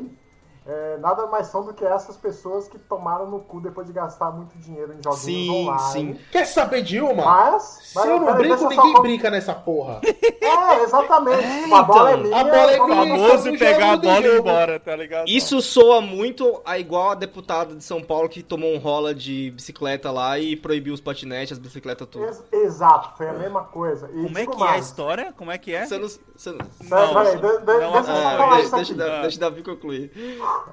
é, 0.66 0.96
nada 0.98 1.26
mais 1.26 1.46
são 1.46 1.64
do 1.64 1.72
que 1.72 1.84
essas 1.84 2.16
pessoas 2.16 2.66
que 2.68 2.78
tomaram 2.78 3.30
no 3.30 3.40
cu 3.40 3.60
depois 3.60 3.86
de 3.86 3.92
gastar 3.92 4.30
muito 4.32 4.56
dinheiro 4.58 4.92
em 4.92 4.96
joguinhos 5.02 5.18
Sim, 5.20 5.50
online. 5.50 6.14
sim. 6.14 6.20
Quer 6.32 6.44
saber 6.46 6.82
de 6.82 7.00
uma? 7.00 7.24
Mas, 7.24 7.62
Se 7.62 7.94
mas 7.96 8.04
eu 8.08 8.18
não 8.18 8.26
peraí, 8.26 8.38
brinco, 8.38 8.58
só 8.58 8.68
ninguém 8.68 8.92
con- 8.94 9.02
brinca 9.02 9.30
nessa 9.30 9.54
porra. 9.54 10.00
É, 10.46 10.82
exatamente. 10.82 11.42
É, 11.42 11.74
a 11.74 11.82
bola 11.82 12.10
é 12.10 12.14
então. 12.14 12.22
minha. 12.24 12.40
A 12.40 12.44
bola 12.44 12.72
é 12.72 12.80
minha. 12.80 12.96
Famoso 13.18 13.44
Jogo 13.46 13.58
pegar 13.58 13.92
a 13.92 13.96
bola 13.96 14.26
e 14.26 14.38
embora, 14.38 14.80
tá 14.80 14.96
ligado? 14.96 15.28
Isso 15.28 15.60
soa 15.60 16.00
muito 16.00 16.60
a 16.64 16.78
igual 16.78 17.10
a 17.10 17.14
deputada 17.14 17.74
de 17.74 17.82
São 17.84 18.02
Paulo 18.02 18.28
que 18.28 18.42
tomou 18.42 18.72
um 18.74 18.78
rola 18.78 19.14
de 19.14 19.50
bicicleta 19.50 20.10
lá 20.10 20.38
e 20.38 20.56
proibiu 20.56 20.94
os 20.94 21.00
patinetes, 21.00 21.52
as 21.52 21.58
bicicletas 21.58 22.08
tudo. 22.08 22.24
Ex- 22.24 22.44
Exato, 22.52 23.16
foi 23.16 23.28
a 23.28 23.32
mesma 23.32 23.64
coisa. 23.64 24.08
E 24.12 24.22
Como 24.24 24.38
é 24.38 24.40
digo 24.42 24.56
que 24.56 24.62
é 24.62 24.66
a 24.66 24.70
mais. 24.70 24.86
história? 24.86 25.34
Como 25.36 25.50
é 25.50 25.58
que 25.58 25.74
é? 25.74 25.84
Você 25.86 25.98
não... 25.98 26.08
Você 26.08 26.50
não... 26.52 26.58
Não, 26.58 27.24
deixa 27.24 27.98
eu 27.98 28.04
só 28.04 28.12
é, 28.12 28.36
falar 28.36 28.56
deixa, 28.56 28.62
isso 28.66 28.76
deixa, 28.76 28.92
aqui. 28.92 28.94
Da- 28.94 29.22
deixa 29.22 29.40
Davi 29.40 29.62
concluir. 29.62 30.12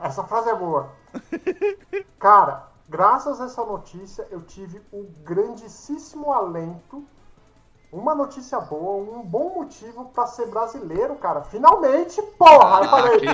Essa 0.02 0.24
frase 0.24 0.50
é 0.50 0.56
boa. 0.56 0.89
Cara, 2.19 2.67
graças 2.88 3.39
a 3.41 3.46
essa 3.46 3.63
notícia, 3.65 4.28
eu 4.30 4.41
tive 4.41 4.82
um 4.91 5.06
grandíssimo 5.24 6.32
alento. 6.32 7.06
Uma 7.96 8.16
notícia 8.16 8.60
boa, 8.60 9.04
um 9.20 9.22
bom 9.22 9.54
motivo 9.54 10.06
pra 10.16 10.26
ser 10.26 10.48
brasileiro, 10.48 11.14
cara. 11.16 11.44
Finalmente, 11.44 12.20
porra! 12.40 12.80
Aí 12.80 12.84
eu 12.86 12.90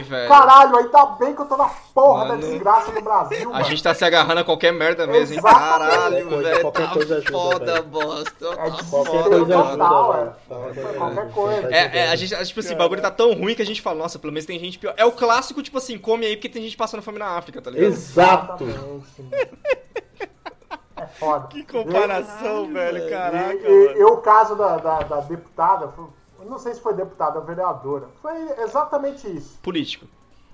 falei, 0.06 0.28
caralho, 0.28 0.76
ainda 0.76 1.06
bem 1.18 1.34
que 1.34 1.42
eu 1.42 1.46
tô 1.46 1.56
na 1.56 1.70
porra 1.94 2.24
da 2.26 2.36
Mano. 2.36 2.42
desgraça 2.42 2.92
do 2.92 3.02
Brasil, 3.02 3.50
A 3.50 3.54
mano. 3.54 3.64
gente 3.66 3.82
tá 3.82 3.94
se 3.94 4.04
agarrando 4.04 4.42
a 4.42 4.44
qualquer 4.44 4.74
merda 4.74 5.08
mesmo, 5.08 5.34
hein? 5.34 5.40
Exatamente. 5.40 5.90
Caralho, 5.90 6.62
Qualquer 6.62 6.82
velho. 6.88 6.94
coisa 6.94 7.16
Tá 7.16 7.22
ajuda, 7.22 7.32
foda, 7.32 7.66
velho. 7.66 7.78
É 7.78 7.82
bosta. 7.84 8.48
Tá 8.50 8.56
Qualquer 8.58 8.84
foda, 8.84 9.30
coisa 9.30 9.46
total, 9.46 10.12
ajuda, 10.12 10.20
é. 10.20 10.24
velho. 10.26 10.36
Tá, 10.84 10.94
Qualquer 10.98 11.32
coisa. 11.32 11.62
tá 11.62 11.68
É, 11.76 11.98
é, 12.00 12.10
a 12.10 12.16
gente, 12.18 12.36
a- 12.36 12.44
tipo 12.44 12.60
assim, 12.60 12.74
o 12.74 12.78
bagulho 12.78 13.02
tá 13.02 13.12
tão 13.12 13.34
ruim 13.34 13.56
que 13.56 13.62
a 13.62 13.66
gente 13.66 13.82
fala, 13.82 13.98
nossa, 13.98 14.20
pelo 14.20 14.34
menos 14.34 14.46
tem 14.46 14.60
gente 14.60 14.78
pior. 14.78 14.94
É 14.98 15.06
o 15.06 15.12
clássico, 15.14 15.64
tipo 15.64 15.78
assim, 15.78 15.98
come 15.98 16.26
aí 16.26 16.36
porque 16.36 16.50
tem 16.50 16.62
gente 16.64 16.76
passando 16.76 17.02
fome 17.02 17.18
na 17.18 17.28
África, 17.38 17.62
tá 17.62 17.72
ligado? 17.72 17.92
Exato. 17.94 18.66
Foda. 21.20 21.48
Que 21.48 21.64
comparação, 21.66 22.72
velho. 22.72 23.10
Caraca, 23.10 23.54
E, 23.68 23.72
e- 23.72 23.98
e 24.00 24.04
o 24.04 24.18
caso 24.18 24.56
da, 24.56 24.78
da, 24.78 25.00
da 25.00 25.20
deputada, 25.22 25.94
não 26.46 26.58
sei 26.58 26.74
se 26.74 26.82
foi 26.82 26.94
deputada 26.94 27.40
ou 27.40 27.46
vereadora, 27.46 28.08
foi 28.22 28.36
exatamente 28.62 29.28
isso. 29.30 29.60
Político. 29.62 30.08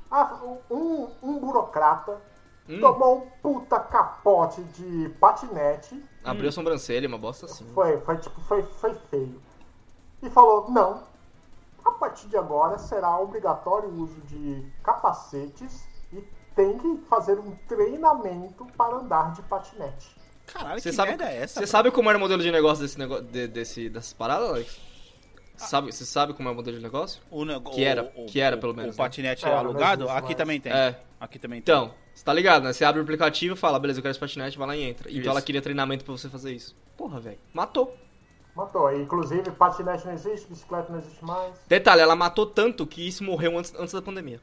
Ah, 0.09 0.37
um, 0.69 1.07
um 1.21 1.39
burocrata 1.39 2.19
Hum. 2.67 2.79
tomou 2.81 3.17
um 3.17 3.29
puta 3.43 3.79
capote 3.79 4.63
de 4.63 5.09
patinete, 5.19 6.03
Abriu 6.23 6.49
a 6.49 6.51
sobrancelha, 6.51 7.07
uma 7.07 7.17
bosta 7.19 7.45
assim. 7.45 7.63
foi, 7.75 7.99
foi, 8.01 8.17
tipo, 8.17 8.41
foi, 8.41 8.63
foi 8.63 8.95
feio. 9.11 9.39
E 10.23 10.29
falou, 10.31 10.71
não, 10.71 11.03
a 11.83 11.91
partir 11.91 12.27
de 12.27 12.35
agora 12.35 12.79
será 12.79 13.19
obrigatório 13.19 13.87
o 13.89 14.01
uso 14.01 14.19
de 14.21 14.65
capacetes 14.81 15.87
e 16.11 16.19
tem 16.55 16.75
que 16.79 16.97
fazer 17.07 17.37
um 17.37 17.55
treinamento 17.67 18.65
para 18.75 18.95
andar 18.95 19.31
de 19.33 19.43
patinete. 19.43 20.15
Caralho, 20.45 20.79
Você 20.79 20.89
que 20.89 20.95
sabe, 20.95 21.09
merda 21.09 21.25
é 21.31 21.37
essa? 21.37 21.59
você 21.59 21.67
sabe 21.67 21.91
como 21.91 22.09
era 22.09 22.17
o 22.17 22.21
modelo 22.21 22.41
de 22.41 22.51
negócio 22.51 22.83
desse 22.83 22.97
negócio, 22.99 23.23
de, 23.25 23.47
desse, 23.47 23.89
dessas 23.89 24.13
paradas, 24.13 24.49
Alex? 24.49 24.79
Você 25.57 25.67
sabe, 25.67 25.91
você 25.91 26.05
sabe 26.05 26.33
como 26.33 26.49
é 26.49 26.51
o 26.51 26.55
modelo 26.55 26.77
de 26.77 26.83
negócio? 26.83 27.21
O 27.31 27.45
nego- 27.45 27.71
Que 27.71 27.83
era- 27.83 28.11
o- 28.15 28.25
que 28.25 28.39
era, 28.41 28.57
pelo 28.57 28.73
menos, 28.73 28.95
O 28.95 28.97
né? 28.99 29.03
patinete 29.05 29.45
É, 29.45 29.49
não 29.49 29.57
alugado? 29.57 30.09
Aqui 30.09 30.35
também 30.35 30.59
tem. 30.59 30.71
É. 30.71 30.99
Aqui 31.19 31.39
também 31.39 31.61
tem. 31.61 31.73
Então, 31.73 31.93
você 32.13 32.23
tá 32.25 32.33
ligado, 32.33 32.63
né? 32.63 32.73
Você 32.73 32.83
abre 32.83 32.99
o 32.99 33.03
aplicativo 33.03 33.55
e 33.55 33.57
fala, 33.57 33.79
beleza, 33.79 33.99
eu 33.99 34.01
quero 34.03 34.11
esse 34.11 34.19
patinete, 34.19 34.57
vai 34.57 34.67
lá 34.67 34.75
e 34.75 34.83
entra. 34.83 35.09
Então 35.09 35.21
Isso. 35.21 35.29
ela 35.29 35.41
queria 35.41 35.61
treinamento 35.61 36.03
pra 36.03 36.11
você 36.11 36.29
fazer 36.29 36.51
isso. 36.53 36.75
Porra, 36.97 37.19
velho. 37.21 37.39
Matou. 37.53 37.95
Matou. 38.53 38.93
Inclusive, 38.95 39.49
patinete 39.51 40.05
não 40.05 40.13
existe, 40.13 40.47
bicicleta 40.47 40.91
não 40.91 40.99
existe 40.99 41.23
mais. 41.23 41.53
Detalhe, 41.67 42.01
ela 42.01 42.15
matou 42.15 42.45
tanto 42.45 42.85
que 42.85 43.05
isso 43.07 43.23
morreu 43.23 43.57
antes, 43.57 43.73
antes 43.77 43.93
da 43.93 44.01
pandemia. 44.01 44.39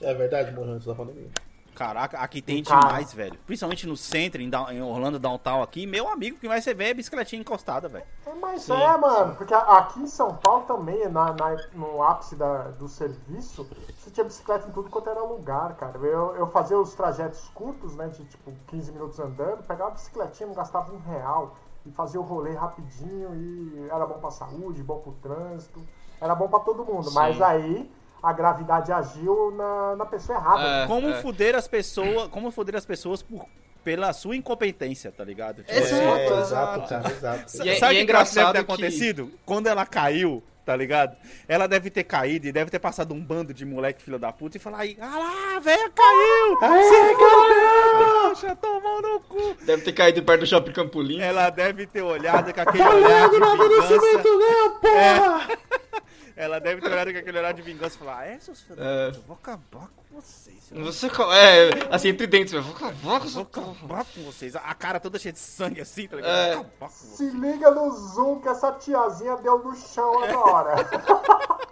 É 0.00 0.12
verdade, 0.14 0.50
morreu 0.52 0.74
antes 0.74 0.86
da 0.86 0.94
pandemia. 0.94 1.28
Caraca, 1.76 2.18
aqui 2.18 2.40
tem 2.40 2.62
demais, 2.62 3.12
velho. 3.12 3.38
Principalmente 3.46 3.86
no 3.86 3.98
centro, 3.98 4.40
em, 4.40 4.50
em 4.72 4.82
Orlando 4.82 5.18
Downtown 5.18 5.62
aqui. 5.62 5.86
Meu 5.86 6.08
amigo, 6.08 6.38
que 6.38 6.48
mais 6.48 6.64
você 6.64 6.72
vê 6.72 6.86
é 6.86 6.94
bicicletinha 6.94 7.38
encostada, 7.38 7.86
velho. 7.86 8.06
É, 8.26 8.32
mas 8.34 8.62
Sim, 8.62 8.72
é, 8.72 8.96
mano, 8.96 9.34
porque 9.36 9.52
aqui 9.52 10.00
em 10.00 10.06
São 10.06 10.34
Paulo 10.36 10.64
também, 10.64 11.06
na, 11.10 11.34
na- 11.34 11.56
no 11.74 12.02
ápice 12.02 12.34
da- 12.34 12.68
do 12.68 12.88
serviço, 12.88 13.68
você 13.98 14.10
tinha 14.10 14.24
bicicleta 14.24 14.66
em 14.66 14.72
tudo 14.72 14.88
quanto 14.88 15.10
era 15.10 15.22
lugar, 15.22 15.74
cara. 15.76 15.98
Eu, 15.98 16.34
eu 16.36 16.46
fazia 16.46 16.78
os 16.78 16.94
trajetos 16.94 17.46
curtos, 17.54 17.94
né, 17.94 18.08
de 18.08 18.24
tipo 18.24 18.50
15 18.68 18.90
minutos 18.92 19.20
andando, 19.20 19.62
pegava 19.64 19.90
a 19.90 19.94
bicicletinha, 19.94 20.46
não 20.46 20.54
gastava 20.54 20.90
um 20.94 20.98
real, 20.98 21.56
e 21.84 21.90
fazia 21.90 22.18
o 22.18 22.24
rolê 22.24 22.54
rapidinho, 22.54 23.34
e 23.34 23.86
era 23.90 24.06
bom 24.06 24.18
pra 24.18 24.30
saúde, 24.30 24.82
bom 24.82 24.98
pro 25.00 25.12
trânsito, 25.22 25.80
era 26.18 26.34
bom 26.34 26.48
pra 26.48 26.60
todo 26.60 26.86
mundo. 26.86 27.08
Sim. 27.10 27.14
Mas 27.14 27.42
aí 27.42 27.90
a 28.22 28.32
gravidade 28.32 28.90
agiu 28.92 29.52
na, 29.56 29.96
na 29.96 30.06
pessoa 30.06 30.38
errada. 30.38 30.84
É. 30.84 30.86
Como 30.86 31.12
fuder 31.14 31.54
as 31.54 31.68
pessoas, 31.68 32.28
como 32.28 32.50
fuder 32.50 32.74
as 32.76 32.84
pessoas 32.86 33.22
por, 33.22 33.46
pela 33.84 34.12
sua 34.12 34.34
incompetência, 34.36 35.12
tá 35.12 35.22
ligado? 35.24 35.62
Tipo, 35.62 35.78
Exato, 35.78 36.02
É, 36.04 36.24
exato. 36.26 36.40
exato, 36.40 36.88
cara, 36.88 37.10
exato. 37.10 37.64
E 37.64 37.68
é- 37.68 37.76
Sabe 37.76 37.94
e 37.94 37.98
é 37.98 38.02
o 38.02 38.06
que 38.06 38.12
que 38.12 38.18
deve 38.18 38.30
ter 38.34 38.52
que- 38.52 38.58
acontecido? 38.58 39.30
Quando 39.44 39.68
ela 39.68 39.86
caiu, 39.86 40.42
tá 40.64 40.74
ligado? 40.74 41.16
Ela 41.46 41.68
deve 41.68 41.88
ter 41.90 42.02
caído 42.02 42.48
e 42.48 42.50
deve 42.52 42.68
ter 42.68 42.80
passado 42.80 43.14
um 43.14 43.20
bando 43.24 43.54
de 43.54 43.64
moleque 43.64 44.02
filho 44.02 44.18
da 44.18 44.32
puta 44.32 44.56
e 44.56 44.60
falar 44.60 44.78
aí, 44.80 44.98
ah 45.00 45.18
lá, 45.18 45.56
a 45.56 45.60
velha 45.60 45.88
caiu! 45.90 46.58
Aê, 46.60 47.14
cara! 47.14 48.28
Poxa, 48.28 48.56
tomou 48.56 49.00
no 49.00 49.20
cu! 49.20 49.54
Deve 49.64 49.82
ter 49.82 49.92
caído 49.92 50.22
perto 50.24 50.40
do 50.40 50.46
shopping 50.46 50.72
Campolim. 50.72 51.20
Ela 51.20 51.50
deve 51.50 51.86
ter 51.86 52.02
olhado 52.02 52.52
com 52.52 52.60
aquele 52.60 52.82
olhar 52.82 53.28
de 53.30 53.36
Olhando 53.36 53.56
no 53.56 53.68
vingança. 53.68 53.96
não, 53.96 54.80
porra! 54.80 55.48
Ela 56.36 56.60
deve 56.60 56.82
ter 56.82 56.88
olhado 56.92 57.12
com 57.12 57.18
aquele 57.18 57.38
olhar 57.38 57.52
de 57.54 57.62
vingança 57.62 57.96
e 57.96 57.98
falar: 57.98 58.18
Ah, 58.18 58.26
é, 58.26 58.38
seus 58.38 58.60
filhos 58.60 58.78
É. 58.84 59.08
eu 59.16 59.22
vou 59.22 59.34
acabar 59.36 59.88
com 59.88 60.20
vocês. 60.20 60.70
eu 60.70 60.84
Você. 60.84 61.08
co- 61.08 61.32
É, 61.32 61.70
assim, 61.90 62.08
entre 62.08 62.26
dentes, 62.26 62.52
velho. 62.52 62.62
Vou 62.64 62.76
acabar 62.76 63.20
com 63.20 63.28
Vou 63.28 63.42
acabar 63.42 64.04
com 64.04 64.22
vocês. 64.24 64.54
A 64.54 64.74
cara 64.74 65.00
toda 65.00 65.18
cheia 65.18 65.32
de 65.32 65.38
sangue 65.38 65.80
assim, 65.80 66.06
tá 66.06 66.16
ligado? 66.16 66.30
É. 66.34 66.52
Vou 66.56 66.60
acabar 66.62 66.88
com 66.88 66.88
vocês. 66.88 67.16
Se 67.16 67.30
liga 67.30 67.70
no 67.70 67.90
zoom 67.90 68.40
que 68.40 68.48
essa 68.48 68.70
tiazinha 68.72 69.36
deu 69.38 69.58
no 69.60 69.74
chão 69.74 70.22
agora. 70.24 70.74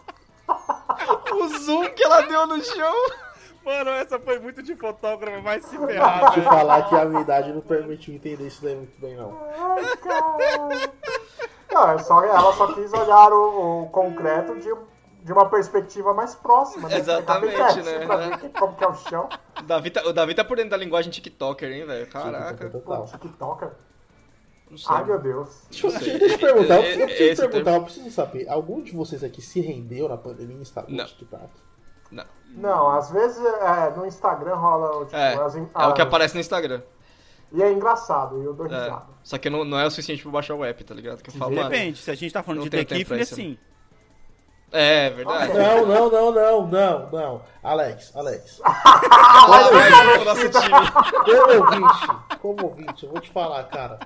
O 1.32 1.48
zoom 1.58 1.84
que 1.90 2.04
ela 2.04 2.22
deu 2.22 2.46
no 2.46 2.62
chão. 2.62 2.94
Mano, 3.64 3.90
essa 3.90 4.18
foi 4.20 4.38
muito 4.38 4.62
de 4.62 4.76
fotógrafo, 4.76 5.42
vai 5.42 5.58
se 5.60 5.76
ferrar, 5.76 6.32
Te 6.32 6.40
falar 6.42 6.88
que 6.88 6.94
a 6.94 7.04
minha 7.06 7.22
idade 7.22 7.50
não 7.52 7.62
permitiu 7.62 8.14
entender 8.14 8.46
isso 8.46 8.62
daí 8.62 8.76
muito 8.76 9.00
bem, 9.00 9.16
não. 9.16 9.36
Ai, 9.58 9.96
cara. 9.96 10.92
Não, 11.74 11.90
é 11.90 11.98
só, 11.98 12.22
ela 12.24 12.52
só 12.52 12.72
quis 12.72 12.92
olhar 12.92 13.32
o, 13.32 13.82
o 13.82 13.88
concreto 13.90 14.54
de, 14.54 14.72
de 15.24 15.32
uma 15.32 15.48
perspectiva 15.50 16.14
mais 16.14 16.34
próxima. 16.34 16.88
Né? 16.88 16.98
Exatamente, 16.98 17.56
pertinho 17.56 17.84
né? 17.84 18.06
Pra 18.06 18.16
ver 18.16 18.38
que- 18.38 18.48
como 18.60 18.74
que 18.76 18.84
é 18.84 18.88
o 18.88 18.94
chão. 18.94 19.28
O 19.58 19.62
Davi, 19.62 19.90
tá, 19.90 20.02
o 20.06 20.12
Davi 20.12 20.34
tá 20.34 20.44
por 20.44 20.56
dentro 20.56 20.70
da 20.70 20.76
linguagem 20.76 21.10
TikToker, 21.12 21.70
hein, 21.70 21.84
velho? 21.86 22.06
Caraca. 22.06 22.70
Pô. 22.70 23.04
TikToker. 23.04 23.70
Não 24.70 24.78
sei. 24.78 24.96
Ai, 24.96 25.04
meu 25.04 25.18
Deus. 25.18 25.62
Deixa 25.70 25.86
eu, 25.86 25.92
deixa 26.18 26.34
eu 26.34 26.38
perguntar, 26.38 26.74
eu 26.76 26.82
preciso, 26.82 27.00
eu 27.00 27.06
preciso 27.06 27.30
Esse 27.32 27.48
perguntar, 27.48 27.74
eu 27.74 27.82
preciso 27.82 28.10
saber. 28.10 28.48
Algum 28.48 28.82
de 28.82 28.96
vocês 28.96 29.22
aqui 29.22 29.42
se 29.42 29.60
rendeu 29.60 30.08
na 30.08 30.16
pandemia 30.16 30.56
e 30.56 30.60
instalou 30.62 30.90
o 30.90 31.04
TikTok? 31.04 31.48
Não. 32.10 32.24
Não, 32.56 32.88
às 32.90 33.10
vezes 33.10 33.44
é, 33.44 33.90
no 33.96 34.06
Instagram 34.06 34.54
rola 34.54 35.04
tipo, 35.06 35.16
É, 35.16 35.34
as, 35.34 35.56
é 35.56 35.60
o 35.60 35.92
que 35.92 36.00
as- 36.02 36.06
aparece 36.06 36.34
no 36.34 36.40
Instagram. 36.40 36.80
E 37.54 37.62
é 37.62 37.72
engraçado, 37.72 38.42
e 38.42 38.44
eu 38.44 38.52
dou 38.52 38.66
É. 38.66 38.68
risada. 38.70 39.04
Só 39.22 39.38
que 39.38 39.48
não, 39.48 39.64
não 39.64 39.78
é 39.78 39.86
o 39.86 39.90
suficiente 39.90 40.22
pra 40.22 40.32
baixar 40.32 40.54
o 40.56 40.64
app, 40.64 40.82
tá 40.84 40.92
ligado? 40.94 41.22
Que 41.22 41.30
eu 41.30 41.34
falo, 41.34 41.54
mano. 41.54 41.70
Depende, 41.70 41.98
se 41.98 42.10
a 42.10 42.14
gente 42.14 42.32
tá 42.32 42.42
falando 42.42 42.64
de 42.64 42.70
The 42.70 42.78
tempo 42.78 42.88
pra 42.88 42.98
Kifne, 42.98 43.20
isso, 43.22 43.34
sim. 43.36 43.58
É, 44.72 45.10
verdade. 45.10 45.52
Não, 45.52 45.86
não, 45.86 46.10
não, 46.10 46.32
não, 46.32 46.66
não, 46.66 47.10
não. 47.12 47.42
Alex, 47.62 48.10
Alex. 48.16 48.60
Mais 48.64 50.16
pro 50.16 50.24
nosso 50.24 50.48
time. 50.50 50.74
Como 51.24 51.60
ouvinte, 51.60 52.38
como 52.40 52.64
ouvinte, 52.66 53.04
eu 53.06 53.12
vou 53.12 53.20
te 53.20 53.30
falar, 53.30 53.62
cara. 53.64 54.00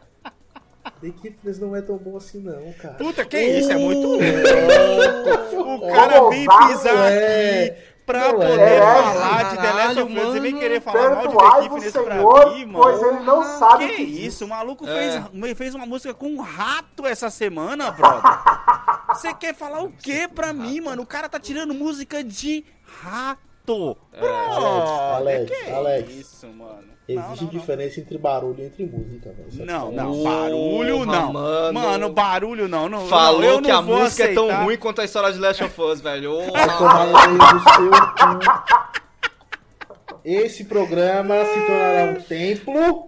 The 1.01 1.11
Kifnes 1.11 1.59
não 1.59 1.75
é 1.75 1.81
tão 1.81 1.97
bom 1.97 2.17
assim, 2.19 2.41
não, 2.41 2.71
cara. 2.75 2.95
Puta, 2.95 3.25
que 3.25 3.39
isso, 3.39 3.73
é 3.73 3.77
muito 3.77 4.07
louco. 4.07 4.25
O 5.81 5.85
É. 5.87 5.93
cara 5.93 6.29
vem 6.29 6.47
pisar 6.47 7.13
é. 7.13 7.65
aqui 7.65 7.83
pra 8.09 8.21
Não 8.33 8.35
poder 8.37 8.59
é. 8.61 8.81
falar 8.81 9.43
de 9.51 9.57
The 9.61 9.73
Last 9.73 10.01
of 10.01 10.19
Us. 10.19 10.25
Você 10.25 10.41
vem 10.41 10.57
querer 10.59 10.81
falar 10.81 11.03
mal 11.03 11.09
de 11.11 11.15
The 11.17 11.29
Perdoai-vos, 11.29 11.85
Kifne 11.85 12.05
pra 12.05 12.15
mim, 12.17 12.69
pois 12.73 13.01
mano. 13.01 13.07
ele 13.17 13.25
não 13.27 13.43
sabe 13.59 13.85
o 13.85 13.89
Que 13.89 13.95
que 13.97 14.03
isso, 14.03 14.45
o 14.47 14.49
maluco 14.49 14.89
É. 14.89 14.95
fez, 15.31 15.59
fez 15.59 15.75
uma 15.75 15.85
música 15.85 16.15
com 16.15 16.27
um 16.29 16.41
rato 16.41 17.07
essa 17.07 17.29
semana, 17.29 17.91
brother. 17.91 18.23
Você 19.11 19.35
quer 19.35 19.55
falar 19.55 19.83
o 19.83 19.91
que 19.91 20.27
pra 20.27 20.53
mim, 20.55 20.81
mano? 20.81 21.03
O 21.03 21.07
cara 21.07 21.29
tá 21.29 21.39
tirando 21.39 21.75
música 21.75 22.25
de 22.25 22.65
rato. 23.03 23.48
Brother, 23.77 25.17
Alex, 25.17 25.51
que 25.51 25.71
Alex. 25.71 26.11
isso, 26.17 26.47
mano. 26.49 26.89
Existe 27.09 27.27
Não, 27.27 27.37
não, 27.37 27.43
não. 27.43 27.49
diferença 27.49 28.01
entre 28.01 28.19
barulho 28.19 28.61
e 28.63 28.67
entre 28.67 28.85
música, 28.85 29.33
velho. 29.33 29.63
É 29.63 29.65
Não, 29.65 29.91
não, 29.93 30.23
barulho 30.23 31.07
não. 31.07 31.33
mano. 31.33 31.73
Mano, 31.73 32.13
barulho 32.13 32.69
não. 32.69 32.87
não 32.89 33.07
Falou 33.07 33.41
não, 33.41 33.63
que 33.63 33.69
não 33.69 33.79
a 33.79 33.81
vou 33.81 33.99
música 34.01 34.25
é 34.25 34.35
tão 34.35 34.45
aceitar. 34.45 34.65
ruim 34.65 34.77
quanto 34.77 35.01
a 35.01 35.05
história 35.07 35.33
de 35.33 35.39
Last 35.39 35.65
of 35.65 35.81
Us, 35.81 36.01
velho. 36.03 36.35
Cu. 36.37 36.53
Esse 40.25 40.65
programa 40.65 41.35
se 41.47 41.61
tornará 41.67 42.05
um 42.11 42.21
templo. 42.21 43.08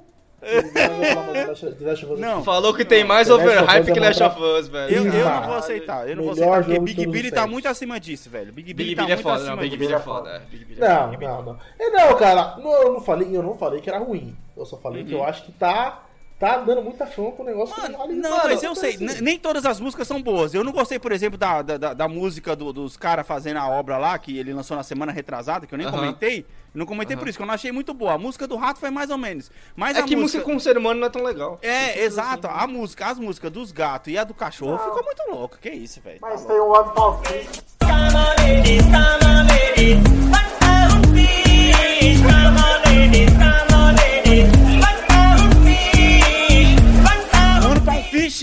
Não. 2.18 2.42
Falou 2.42 2.72
que 2.74 2.85
tem 2.85 3.05
mais 3.05 3.29
overhype 3.31 3.92
que 3.92 3.98
é 3.98 4.03
Last 4.03 4.22
of 4.22 4.40
Us, 4.42 4.68
velho. 4.68 4.94
Eu, 4.94 5.05
eu 5.07 5.12
não 5.12 5.22
Caralho. 5.22 5.46
vou 5.46 5.57
aceitar, 5.57 6.09
eu 6.09 6.16
não 6.16 6.22
vou 6.24 6.33
aceitar, 6.33 6.64
porque 6.64 6.79
Big 6.81 7.07
Billy 7.07 7.31
tá 7.31 7.46
muito 7.46 7.68
acima 7.68 8.00
disso, 8.00 8.31
velho. 8.31 8.53
Big 8.53 8.72
Billy 8.72 8.94
tá 8.96 9.03
é 9.03 9.07
muito 9.09 9.22
foda, 9.22 9.37
acima 9.37 9.50
não, 9.57 9.62
Big 9.62 9.76
disso. 9.76 9.81
Billy 9.81 9.92
é 9.92 9.96
é 9.96 10.00
foda. 10.00 10.31
é, 10.31 10.38
Big 10.50 10.64
Billy 10.64 10.81
é 10.83 10.88
Não, 10.88 11.11
foda. 11.12 11.26
não, 11.26 11.42
não. 11.42 11.59
É, 11.79 11.90
não, 11.90 12.16
cara, 12.16 12.57
não, 12.59 12.72
eu 12.83 12.92
não 12.94 13.00
falei, 13.00 13.37
eu 13.37 13.42
não 13.42 13.57
falei 13.57 13.81
que 13.81 13.90
era 13.90 13.98
ruim. 13.98 14.37
Eu 14.57 14.64
só 14.64 14.76
falei 14.76 15.05
que 15.05 15.12
eu 15.12 15.22
acho 15.24 15.44
que 15.44 15.53
tá, 15.53 16.03
tá 16.40 16.57
dando 16.57 16.83
muita 16.83 17.07
fama 17.07 17.31
com 17.33 17.42
o 17.42 17.46
negócio 17.46 17.76
Mano, 17.79 17.98
não, 18.16 18.31
Mano, 18.31 18.42
mas 18.44 18.62
eu 18.62 18.74
sei, 18.74 18.94
assim, 18.94 19.20
nem 19.20 19.38
todas 19.38 19.66
as 19.66 19.79
músicas 19.79 20.09
são 20.09 20.20
boas. 20.22 20.55
Eu 20.55 20.64
não 20.64 20.72
gostei, 20.72 20.98
por 20.98 21.12
exemplo, 21.12 21.37
da, 21.38 21.61
da, 21.61 21.92
da- 21.94 22.09
música 22.09 22.57
do- 22.57 22.72
dos 22.72 22.96
caras 22.96 23.26
fazendo 23.26 23.59
a 23.59 23.68
obra 23.68 23.98
lá, 23.98 24.18
que 24.18 24.38
ele 24.38 24.53
lançou 24.55 24.74
na 24.76 24.83
semana 24.83 25.12
retrasada, 25.12 25.66
que 25.66 25.74
eu 25.74 25.79
nem 25.79 25.87
Aham. 25.87 25.96
comentei. 25.98 26.46
Eu 26.74 26.79
não 26.79 26.87
comentei 26.87 27.16
por 27.16 27.29
isso, 27.29 27.37
que 27.37 27.42
eu 27.42 27.46
não 27.46 27.55
achei 27.55 27.70
muito 27.72 27.92
boa. 27.92 28.14
A 28.14 28.18
música 28.18 28.46
do 28.46 28.57
Rato 28.57 28.81
foi 28.81 28.90
mais 28.90 29.11
ou 29.11 29.18
menos. 29.18 29.50
Mas 29.76 29.96
É 29.96 30.00
a 30.00 30.03
que 30.05 30.16
música 30.16 30.42
com 30.42 30.59
ser 30.59 30.79
humano 30.79 31.00
não 31.00 31.09
é 31.09 31.11
tão 31.11 31.22
legal. 31.22 31.59
É, 31.62 32.03
exato. 32.05 32.46
A 32.46 32.66
música, 32.66 33.07
as 33.07 33.18
músicas 33.18 33.50
dos 33.50 33.70
gatos 33.72 34.12
e 34.12 34.16
a 34.16 34.24
do 34.24 34.33
cachorro 34.33 34.79
ficou 34.79 35.03
muito 35.05 35.22
louca. 35.31 35.59
Que 35.61 35.68
isso, 35.70 36.00
velho. 36.00 36.18
Mas 36.22 36.42
Tá 36.42 36.48
tem 36.53 36.61
o 36.61 36.68
One 36.70 36.90
Paul 36.94 37.20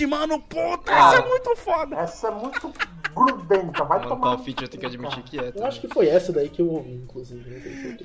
Mano, 0.06 0.40
puta, 0.40 0.92
Ah. 0.92 1.08
essa 1.14 1.22
é 1.24 1.28
muito 1.28 1.56
foda. 1.56 1.96
Essa 1.96 2.28
é 2.28 2.30
muito 2.30 2.72
grudenta. 3.14 3.84
Vai 3.84 3.98
Mano, 3.98 4.08
tomar. 4.10 4.36
Pau 4.36 4.44
Fit 4.44 4.62
eu 4.62 4.68
tenho 4.68 4.80
que 4.80 4.86
admitir 4.86 5.22
que 5.24 5.38
é. 5.38 5.52
Eu 5.54 5.66
acho 5.66 5.80
que 5.80 5.88
foi 5.88 6.06
essa 6.08 6.32
daí 6.32 6.48
que 6.48 6.62
eu 6.62 6.68
ouvi, 6.68 6.92
inclusive. 6.94 7.48
Não 7.50 7.60
sei 7.62 7.72
porquê. 7.82 8.04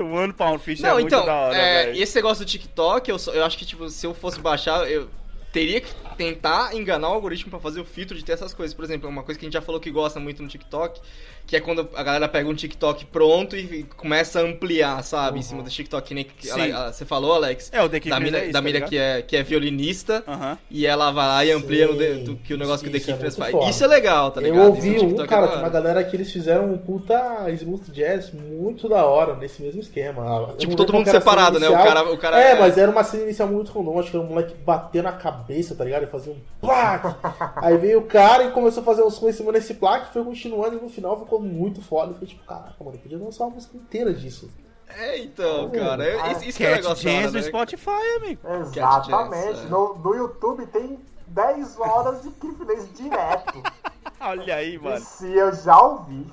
O 0.00 0.12
One 0.14 0.32
Pound 0.32 0.62
Fish 0.62 0.80
é 0.82 0.88
Não, 0.88 0.94
muito 0.94 1.06
então, 1.08 1.24
da 1.24 1.34
hora, 1.34 1.56
é, 1.56 1.84
velho. 1.86 1.96
e 1.98 2.02
esse 2.02 2.14
negócio 2.16 2.44
do 2.44 2.48
TikTok, 2.48 3.10
eu, 3.10 3.18
só- 3.18 3.32
eu 3.32 3.44
acho 3.44 3.56
que, 3.58 3.64
tipo, 3.64 3.88
se 3.88 4.06
eu 4.06 4.12
fosse 4.14 4.38
baixar, 4.40 4.90
eu 4.90 5.08
teria 5.52 5.80
que 5.80 5.88
tentar 6.18 6.74
enganar 6.74 7.08
o 7.08 7.12
algoritmo 7.14 7.50
pra 7.50 7.58
fazer 7.58 7.80
o 7.80 7.84
filtro 7.84 8.16
de 8.16 8.22
ter 8.24 8.32
essas 8.32 8.52
coisas. 8.52 8.74
Por 8.74 8.84
exemplo, 8.84 9.08
uma 9.08 9.22
coisa 9.22 9.38
que 9.38 9.46
a 9.46 9.48
gente 9.48 9.54
já 9.54 9.62
falou 9.62 9.80
que 9.80 9.90
gosta 9.90 10.20
muito 10.20 10.42
no 10.42 10.48
TikTok, 10.48 11.00
que 11.46 11.56
é 11.56 11.60
quando 11.60 11.88
a 11.94 12.02
galera 12.02 12.28
pega 12.28 12.48
um 12.48 12.54
TikTok 12.54 13.06
pronto 13.06 13.56
e 13.56 13.84
começa 13.96 14.40
a 14.40 14.42
ampliar, 14.42 15.02
sabe, 15.04 15.38
em 15.38 15.42
cima 15.42 15.62
do 15.62 15.70
TikTok. 15.70 16.08
Que 16.08 16.14
nem 16.14 16.26
ela- 16.70 16.92
você 16.92 17.04
falou, 17.04 17.34
Alex, 17.34 17.70
É, 17.72 17.82
o 17.82 17.88
The 17.88 18.00
Kid 18.00 18.10
da 18.10 18.18
mina, 18.20 18.38
é 18.38 18.42
isso, 18.44 18.52
da 18.52 18.58
tá 18.58 18.64
mina 18.64 18.80
que, 18.80 18.96
é, 18.98 19.22
que 19.22 19.36
é 19.36 19.42
violinista. 19.42 20.24
Aham. 20.26 20.58
E 20.70 20.86
ela 20.86 21.10
vai 21.12 21.26
lá 21.26 21.44
e 21.44 21.52
amplia 21.52 21.86
Sim, 21.88 21.96
de- 21.96 22.14
do, 22.24 22.36
que 22.36 22.52
o 22.54 22.58
negócio 22.58 22.82
que 22.82 22.88
o 22.88 22.92
The 22.92 22.98
isso 22.98 23.10
é 23.12 23.30
faz. 23.30 23.50
foda. 23.52 23.70
Isso 23.70 23.84
é 23.84 23.86
legal, 23.86 24.30
tá 24.30 24.40
ligado? 24.40 24.58
eu 24.60 24.66
ouvi 24.66 24.90
no 24.90 24.96
um, 24.96 24.98
TikTok 25.08 25.28
cara, 25.28 25.46
é 25.46 25.56
uma 25.58 25.68
galera 25.68 26.02
que 26.04 26.16
eles 26.16 26.32
fizeram 26.32 26.72
um 26.72 26.78
puta 26.78 27.48
smooth 27.50 27.90
jazz 27.92 28.32
muito 28.32 28.88
da 28.88 29.04
hora 29.06 29.34
nesse 29.36 29.62
mesmo 29.62 29.80
esquema. 29.80 30.48
Eu 30.50 30.56
Tipo, 30.56 30.74
todo 30.76 30.92
mundo 30.92 31.08
separado, 31.08 31.60
né? 31.60 31.68
O 31.68 31.72
cara- 31.74 32.12
o 32.12 32.18
cara 32.18 32.40
é, 32.42 32.50
é- 32.52 32.58
mas 32.58 32.76
era 32.76 32.90
uma 32.90 33.04
cena 33.04 33.22
inicial 33.24 33.48
muito 33.48 33.70
random. 33.72 34.00
Acho 34.00 34.10
que 34.10 34.16
era 34.16 34.26
um 34.26 34.28
moleque 34.28 34.54
batendo 34.64 35.04
na 35.04 35.12
cabeça, 35.12 35.74
tá 35.74 35.84
ligado? 35.84 36.02
E 36.02 36.06
fazia 36.06 36.32
um 36.32 36.38
plaque. 36.60 37.14
Aí 37.62 37.76
veio 37.78 38.00
o 38.00 38.02
cara 38.02 38.44
e 38.44 38.50
começou 38.50 38.82
a 38.82 38.84
fazer 38.84 39.02
uns 39.02 39.14
sons 39.14 39.30
em 39.30 39.32
cima 39.32 39.52
desse 39.52 39.74
plaque, 39.74 40.12
foi 40.12 40.24
continuando 40.24 40.76
e 40.76 40.80
no 40.82 40.88
final 40.88 41.18
ficou 41.20 41.35
muito 41.40 41.80
foda. 41.82 42.10
Eu 42.10 42.14
fiquei 42.14 42.28
tipo, 42.28 42.44
caraca, 42.44 42.74
mano, 42.82 42.98
podia 42.98 43.18
lançar 43.18 43.44
uma 43.44 43.54
música 43.54 43.76
inteira 43.76 44.12
disso. 44.12 44.50
É, 44.88 45.18
então, 45.18 45.66
Ah, 45.66 45.70
cara. 45.78 46.04
é- 46.06 46.32
Isso, 46.32 46.44
isso 46.44 46.58
que 46.58 46.64
é 46.64 46.76
negócio 46.76 47.02
Jams 47.02 47.18
hora, 47.18 47.26
no 47.32 47.38
né? 47.38 47.42
Spotify, 47.42 47.90
amigo. 48.16 48.40
Exatamente. 48.48 49.40
Jazz, 49.54 49.64
é. 49.64 49.68
no, 49.68 49.94
no 49.98 50.14
YouTube 50.14 50.66
tem 50.66 50.98
10 51.26 51.78
horas 51.80 52.22
de 52.22 52.30
Kifnes 52.30 52.88
direto. 52.96 53.62
Olha 54.20 54.56
aí, 54.56 54.78
mano. 54.78 55.00
Se 55.00 55.26
eu 55.32 55.54
já 55.54 55.78
ouvi. 55.80 56.26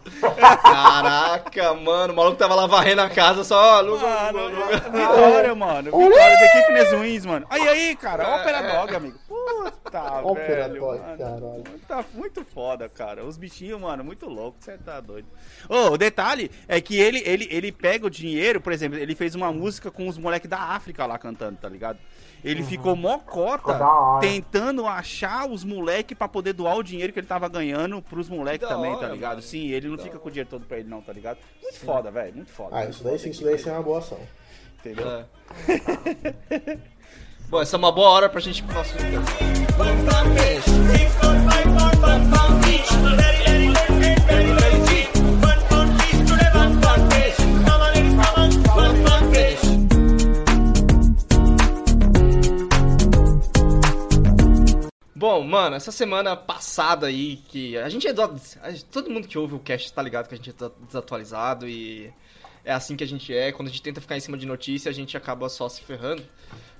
Caraca, 0.61 1.73
mano, 1.73 2.13
o 2.13 2.15
maluco 2.15 2.37
tava 2.37 2.55
lá 2.55 2.65
varrendo 2.67 3.01
a 3.01 3.09
casa 3.09 3.43
só. 3.43 3.81
Luga, 3.81 4.05
Mano, 4.05 4.39
luga, 4.49 4.65
luga. 4.65 4.77
Vitória, 4.89 5.55
mano. 5.55 5.83
Vitória 5.91 6.39
da 6.39 6.47
Kifnes 6.49 6.91
Wins, 7.01 7.25
mano. 7.25 7.45
Aí, 7.49 7.67
aí, 7.67 7.95
cara. 7.95 8.23
É, 8.23 8.27
Ópera 8.35 8.57
é. 8.57 8.75
Dog, 8.75 8.95
amigo. 8.95 9.19
Puta, 9.27 10.01
Ópera 10.23 10.67
velho, 10.67 10.81
Dog, 10.81 10.99
mano. 10.99 11.17
caralho. 11.17 11.63
Tá 11.87 12.03
muito 12.13 12.43
foda, 12.45 12.89
cara. 12.89 13.23
Os 13.25 13.37
bichinhos, 13.37 13.79
mano, 13.79 14.03
muito 14.03 14.27
louco. 14.27 14.57
Você 14.59 14.77
tá 14.77 14.99
doido. 14.99 15.27
Ô, 15.69 15.91
o 15.91 15.97
detalhe 15.97 16.49
é 16.67 16.79
que 16.81 16.99
ele, 16.99 17.21
ele, 17.25 17.47
ele 17.51 17.71
pega 17.71 18.05
o 18.07 18.09
dinheiro, 18.09 18.61
por 18.61 18.71
exemplo, 18.73 18.97
ele 18.97 19.15
fez 19.15 19.35
uma 19.35 19.51
música 19.51 19.91
com 19.91 20.07
os 20.07 20.17
moleques 20.17 20.49
da 20.49 20.59
África 20.59 21.05
lá 21.05 21.17
cantando, 21.17 21.57
tá 21.57 21.69
ligado? 21.69 21.99
Ele 22.43 22.61
ficou 22.63 22.95
mocota 22.95 23.57
Ficou 23.57 23.73
da 23.79 23.89
hora. 23.89 24.21
tentando 24.21 24.85
achar 24.85 25.49
os 25.49 25.63
moleques 25.63 26.17
pra 26.17 26.27
poder 26.27 26.51
doar 26.53 26.75
o 26.77 26.83
dinheiro 26.83 27.13
que 27.13 27.19
ele 27.19 27.27
tava 27.27 27.47
ganhando 27.47 28.01
pros 28.01 28.27
moleques 28.27 28.67
Da 28.67 28.75
também, 28.75 28.91
hora, 28.91 28.99
tá 29.07 29.13
ligado? 29.13 29.29
mano. 29.31 29.41
Sim, 29.41 29.69
ele 29.69 29.87
não 29.87 29.97
fica 29.97 30.19
com 30.19 30.27
o 30.27 30.31
dinheiro 30.31 30.49
todo 30.49 30.65
pra 30.65 30.77
ele, 30.79 30.89
não, 30.89 31.01
tá 31.01 31.13
ligado? 31.13 31.37
Muito 31.61 31.79
foda, 31.79 32.11
velho. 32.11 32.35
Muito 32.35 32.51
foda. 32.51 32.75
Ah, 32.75 32.79
muito 32.81 32.93
isso 32.95 33.03
daí 33.03 33.17
sim, 33.19 33.29
isso 33.29 33.43
daí 33.43 33.57
sim 33.57 33.69
é 33.69 33.73
uma 33.73 33.81
boa 33.83 33.99
ação. 33.99 34.19
Entendeu? 34.79 35.07
É. 35.09 35.25
Bom, 37.49 37.61
essa 37.61 37.75
é 37.75 37.79
uma 37.79 37.91
boa 37.91 38.09
hora 38.09 38.29
pra 38.29 38.41
gente 38.41 38.59
ir 38.59 38.63
Bom, 55.23 55.41
mano, 55.41 55.77
essa 55.77 55.89
semana 55.89 56.35
passada 56.35 57.07
aí, 57.07 57.37
que 57.47 57.77
a 57.77 57.87
gente 57.87 58.05
é. 58.05 58.11
do- 58.11 58.29
Todo 58.91 59.09
mundo 59.09 59.25
que 59.25 59.37
ouve 59.37 59.55
o 59.55 59.59
cast 59.59 59.93
tá 59.93 60.01
ligado 60.01 60.27
que 60.27 60.33
a 60.33 60.37
gente 60.37 60.49
é 60.49 60.53
desatualizado 60.85 61.65
e 61.65 62.11
é 62.65 62.73
assim 62.73 62.97
que 62.97 63.05
a 63.05 63.07
gente 63.07 63.33
é. 63.33 63.53
Quando 63.53 63.69
a 63.69 63.71
gente 63.71 63.81
tenta 63.81 64.01
ficar 64.01 64.17
em 64.17 64.19
cima 64.19 64.37
de 64.37 64.45
notícia, 64.45 64.89
a 64.89 64.93
gente 64.93 65.15
acaba 65.15 65.47
só 65.47 65.69
se 65.69 65.81
ferrando. 65.81 66.21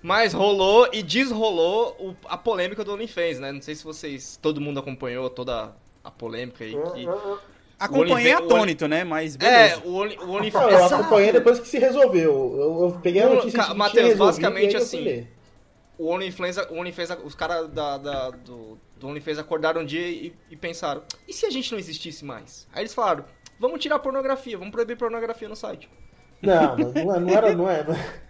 Mas 0.01 0.34
rolou 0.34 0.89
e 0.91 1.01
desrolou 1.01 1.95
o- 1.97 2.15
a 2.28 2.36
polêmica 2.38 2.84
do 2.84 2.91
OnlyFans, 2.91 3.39
né? 3.39 3.49
Não 3.53 3.61
sei 3.61 3.76
se 3.76 3.84
vocês. 3.86 4.38
Todo 4.41 4.59
mundo 4.59 4.78
acompanhou 4.78 5.30
toda 5.30 5.74
a 6.03 6.11
polêmica 6.11 6.65
aí. 6.65 6.72
Que... 6.93 7.03
eu- 7.05 7.39
Acompanhei 7.80 8.34
Only- 8.36 8.45
atônito, 8.45 8.88
né? 8.89 9.05
Mas 9.05 9.36
É, 9.36 9.39
beleza. 9.39 9.82
o, 9.86 9.93
Only- 9.95 10.17
o 10.17 10.26
Não, 10.28 10.34
OnlyFans. 10.34 10.74
eu 10.74 10.84
acompanhei 10.97 11.32
depois 11.32 11.61
que 11.61 11.67
se 11.70 11.80
resolveu. 11.80 12.32
Eu, 12.59 12.88
eu 12.91 12.99
peguei 13.01 13.22
a 13.22 13.30
notícia 13.30 13.57
ca- 13.59 13.70
que 13.70 13.74
Matheus, 13.78 14.17
basicamente 14.17 14.76
assim. 14.76 15.26
O 15.97 16.07
OnlyFans, 16.09 16.57
o 16.69 16.75
OnlyFans 16.75 17.09
os 17.23 17.35
caras 17.35 17.69
da, 17.69 17.97
da- 17.97 18.29
do, 18.31 18.77
do 18.97 19.07
OnlyFans 19.07 19.37
acordaram 19.39 19.81
um 19.81 19.85
dia 19.85 20.07
e, 20.07 20.33
e 20.49 20.55
pensaram, 20.55 21.03
e 21.27 21.33
se 21.33 21.45
a 21.45 21.49
gente 21.49 21.71
não 21.71 21.79
existisse 21.79 22.25
mais? 22.25 22.67
Aí 22.73 22.81
eles 22.81 22.93
falaram, 22.93 23.25
vamos 23.59 23.79
tirar 23.79 23.99
pornografia, 23.99 24.57
vamos 24.57 24.71
proibir 24.71 24.97
pornografia 24.97 25.47
no 25.47 25.55
site. 25.55 25.89
Não, 26.41 26.75
não, 26.77 27.15
é- 27.15 27.19
não 27.19 27.29
era, 27.29 27.55
não 27.55 27.69
é, 27.69 27.83
não 27.83 27.93
é. 27.93 28.21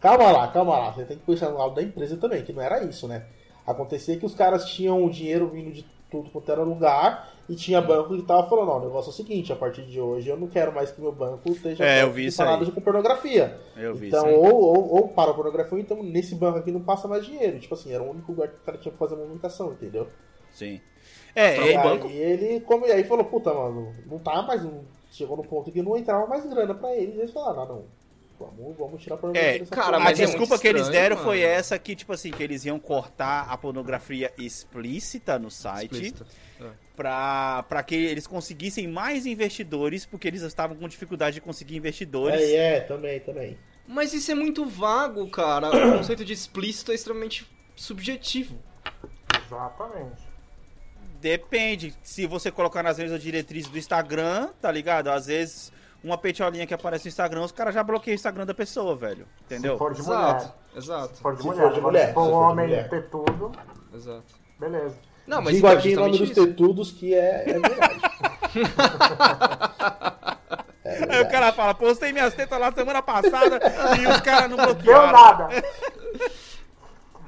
Calma 0.00 0.30
lá, 0.30 0.48
calma 0.48 0.78
lá. 0.78 0.92
Você 0.92 1.04
tem 1.04 1.16
que 1.18 1.24
pensar 1.24 1.48
no 1.50 1.58
lado 1.58 1.74
da 1.74 1.82
empresa 1.82 2.16
também, 2.16 2.44
que 2.44 2.52
não 2.52 2.62
era 2.62 2.84
isso, 2.84 3.08
né? 3.08 3.24
Acontecia 3.66 4.16
que 4.16 4.26
os 4.26 4.34
caras 4.34 4.66
tinham 4.66 5.04
o 5.04 5.10
dinheiro 5.10 5.48
vindo 5.48 5.72
de 5.72 5.84
tudo 6.10 6.30
quanto 6.30 6.52
era 6.52 6.62
lugar 6.62 7.32
e 7.48 7.54
tinha 7.54 7.80
banco 7.80 8.16
que 8.16 8.22
tava 8.22 8.48
falando, 8.48 8.70
ó, 8.70 8.78
o 8.78 8.80
negócio 8.80 9.10
é 9.10 9.12
o 9.12 9.16
seguinte, 9.16 9.52
a 9.52 9.56
partir 9.56 9.82
de 9.86 10.00
hoje 10.00 10.28
eu 10.28 10.36
não 10.36 10.48
quero 10.48 10.72
mais 10.72 10.90
que 10.90 11.00
meu 11.00 11.12
banco 11.12 11.48
esteja 11.50 11.84
É, 11.84 12.02
eu 12.02 12.10
vi 12.12 12.30
parado 12.34 12.64
aí. 12.64 12.70
com 12.72 12.80
pornografia. 12.80 13.58
Eu 13.76 13.94
vi 13.94 14.08
então, 14.08 14.26
isso 14.26 14.28
aí. 14.28 14.34
ou, 14.34 14.54
ou, 14.62 14.94
ou 14.96 15.08
para 15.08 15.30
a 15.30 15.34
pornografia, 15.34 15.78
então 15.78 16.02
nesse 16.02 16.34
banco 16.34 16.58
aqui 16.58 16.72
não 16.72 16.80
passa 16.80 17.06
mais 17.06 17.24
dinheiro. 17.24 17.58
Tipo 17.60 17.74
assim, 17.74 17.92
era 17.92 18.02
o 18.02 18.10
único 18.10 18.32
lugar 18.32 18.48
que 18.48 18.56
o 18.56 18.60
cara 18.64 18.78
tinha 18.78 18.92
que 18.92 18.98
fazer 18.98 19.14
a 19.14 19.18
movimentação, 19.18 19.72
entendeu? 19.72 20.08
Sim. 20.50 20.80
É, 21.34 21.56
E 21.68 21.72
é, 21.74 21.82
banco? 21.82 22.06
aí 22.08 22.16
ele 22.16 22.60
come, 22.60 22.90
aí 22.90 23.04
falou, 23.04 23.24
puta, 23.26 23.52
mano, 23.52 23.94
não 24.06 24.18
tá 24.18 24.42
mais. 24.42 24.66
Chegou 25.10 25.36
no 25.36 25.44
ponto 25.44 25.70
que 25.70 25.82
não 25.82 25.96
entrava 25.96 26.26
mais 26.26 26.44
grana 26.46 26.74
pra 26.74 26.94
eles. 26.96 27.14
Eles 27.16 27.30
falaram, 27.30 27.62
ah, 27.62 27.66
não, 27.66 27.84
vamos, 28.38 28.76
vamos 28.76 29.02
tirar 29.02 29.16
a 29.16 29.18
pornografia 29.18 29.56
É, 29.56 29.58
dessa 29.58 29.74
cara, 29.74 29.86
porra. 29.92 29.96
a 29.98 30.00
mas 30.04 30.20
é 30.20 30.24
desculpa 30.24 30.50
muito 30.50 30.60
que 30.62 30.68
eles 30.68 30.82
estranho, 30.82 31.02
deram 31.02 31.16
mano. 31.16 31.28
foi 31.28 31.40
essa 31.40 31.78
que, 31.78 31.94
tipo 31.96 32.12
assim, 32.12 32.30
que 32.30 32.42
eles 32.42 32.64
iam 32.64 32.78
cortar 32.78 33.46
a 33.50 33.56
pornografia 33.56 34.32
explícita 34.38 35.38
no 35.38 35.50
site 35.50 35.92
Explícita. 35.92 36.26
pra, 36.94 37.64
pra 37.68 37.82
que 37.82 37.94
eles 37.94 38.26
conseguissem 38.26 38.86
mais 38.88 39.26
investidores, 39.26 40.04
porque 40.06 40.26
eles 40.28 40.42
estavam 40.42 40.76
com 40.76 40.88
dificuldade 40.88 41.34
de 41.34 41.40
conseguir 41.40 41.76
investidores. 41.76 42.40
É, 42.40 42.76
é, 42.76 42.80
também, 42.80 43.20
também. 43.20 43.58
Mas 43.88 44.12
isso 44.12 44.30
é 44.32 44.34
muito 44.34 44.66
vago, 44.66 45.28
cara. 45.30 45.68
O 45.70 45.98
conceito 45.98 46.24
de 46.24 46.32
explícito 46.32 46.90
é 46.92 46.94
extremamente 46.94 47.46
subjetivo. 47.76 48.58
exatamente. 49.46 50.22
Depende. 51.20 51.94
Se 52.02 52.26
você 52.26 52.50
colocar 52.50 52.82
nas 52.82 52.98
mesmas 52.98 53.22
diretrizes 53.22 53.70
do 53.70 53.78
Instagram, 53.78 54.50
tá 54.60 54.70
ligado? 54.70 55.08
Às 55.08 55.26
vezes, 55.26 55.72
uma 56.06 56.18
petiolinha 56.18 56.66
que 56.66 56.74
aparece 56.74 57.04
no 57.06 57.08
Instagram, 57.08 57.42
os 57.42 57.52
caras 57.52 57.74
já 57.74 57.82
bloqueiam 57.82 58.14
o 58.14 58.16
Instagram 58.16 58.46
da 58.46 58.54
pessoa, 58.54 58.94
velho. 58.96 59.26
Entendeu? 59.44 59.72
Se 59.74 59.78
for 59.78 59.94
de 59.94 60.00
Exato, 60.00 60.44
mulher. 60.44 60.54
exato, 60.76 61.16
Se 61.16 61.22
for 61.22 61.34
de 61.34 61.42
Se 61.42 61.46
mulher. 61.48 61.62
for 61.62 61.72
de 61.74 61.80
mulher, 61.80 62.08
se 62.08 62.14
for 62.14 62.22
um 62.28 62.32
homem 62.32 62.66
mulher. 62.66 62.88
ter 62.88 63.08
tudo, 63.10 63.52
exato. 63.94 64.24
beleza. 64.58 64.96
Não, 65.26 65.42
mas 65.42 65.54
Digo 65.54 65.66
então, 65.66 65.78
aqui 65.78 65.92
em 65.92 65.96
nome 65.96 66.18
dos 66.18 66.30
tetudos 66.30 66.92
que 66.92 67.14
é, 67.14 67.50
é 67.50 67.58
verdade. 67.58 68.00
é 70.84 71.16
Aí 71.16 71.22
o 71.22 71.28
cara 71.28 71.52
fala, 71.52 71.74
postei 71.74 72.12
minhas 72.12 72.34
tetas 72.34 72.58
lá 72.60 72.70
semana 72.72 73.02
passada 73.02 73.58
e 74.00 74.06
os 74.06 74.20
caras 74.20 74.48
não 74.50 74.56
Deu 74.56 74.66
bloquearam. 74.66 75.12
nada. 75.12 75.48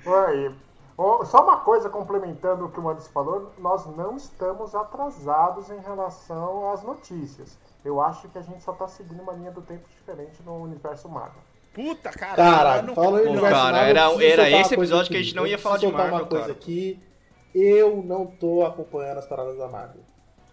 Oi. 0.07 0.55
Ô, 0.97 1.25
Só 1.25 1.43
uma 1.45 1.59
coisa 1.59 1.89
complementando 1.89 2.67
o 2.67 2.71
que 2.71 2.81
o 2.81 2.83
Manis 2.83 3.07
falou, 3.09 3.53
nós 3.59 3.87
não 3.97 4.17
estamos 4.17 4.75
atrasados 4.75 5.71
em 5.71 5.79
relação 5.81 6.73
às 6.73 6.83
notícias. 6.83 7.57
Eu 7.89 8.01
acho 8.01 8.29
que 8.29 8.39
a 8.39 8.43
gente 8.43 8.63
só 8.63 8.73
tá 8.73 8.87
seguindo 8.87 9.23
uma 9.23 9.33
linha 9.33 9.51
do 9.51 9.63
tempo 9.63 9.89
diferente 9.89 10.43
no 10.45 10.63
universo 10.63 11.09
Marvel. 11.09 11.41
Puta, 11.73 12.11
cara. 12.11 12.35
Cara, 12.37 12.77
mano. 12.83 12.95
falando 12.95 13.21
em 13.21 13.25
Pô, 13.25 13.31
universo 13.33 13.57
cara, 13.57 13.73
Marvel, 13.73 13.91
era- 14.21 14.49
era 14.49 14.61
esse 14.61 14.75
episódio 14.75 15.11
que 15.11 15.17
a 15.17 15.23
gente 15.23 15.35
não 15.35 15.47
ia 15.47 15.59
falar 15.59 15.79
de 15.79 15.87
Marvel, 15.87 16.15
uma 16.15 16.27
coisa 16.27 16.45
cara. 16.47 16.53
aqui. 16.53 17.01
Eu 17.55 18.03
não 18.05 18.27
tô 18.27 18.65
acompanhando 18.65 19.19
as 19.19 19.27
paradas 19.27 19.57
da 19.57 19.69
Marvel. 19.69 20.03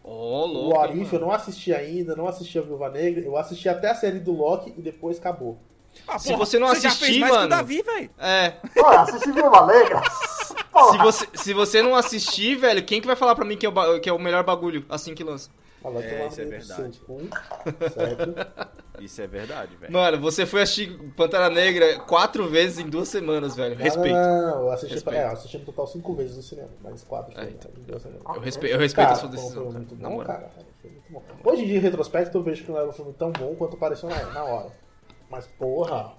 Ô, 0.04 0.10
O 0.12 0.46
louco. 0.46 0.78
What 0.78 0.94
hein, 0.94 1.02
If 1.02 1.12
eu 1.14 1.20
mano. 1.20 1.32
não 1.32 1.36
assisti 1.36 1.74
ainda, 1.74 2.16
não 2.16 2.28
assisti 2.28 2.58
a 2.58 2.62
Viúva 2.62 2.90
Negra. 2.90 3.24
Eu 3.24 3.36
assisti 3.38 3.68
até 3.68 3.90
a 3.90 3.96
série 3.96 4.20
do 4.20 4.32
Loki 4.32 4.74
e 4.78 4.82
depois 4.82 5.18
acabou. 5.18 5.58
Ah, 6.08 6.20
Se 6.20 6.28
porra, 6.28 6.46
você 6.46 6.60
não 6.60 6.68
já 6.68 6.74
fez 6.74 6.86
assistir, 6.86 7.20
mais 7.20 7.32
que 7.32 7.38
o 7.38 7.40
mano. 7.42 7.50
Davi, 7.50 7.82
velho. 7.82 8.10
É, 8.20 8.54
Olha, 8.78 9.00
assisti 9.02 9.32
Viúva 9.32 9.66
Negra. 9.66 10.02
se 10.92 10.98
você, 11.00 11.28
se 11.34 11.54
você 11.54 11.82
não 11.82 11.96
assistir, 11.96 12.56
velho, 12.56 12.84
quem 12.84 13.02
que 13.02 13.08
vai 13.08 13.16
falar 13.16 13.34
pra 13.36 13.46
mim 13.46 13.58
que 13.58 13.66
é 13.66 13.70
o, 13.70 14.00
que 14.00 14.10
é 14.10 14.14
o 14.14 14.20
melhor 14.20 14.44
bagulho 14.44 14.86
assim 14.90 15.16
que 15.16 15.24
lança? 15.24 15.50
Ah, 15.86 15.90
vai 15.92 16.04
É, 16.04 16.28
isso 16.28 16.42
é 16.42 16.46
verdade. 16.46 17.00
cu, 17.02 17.22
certo? 17.94 18.36
Isso 18.98 19.22
é 19.22 19.28
verdade, 19.28 19.76
velho. 19.76 19.92
Mano, 19.92 20.22
você 20.22 20.46
foi 20.46 20.62
assistir 20.62 20.98
Pantera 21.18 21.50
Negra 21.50 22.00
quatro 22.00 22.50
vezes 22.50 22.80
em 22.80 22.90
duas 22.90 23.10
semanas, 23.10 23.54
velho. 23.54 23.76
Respeito. 23.76 24.16
Não, 24.16 24.42
não, 24.42 24.48
não, 24.48 24.62
eu 24.62 24.72
assisti, 24.72 24.94
Respeito. 24.94 25.18
é, 25.20 25.24
eu 25.26 25.32
assisti 25.32 25.58
no 25.58 25.66
total 25.66 25.88
cinco 25.88 26.14
vezes 26.16 26.38
no 26.38 26.42
cinema, 26.42 26.70
mais 26.82 27.04
quatro. 27.04 27.38
É, 27.38 27.44
então. 27.44 27.70
em 27.78 27.84
duas 27.84 28.02
semanas. 28.02 28.24
Eu 28.26 28.40
respeito, 28.40 28.74
eu 28.74 28.80
respeito 28.80 29.08
Cara, 29.08 29.18
a 29.18 29.20
sua 29.20 29.28
decisão, 29.30 29.64
foi 29.66 29.74
muito 29.74 29.96
Na 29.98 30.08
bom, 30.08 30.16
moral. 30.16 30.28
cara. 30.38 30.50
Foi 30.82 30.92
muito 30.92 31.12
bom. 31.12 31.24
Hoje 31.44 31.64
em 31.64 31.66
dia, 31.68 31.76
em 31.76 31.82
retrospecto, 31.82 32.38
eu 32.38 32.42
vejo 32.44 32.64
que 32.64 32.72
não 32.72 32.80
era 32.80 32.88
um 32.88 32.94
filme 32.94 33.12
tão 33.12 33.32
bom 33.34 33.54
quanto 33.56 33.76
pareceu 33.76 34.08
na, 34.08 34.24
na 34.32 34.44
hora. 34.46 34.72
Mas, 35.30 35.48
porra, 35.48 36.14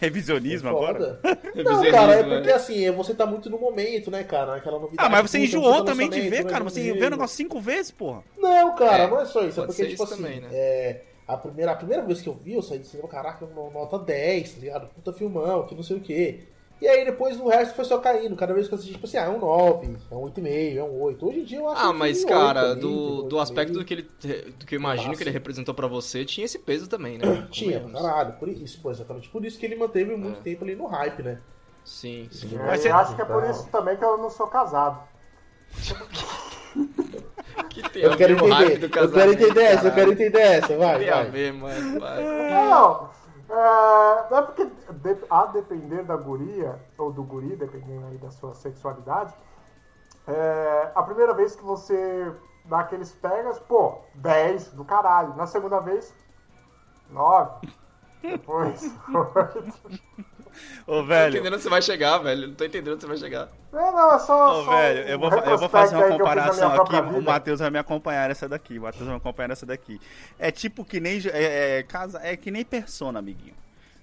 Revisionismo 0.00 0.68
foi 0.70 0.78
agora? 0.78 0.98
foda. 0.98 1.20
Não, 1.44 1.52
Revisionismo, 1.54 1.90
cara, 1.90 2.12
é 2.14 2.22
né? 2.22 2.36
porque 2.36 2.50
assim, 2.50 2.84
é- 2.84 2.92
você 2.92 3.14
tá 3.14 3.26
muito 3.26 3.48
no 3.50 3.58
momento, 3.58 4.10
né, 4.10 4.24
cara? 4.24 4.56
Aquela 4.56 4.78
novidade. 4.78 5.06
Ah, 5.06 5.10
mas 5.10 5.30
você 5.30 5.38
enjoou 5.38 5.72
puta 5.74 5.84
também 5.92 6.08
de 6.08 6.20
ver, 6.22 6.44
né, 6.44 6.50
cara. 6.50 6.64
de 6.64 6.70
Você 6.70 6.92
vê 6.92 7.06
o 7.06 7.10
negócio 7.10 7.36
cinco 7.36 7.60
vezes, 7.60 7.90
porra. 7.90 8.22
Não, 8.36 8.74
cara, 8.74 9.04
É, 9.04 9.10
não 9.10 9.20
é 9.20 9.24
só 9.26 9.44
isso. 9.44 9.60
É 9.60 9.66
porque, 9.66 9.82
tipo 9.86 9.94
isso 9.94 10.14
assim, 10.14 10.22
também, 10.22 10.40
né? 10.40 10.48
é, 10.52 11.02
a, 11.28 11.36
primeira, 11.36 11.72
a 11.72 11.76
primeira 11.76 12.02
vez 12.04 12.20
que 12.20 12.28
eu 12.28 12.34
vi, 12.34 12.54
eu 12.54 12.62
saí 12.62 12.78
do 12.78 12.86
cinema, 12.86 13.08
caraca, 13.08 13.46
no- 13.46 13.70
nota 13.70 13.98
10, 13.98 14.54
tá 14.54 14.60
ligado? 14.60 14.88
Puta 14.88 15.12
filmão, 15.12 15.66
que 15.66 15.74
não 15.74 15.82
sei 15.82 15.96
o 15.96 16.00
quê. 16.00 16.40
E 16.80 16.88
aí 16.88 17.04
depois 17.04 17.38
o 17.38 17.46
resto 17.48 17.74
foi 17.74 17.84
só 17.84 17.98
caindo. 17.98 18.34
Cada 18.36 18.54
vez 18.54 18.66
que 18.66 18.72
eu 18.72 18.76
assisti, 18.78 18.94
tipo 18.94 19.06
assim, 19.06 19.18
ah, 19.18 19.24
é 19.24 19.28
um 19.28 19.38
9, 19.38 19.86
é 20.10 20.14
um 20.14 20.20
8,5, 20.22 20.76
é 20.78 20.82
um 20.82 21.00
8. 21.02 21.26
Hoje 21.28 21.40
em 21.40 21.44
dia 21.44 21.58
eu 21.58 21.68
acho 21.68 21.82
Ah, 21.84 21.92
que 21.92 21.98
mas, 21.98 22.24
um 22.24 22.28
cara, 22.28 22.60
8 22.62 22.72
ali, 22.72 22.80
do, 22.80 22.88
entendeu? 22.88 23.22
do 23.28 23.38
aspecto 23.38 23.72
do 23.74 23.80
8,5. 23.80 23.84
que 23.84 23.94
ele. 23.94 24.02
Do 24.58 24.66
que 24.66 24.74
eu 24.74 24.78
imagino 24.80 25.14
que 25.14 25.22
ele 25.22 25.30
sim. 25.30 25.34
representou 25.34 25.74
pra 25.74 25.86
você, 25.86 26.24
tinha 26.24 26.44
esse 26.46 26.58
peso 26.58 26.88
também, 26.88 27.18
né? 27.18 27.46
Tinha, 27.52 27.80
caralho. 27.80 28.32
Por 28.34 28.48
isso, 28.48 28.80
pô, 28.80 28.90
exatamente 28.90 29.28
por 29.28 29.44
isso 29.44 29.58
que 29.58 29.66
ele 29.66 29.76
manteve 29.76 30.16
muito 30.16 30.38
É. 30.38 30.42
tempo 30.42 30.64
ali 30.64 30.74
no 30.74 30.86
hype, 30.86 31.22
né? 31.22 31.38
Sim, 31.84 32.28
sim. 32.30 32.56
É, 32.56 32.66
Mas 32.66 32.80
você- 32.80 32.88
acho 32.90 33.14
que 33.14 33.22
é 33.22 33.24
por 33.26 33.44
isso 33.44 33.68
também 33.70 33.96
que 33.96 34.04
eu 34.04 34.16
não 34.16 34.30
sou 34.30 34.46
casado. 34.46 35.02
Que 37.68 37.88
tem 37.90 38.02
Eu 38.02 38.12
a 38.12 38.16
quero 38.16 38.32
entender, 38.34 38.84
eu 38.84 39.10
quero 39.10 39.32
entender 39.32 39.62
essa, 39.62 39.86
eu 39.88 39.92
quero 39.92 40.12
entender 40.12 40.40
essa, 40.40 40.76
vai, 40.76 40.98
Tem 40.98 41.08
a 41.08 41.14
vai. 41.16 41.30
ver, 41.30 41.52
mano. 41.52 42.00
Vai. 42.00 42.24
Não, 42.24 43.10
é, 43.50 44.34
é 44.34 44.42
porque 44.42 44.64
de- 44.64 45.26
a 45.28 45.46
depender 45.46 46.02
da 46.04 46.16
guria, 46.16 46.80
ou 46.96 47.12
do 47.12 47.22
guri, 47.22 47.56
dependendo 47.56 48.06
aí 48.06 48.18
da 48.18 48.30
sua 48.30 48.54
sexualidade, 48.54 49.34
é, 50.26 50.92
a 50.94 51.02
primeira 51.02 51.34
vez 51.34 51.56
que 51.56 51.62
você 51.64 52.34
dá 52.64 52.80
aqueles 52.80 53.12
pegas, 53.12 53.58
pô, 53.58 53.98
10 54.14 54.68
do 54.72 54.84
caralho. 54.84 55.34
Na 55.36 55.46
segunda 55.46 55.80
vez, 55.80 56.14
9. 57.10 57.68
Depois, 58.22 58.82
8. 59.12 60.00
Ô, 60.86 60.92
Tô 60.96 61.04
velho. 61.04 61.34
entendendo 61.34 61.54
onde 61.54 61.62
você 61.62 61.68
vai 61.68 61.82
chegar, 61.82 62.18
velho. 62.18 62.48
Não 62.48 62.54
tô 62.54 62.64
entendendo 62.64 62.94
onde 62.94 63.02
você 63.02 63.06
vai 63.06 63.16
chegar. 63.16 63.48
É, 63.72 63.76
não, 63.76 64.14
é 64.14 64.18
só. 64.18 64.60
Ô, 64.60 64.64
só 64.64 64.70
velho, 64.70 65.08
eu 65.08 65.18
vou, 65.18 65.30
eu 65.30 65.58
vou 65.58 65.68
fazer 65.68 65.96
uma 65.96 66.08
comparação 66.08 66.72
aqui. 66.72 66.96
O. 66.96 67.22
Matheus 67.22 67.60
vai 67.60 67.70
me 67.70 67.78
acompanhar 67.78 68.28
nessa 68.28 68.48
daqui. 68.48 68.78
O 68.78 68.82
Matheus 68.82 69.04
vai 69.04 69.14
me 69.14 69.20
acompanhar 69.20 69.48
nessa 69.48 69.66
daqui. 69.66 70.00
É 70.38 70.50
tipo 70.50 70.84
que 70.84 71.00
nem. 71.00 71.20
É, 71.32 71.78
é, 71.78 71.82
casa, 71.82 72.20
é 72.22 72.36
que 72.36 72.50
nem 72.50 72.64
persona, 72.64 73.18
amiguinho. 73.18 73.54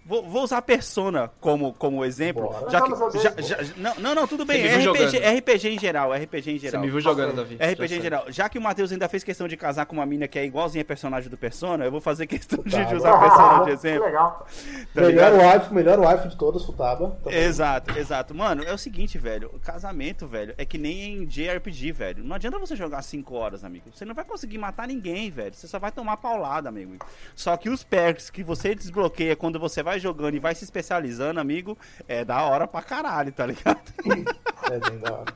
Vou, 0.07 0.23
vou 0.23 0.43
usar 0.43 0.61
Persona 0.61 1.29
como, 1.41 1.73
como 1.73 2.05
exemplo. 2.05 2.55
Já 2.69 2.81
que, 2.81 2.91
eu 2.93 2.97
não 2.97 3.11
já, 3.11 3.33
já- 3.41 3.57
não, 3.75 3.95
não, 3.95 4.15
não, 4.15 4.27
tudo 4.27 4.45
bem. 4.45 4.61
Você 4.61 4.77
viu 4.79 4.91
RPG, 4.93 5.07
jogando. 5.09 5.37
RPG 5.37 5.69
em 5.69 5.79
geral. 5.79 6.13
RPG 6.13 6.51
em 6.51 6.57
Você 6.57 6.65
geral. 6.67 6.81
me 6.81 6.89
viu 6.89 7.01
jogando, 7.01 7.35
Davi. 7.35 7.55
RPG 7.57 7.97
em 7.97 8.01
geral. 8.01 8.25
Já 8.29 8.47
que 8.47 8.57
o 8.57 8.61
Matheus 8.61 8.91
ainda 8.91 9.09
fez 9.09 9.23
questão 9.23 9.47
de 9.47 9.57
casar 9.57 9.85
com 9.85 9.97
uma 9.97 10.05
mina 10.05 10.27
que 10.27 10.39
é 10.39 10.45
igualzinha 10.45 10.81
a 10.81 10.85
personagem 10.85 11.29
do 11.29 11.37
Persona, 11.37 11.83
eu 11.83 11.91
vou 11.91 11.99
fazer 11.99 12.25
questão 12.25 12.63
de, 12.63 12.71
Tá, 12.71 12.83
de 12.83 12.85
vai. 12.85 12.95
usar 12.95 13.19
Persona 13.19 13.59
de 13.59 13.65
Que 13.67 13.71
exemplo. 13.71 14.05
legal. 14.05 14.47
Tá 14.93 15.01
melhor 15.01 15.33
wife, 15.33 15.73
melhor 15.73 15.99
wife 15.99 16.27
de 16.29 16.37
todas, 16.37 16.63
Futaba. 16.63 17.17
Tá. 17.23 17.31
Exato, 17.33 17.99
exato. 17.99 18.33
Mano, 18.33 18.63
é 18.63 18.73
o 18.73 18.77
seguinte, 18.77 19.17
velho. 19.17 19.49
Casamento, 19.63 20.25
velho, 20.25 20.53
é 20.57 20.63
que 20.65 20.77
nem 20.77 21.17
em 21.23 21.25
JRPG, 21.25 21.91
velho. 21.91 22.23
Não 22.23 22.35
adianta 22.35 22.57
você 22.57 22.75
jogar 22.75 23.01
5 23.01 23.35
horas, 23.35 23.63
amigo. 23.65 23.89
Você 23.93 24.05
não 24.05 24.15
vai 24.15 24.23
conseguir 24.23 24.57
matar 24.57 24.87
ninguém, 24.87 25.29
velho. 25.29 25.53
Você 25.53 25.67
só 25.67 25.77
vai 25.79 25.91
tomar 25.91 26.17
paulada, 26.17 26.69
amigo. 26.69 26.95
Só 27.35 27.57
que 27.57 27.69
os 27.69 27.83
perks 27.83 28.29
que 28.29 28.41
você 28.43 28.73
desbloqueia 28.73 29.35
quando 29.35 29.59
você 29.59 29.83
vai 29.83 29.96
jogando 29.99 30.35
e 30.35 30.39
vai 30.39 30.53
se 30.55 30.63
especializando, 30.63 31.39
amigo, 31.39 31.77
é 32.07 32.23
da 32.25 32.41
hora 32.43 32.67
pra 32.67 32.81
caralho, 32.81 33.31
tá 33.31 33.45
ligado? 33.45 33.81
É 34.71 34.79
bem 34.89 34.99
da 34.99 35.13
hora. 35.13 35.33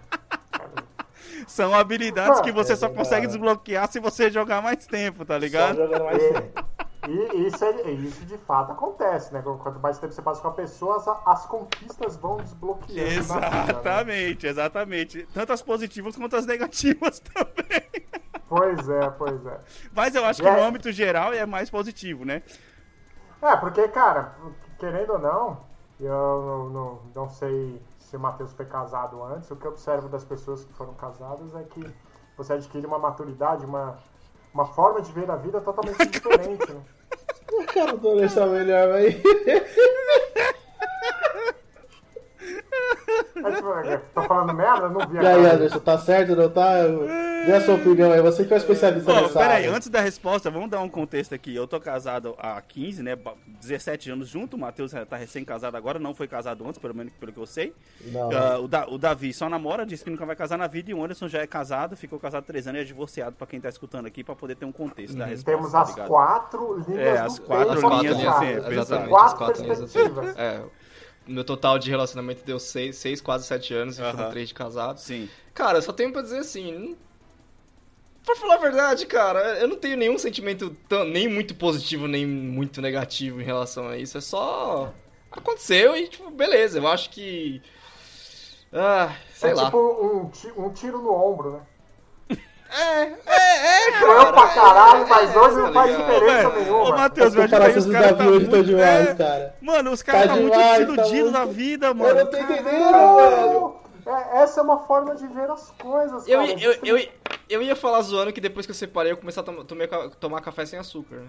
São 1.47 1.73
habilidades 1.73 2.39
que 2.41 2.51
você 2.51 2.73
É 2.73 2.75
só 2.75 2.89
consegue 2.89 3.27
desbloquear 3.27 3.89
se 3.91 3.99
você 3.99 4.29
jogar 4.29 4.61
mais 4.61 4.85
tempo, 4.85 5.25
tá 5.25 5.33
Só 5.35 5.39
ligado? 5.39 5.75
jogando 5.77 6.03
mais 6.05 6.21
É. 6.23 6.33
tempo. 6.33 6.65
E 7.07 7.47
isso, 7.47 7.65
é- 7.65 7.91
isso 7.91 8.25
de 8.25 8.37
fato 8.37 8.71
acontece, 8.73 9.33
né? 9.33 9.41
Quanto 9.41 9.79
mais 9.79 9.97
tempo 9.97 10.13
você 10.13 10.21
passa 10.21 10.39
com 10.39 10.49
a 10.49 10.51
pessoa, 10.51 10.97
as, 10.97 11.07
as 11.25 11.45
conquistas 11.47 12.15
vão 12.15 12.37
desbloqueando. 12.37 12.99
na 12.99 13.09
vida, 13.09 13.39
né? 13.39 13.69
Exatamente, 13.69 14.47
exatamente. 14.47 15.27
Tanto 15.33 15.51
as 15.51 15.63
positivas 15.63 16.15
quanto 16.15 16.35
as 16.35 16.45
negativas 16.45 17.19
também. 17.33 17.81
Pois 18.47 18.87
é, 18.87 19.09
pois 19.11 19.45
é. 19.47 19.59
Mas 19.95 20.13
eu 20.13 20.23
acho 20.25 20.41
que 20.43 20.47
É. 20.47 20.55
no 20.55 20.61
âmbito 20.63 20.91
geral 20.91 21.33
é 21.33 21.45
mais 21.45 21.69
positivo, 21.71 22.23
né? 22.23 22.43
É, 23.41 23.55
porque, 23.55 23.87
cara, 23.87 24.33
querendo 24.77 25.13
ou 25.13 25.19
não, 25.19 25.57
eu 25.99 26.09
não, 26.09 26.69
não, 26.69 26.99
não 27.15 27.29
sei 27.29 27.81
se 27.99 28.15
o 28.15 28.19
Matheus 28.19 28.53
foi 28.53 28.65
casado 28.65 29.23
antes. 29.23 29.49
O 29.49 29.55
que 29.55 29.65
eu 29.65 29.71
observo 29.71 30.07
das 30.09 30.23
pessoas 30.23 30.63
que 30.63 30.73
foram 30.73 30.93
casadas 30.93 31.55
é 31.55 31.63
que 31.63 31.83
você 32.37 32.53
adquire 32.53 32.85
uma 32.85 32.99
maturidade, 32.99 33.65
uma, 33.65 33.97
uma 34.53 34.65
forma 34.65 35.01
de 35.01 35.11
ver 35.11 35.29
a 35.29 35.35
vida 35.35 35.59
totalmente 35.61 36.05
diferente. 36.05 36.71
Né? 36.71 36.81
O 37.51 37.65
cara 37.65 37.97
do 37.97 38.15
melhor, 38.51 38.91
aí. 38.91 39.21
É, 43.43 43.51
tipo, 43.55 43.73
é, 43.73 43.97
tô 44.13 44.21
falando 44.23 44.53
merda? 44.53 44.87
Não 44.87 45.07
vi 45.07 45.17
E 45.17 45.27
aí. 45.27 45.45
Anderson, 45.45 45.79
tá 45.79 45.97
certo 45.97 46.31
ou 46.31 46.35
não 46.35 46.49
tá? 46.49 46.73
Dê 47.45 47.53
a 47.53 47.61
sua 47.61 47.75
opinião 47.75 48.11
aí, 48.11 48.21
você 48.21 48.45
que 48.45 48.53
é 48.53 48.55
o 48.55 48.59
especialista 48.59 49.11
Bom, 49.11 49.21
nessa 49.23 49.39
peraí, 49.39 49.65
área. 49.65 49.75
antes 49.75 49.89
da 49.89 49.99
resposta, 49.99 50.49
vamos 50.51 50.69
dar 50.69 50.79
um 50.81 50.87
contexto 50.89 51.33
aqui. 51.33 51.55
Eu 51.55 51.65
tô 51.67 51.79
casado 51.79 52.35
há 52.37 52.61
15, 52.61 53.01
né? 53.01 53.15
ba- 53.15 53.33
17 53.59 54.11
anos 54.11 54.29
junto. 54.29 54.55
O 54.55 54.59
Matheus 54.59 54.91
tá 55.09 55.17
recém-casado 55.17 55.75
agora, 55.75 55.97
não 55.97 56.13
foi 56.13 56.27
casado 56.27 56.65
antes, 56.67 56.77
pelo 56.79 56.93
menos 56.93 57.11
pelo 57.19 57.31
que 57.33 57.39
eu 57.39 57.45
sei. 57.47 57.73
Não. 58.05 58.29
Ah, 58.31 58.59
o, 58.59 58.67
Da- 58.67 58.87
o 58.87 58.97
Davi 58.97 59.33
só 59.33 59.49
namora, 59.49 59.85
disse 59.85 60.03
que 60.03 60.09
nunca 60.11 60.25
vai 60.25 60.35
casar 60.35 60.57
na 60.57 60.67
vida. 60.67 60.91
E 60.91 60.93
o 60.93 61.03
Anderson 61.03 61.27
já 61.27 61.39
é 61.41 61.47
casado, 61.47 61.97
ficou 61.97 62.19
casado 62.19 62.43
há 62.43 62.45
3 62.45 62.67
anos 62.67 62.79
e 62.79 62.81
é 62.83 62.85
divorciado, 62.85 63.35
pra 63.35 63.47
quem 63.47 63.59
tá 63.59 63.69
escutando 63.69 64.05
aqui, 64.05 64.23
pra 64.23 64.35
poder 64.35 64.55
ter 64.55 64.65
um 64.65 64.71
contexto 64.71 65.17
da 65.17 65.25
resposta. 65.25 65.51
Temos 65.51 65.71
tá 65.71 65.81
as 65.81 65.89
ligado? 65.89 66.07
quatro 66.07 66.75
linhas 66.87 66.99
É, 67.07 67.17
do 67.17 67.25
as 67.25 67.39
quatro 67.39 67.81
quatro 67.81 67.99
linhas 68.01 68.17
linhas, 68.17 68.33
sabe? 68.33 68.45
tempo, 68.53 68.71
exatamente, 68.71 69.09
Quatro 69.09 69.25
as 69.25 69.33
quatro 69.33 69.61
linhas 69.63 69.79
perspectivas. 69.79 70.37
É, 70.37 70.61
meu 71.27 71.43
total 71.43 71.79
de 71.79 71.89
relacionamento 71.89 72.43
deu 72.45 72.59
seis, 72.59 72.97
seis 72.97 73.19
quase 73.19 73.45
sete 73.45 73.73
anos, 73.73 73.97
e 73.97 74.01
foram 74.03 74.19
Aham. 74.19 74.29
três 74.29 74.47
de 74.49 74.53
casados. 74.53 75.01
Sim. 75.03 75.27
Cara, 75.55 75.79
eu 75.79 75.81
só 75.81 75.91
tenho 75.91 76.11
pra 76.13 76.21
dizer 76.21 76.37
assim. 76.39 76.95
Pra 78.25 78.35
falar 78.35 78.55
a 78.55 78.59
verdade, 78.59 79.05
cara, 79.07 79.39
eu 79.59 79.67
não 79.67 79.75
tenho 79.75 79.97
nenhum 79.97 80.17
sentimento 80.17 80.75
tão, 80.87 81.03
nem 81.03 81.27
muito 81.27 81.55
positivo, 81.55 82.07
nem 82.07 82.25
muito 82.25 82.79
negativo 82.81 83.41
em 83.41 83.43
relação 83.43 83.87
a 83.89 83.97
isso. 83.97 84.17
É 84.17 84.21
só. 84.21 84.93
Aconteceu 85.31 85.95
e, 85.97 86.07
tipo, 86.07 86.29
beleza. 86.29 86.77
Eu 86.79 86.87
acho 86.87 87.09
que. 87.09 87.61
Ah, 88.71 89.11
sei 89.33 89.51
é 89.51 89.53
lá. 89.55 89.65
tipo 89.65 89.77
um, 89.77 90.63
um 90.65 90.69
tiro 90.73 90.99
no 90.99 91.11
ombro, 91.13 91.51
né? 91.53 92.37
É, 92.73 93.01
é, 93.03 93.97
é, 93.97 93.99
Doeu 93.99 94.15
cara. 94.17 94.31
pra 94.31 94.47
caralho, 94.47 95.03
é, 95.03 95.05
mas 95.09 95.35
é, 95.35 95.39
hoje 95.39 95.55
tá 95.55 95.61
não 95.61 95.73
faz 95.73 95.91
ligado? 95.91 96.07
diferença 96.13 96.47
Ô, 96.47 96.53
nenhuma. 96.61 96.89
Matheus, 96.97 97.27
As 97.27 97.33
meu 97.35 97.43
comparações 97.43 97.85
os 97.85 97.91
caras 97.91 98.07
Davi 98.11 98.17
tá 98.23 98.29
hoje 98.29 98.47
muito... 98.47 98.63
demais, 98.65 99.07
é, 99.09 99.15
cara. 99.15 99.55
Mano, 99.61 99.91
os 99.91 100.01
caras 100.03 100.21
Tá 100.21 100.27
tá, 100.29 100.35
muito 100.39 100.53
demais, 100.53 100.71
tá 100.71 100.77
desiludidos 100.77 101.19
muito- 101.19 101.31
da 101.33 101.45
vida, 101.45 101.87
Eu 101.87 101.95
mano. 101.95 102.15
não 102.15 102.25
tô 102.27 102.31
Caralho. 102.37 102.53
entendendo, 102.61 103.15
velho. 103.17 103.80
É, 104.05 104.41
essa 104.43 104.59
é 104.59 104.63
uma 104.63 104.79
forma 104.79 105.15
de 105.15 105.27
ver 105.27 105.49
as 105.49 105.71
coisas, 105.71 106.27
Eu, 106.27 106.39
cara. 106.39 106.51
ia- 106.51 106.63
eu, 106.65 106.79
eu, 106.83 106.97
ia- 106.97 107.11
eu 107.49 107.61
ia 107.61 107.75
falar 107.75 108.01
zoando 108.01 108.31
que 108.33 108.41
depois 108.41 108.65
que 108.65 108.71
eu 108.71 108.75
separei 108.75 109.11
eu 109.11 109.17
comecei 109.17 109.41
a 109.41 109.45
tom- 109.45 109.63
tomar, 109.63 109.87
tomar 110.19 110.41
café 110.41 110.65
sem 110.65 110.79
açúcar, 110.79 111.17
né? 111.17 111.27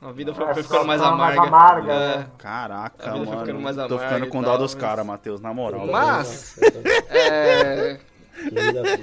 A 0.00 0.12
vida 0.12 0.32
foi, 0.32 0.44
É, 0.44 0.54
foi 0.54 0.62
ficando 0.62 0.86
mais 0.86 1.00
ficando 1.00 1.18
mais 1.18 1.36
amarga. 1.36 1.56
amarga, 1.56 1.92
É. 1.92 2.16
né? 2.18 2.30
Caraca, 2.38 3.02
A 3.10 3.12
vida 3.14 3.24
foi 3.24 3.34
mano. 3.34 3.40
ficando 3.46 3.60
mais 3.60 3.74
Tô 3.76 3.82
amarga 3.82 4.04
ficando 4.06 4.26
e 4.26 4.30
com 4.30 4.40
dó 4.42 4.48
tal, 4.50 4.58
dos 4.58 4.74
mas- 4.74 4.80
caras, 4.82 5.04
Matheus, 5.06 5.40
na 5.40 5.52
moral. 5.52 5.86
Mas- 5.88 6.56
É, 7.10 7.98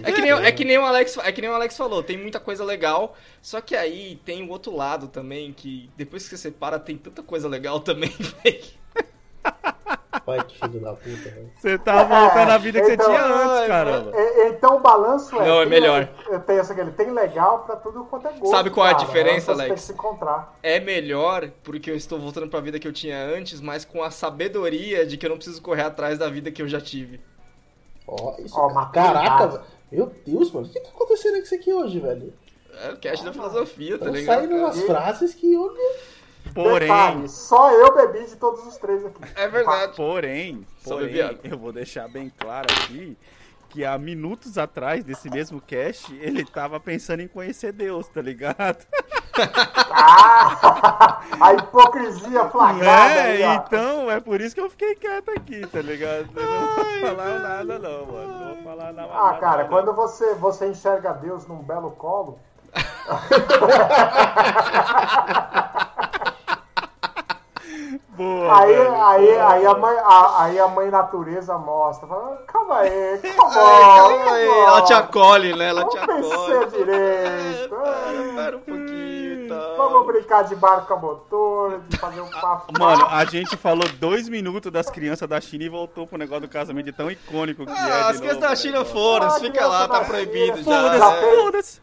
é 0.03 0.11
que 0.13 0.21
nem, 0.21 0.31
é 0.31 0.51
que 0.53 0.63
nem 0.63 0.77
o 0.77 0.85
Alex, 0.85 1.17
é 1.17 1.29
que 1.33 1.41
nem 1.41 1.49
o 1.49 1.53
Alex 1.53 1.75
falou, 1.75 2.01
tem 2.01 2.17
muita 2.17 2.39
coisa 2.39 2.63
legal, 2.63 3.17
só 3.41 3.59
que 3.59 3.75
aí 3.75 4.15
tem 4.23 4.41
o 4.47 4.49
outro 4.49 4.73
lado 4.73 5.09
também 5.09 5.51
que 5.51 5.89
depois 5.97 6.23
que 6.23 6.29
você 6.29 6.37
separa 6.37 6.79
tem 6.79 6.97
tanta 6.97 7.21
coisa 7.21 7.49
legal 7.49 7.81
também, 7.81 8.09
velho. 8.43 8.63
Vai 10.25 10.43
que 10.43 10.57
filho 10.57 10.79
da 10.81 10.93
puta, 10.93 11.29
velho. 11.29 11.51
Você 11.55 11.77
tá 11.77 12.03
voltando 12.03 12.49
à 12.51 12.57
vida 12.57 12.81
que 12.81 12.91
Então- 12.93 13.05
você 13.05 13.11
tinha 13.11 13.25
antes, 13.25 13.51
Ai, 13.61 13.67
caramba. 13.67 14.11
É, 14.15 14.47
então 14.49 14.75
o 14.77 14.79
balanço 14.79 15.35
é. 15.39 15.45
Não, 15.47 15.57
é 15.57 15.61
tem- 15.61 15.69
melhor. 15.69 16.09
Eu 16.27 16.39
tenho 16.39 16.59
essa 16.59 16.73
aqui, 16.73 16.81
ele 16.81 16.91
tem 16.93 17.11
legal 17.11 17.59
pra 17.59 17.75
tudo 17.75 18.03
quanto 18.05 18.27
é 18.27 18.31
gosto. 18.31 18.47
Sabe 18.49 18.69
qual 18.71 18.87
é 18.87 18.89
a 18.89 18.93
cara. 18.95 19.05
diferença, 19.05 19.53
Tem 19.53 19.65
Alex? 19.65 19.73
que 19.81 19.87
se 19.87 19.93
encontrar. 19.93 20.57
É 20.63 20.79
melhor 20.79 21.51
porque 21.63 21.91
eu 21.91 21.95
estou 21.95 22.17
voltando 22.19 22.47
pra 22.47 22.59
vida 22.59 22.79
que 22.79 22.87
eu 22.87 22.93
tinha 22.93 23.23
antes, 23.23 23.61
mas 23.61 23.85
com 23.85 24.01
a 24.01 24.09
sabedoria 24.09 25.05
de 25.05 25.15
que 25.15 25.25
eu 25.25 25.29
não 25.29 25.37
preciso 25.37 25.61
correr 25.61 25.83
atrás 25.83 26.17
da 26.17 26.27
vida 26.27 26.51
que 26.51 26.61
eu 26.61 26.67
já 26.67 26.81
tive. 26.81 27.19
Ó, 28.07 28.33
isso, 28.39 28.57
Ó, 28.59 28.67
cara. 28.69 28.89
Caraca, 28.91 29.47
velho. 29.47 29.63
Meu 29.91 30.11
Deus, 30.25 30.51
mano. 30.51 30.65
O 30.65 30.69
que 30.69 30.79
tá 30.79 30.89
acontecendo 30.89 31.33
com 31.37 31.43
isso 31.43 31.55
aqui 31.55 31.71
hoje, 31.71 31.99
velho? 31.99 32.33
É 32.83 32.89
o 32.91 32.97
cast 32.97 33.23
da 33.23 33.31
filosofia, 33.31 33.97
tá 33.99 34.05
ligado? 34.09 34.25
saindo 34.39 34.55
umas 34.55 34.81
frases 34.81 35.33
que, 35.35 35.55
olha... 35.55 35.95
Porém, 36.55 36.87
Detalhe, 36.87 37.27
só 37.27 37.69
eu 37.69 37.93
bebi 37.93 38.25
de 38.25 38.37
todos 38.37 38.65
os 38.65 38.77
três 38.77 39.05
aqui. 39.05 39.19
É 39.35 39.49
verdade. 39.49 39.93
porém, 39.97 40.65
porém, 40.85 41.39
eu 41.43 41.57
vou 41.57 41.73
deixar 41.73 42.07
bem 42.07 42.31
claro 42.39 42.67
aqui 42.71 43.17
que 43.75 43.83
há 43.83 43.97
minutos 43.97 44.57
atrás 44.57 45.03
desse 45.03 45.29
mesmo 45.29 45.59
cast, 45.59 46.15
ele 46.15 46.45
tava 46.45 46.79
pensando 46.79 47.19
em 47.19 47.27
conhecer 47.27 47.73
Deus, 47.73 48.07
tá 48.07 48.21
ligado? 48.21 48.85
Ah, 49.91 51.19
a 51.41 51.53
hipocrisia 51.55 52.47
flagrada 52.47 53.11
É, 53.11 53.43
aí, 53.43 53.57
então 53.57 54.09
é 54.09 54.21
por 54.21 54.39
isso 54.39 54.55
que 54.55 54.61
eu 54.61 54.69
fiquei 54.69 54.95
quieto 54.95 55.29
aqui, 55.31 55.67
tá 55.67 55.81
ligado? 55.81 56.29
Eu 56.33 56.45
não 56.45 56.75
vou 56.75 56.85
falar 57.01 57.39
nada 57.39 57.79
não, 57.79 58.05
mano. 58.05 58.39
Não 58.39 58.53
vou 58.53 58.63
falar 58.63 58.93
nada. 58.93 59.11
Ah, 59.11 59.25
nada, 59.25 59.39
cara, 59.39 59.63
não. 59.63 59.69
quando 59.69 59.93
você, 59.93 60.33
você 60.35 60.69
enxerga 60.69 61.11
Deus 61.11 61.45
num 61.45 61.61
belo 61.61 61.91
colo, 61.91 62.39
Boa, 68.15 68.59
aí, 68.59 68.73
velho, 68.75 68.95
aí, 69.03 69.25
boa, 69.27 69.47
aí, 69.51 69.65
a 69.65 69.73
mãe, 69.75 69.97
a- 69.97 70.35
aí 70.43 70.59
a 70.59 70.67
mãe 70.67 70.89
natureza 70.89 71.57
mostra. 71.57 72.07
Fala, 72.07 72.37
calma 72.47 72.77
aí, 72.79 73.17
calma, 73.35 73.53
Calma 73.53 74.31
aí, 74.33 74.47
ela 74.47 74.81
te 74.83 74.93
acolhe, 74.93 75.55
né? 75.55 75.69
Ela 75.69 75.85
te 75.87 75.97
Vamos 75.97 76.31
acolhe. 76.31 76.53
pensar 76.59 76.65
direito. 76.77 77.75
Espera, 77.75 78.25
espera 78.27 78.57
um 78.57 78.61
pouquinho 78.61 79.45
e 79.45 79.47
tal. 79.47 79.77
Vamos 79.77 80.05
brincar 80.07 80.43
de 80.43 80.55
barco 80.55 80.93
a 80.93 80.97
motor, 80.97 81.79
de 81.87 81.97
fazer 81.97 82.21
um 82.21 82.29
papo. 82.41 82.73
Mano, 82.79 83.05
a 83.09 83.25
gente 83.25 83.55
falou 83.57 83.87
dois 83.99 84.27
minutos 84.29 84.71
das 84.71 84.89
crianças 84.89 85.27
da 85.27 85.39
China 85.41 85.63
e 85.65 85.69
voltou 85.69 86.07
pro 86.07 86.17
negócio 86.17 86.41
do 86.41 86.49
casamento 86.49 86.91
tão 86.93 87.09
icônico 87.11 87.65
que 87.65 87.71
é. 87.71 87.75
Ah, 87.75 87.85
de 87.85 87.91
as 87.91 88.05
novo, 88.07 88.19
crianças 88.19 88.41
da 88.41 88.49
né, 88.49 88.55
China 88.55 88.85
foram, 88.85 89.27
Ah, 89.27 89.31
fica 89.39 89.67
lá, 89.67 89.87
tá 89.87 90.01
proibido 90.01 90.57
já. 90.57 90.63
Foda-se, 90.63 91.13
é. 91.13 91.35
foda-se. 91.41 91.81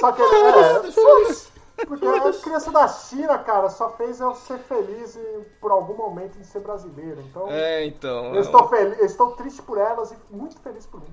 Só 0.00 0.12
que 0.12 0.22
é, 0.22 0.92
foda-se. 0.92 1.50
Porque 1.86 2.06
a 2.06 2.32
criança 2.32 2.70
da 2.70 2.86
China, 2.88 3.38
cara, 3.38 3.68
só 3.68 3.90
fez 3.96 4.20
eu 4.20 4.34
ser 4.34 4.58
feliz 4.58 5.16
e, 5.16 5.40
por 5.60 5.70
algum 5.70 5.94
momento 5.94 6.38
em 6.38 6.42
ser 6.44 6.60
brasileiro. 6.60 7.22
Então, 7.28 7.46
É, 7.50 7.84
então. 7.84 8.34
eu, 8.34 8.40
estou 8.40 8.68
fel- 8.68 8.92
eu 8.94 9.06
estou 9.06 9.32
triste 9.32 9.62
por 9.62 9.78
elas 9.78 10.12
e 10.12 10.16
muito 10.34 10.58
feliz 10.60 10.86
por 10.86 11.00
mim. 11.00 11.08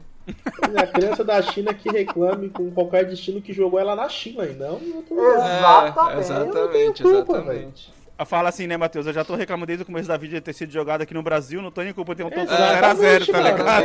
A 0.78 0.88
criança 0.88 1.24
da 1.24 1.42
China 1.42 1.74
que 1.74 1.90
reclame 1.90 2.50
com 2.50 2.70
qualquer 2.72 3.06
destino 3.06 3.42
que 3.42 3.54
jogou 3.54 3.80
ela 3.80 3.96
na 3.96 4.10
China 4.10 4.44
e 4.46 4.54
não 4.54 4.78
em 4.80 4.94
outro 4.94 5.16
lugar. 5.16 5.32
É, 5.34 5.88
Exatamente. 5.90 6.20
exatamente, 6.20 6.56
Eu 6.58 6.66
não 6.66 6.72
tenho 6.72 6.94
culpa, 7.26 7.38
exatamente. 7.38 7.94
Ah, 8.20 8.26
Fala 8.26 8.50
assim, 8.50 8.66
né, 8.68 8.76
Matheus? 8.76 9.06
Eu 9.06 9.14
já 9.14 9.24
tô 9.24 9.36
reclamando 9.36 9.68
desde 9.68 9.84
o 9.84 9.86
começo 9.86 10.08
da 10.08 10.18
vida 10.18 10.34
de 10.36 10.42
ter 10.42 10.52
sido 10.54 10.72
jogado 10.72 11.04
aqui 11.04 11.14
no 11.14 11.22
Brasil, 11.22 11.62
não 11.62 11.70
tô 11.72 11.82
nem 11.82 11.94
culpa, 11.94 12.16
tem 12.16 12.26
um 12.26 12.30
Exatamente, 12.30 13.32
0x0, 13.32 13.32
tá 13.32 13.40
ligado? 13.40 13.66
Tá 13.66 13.78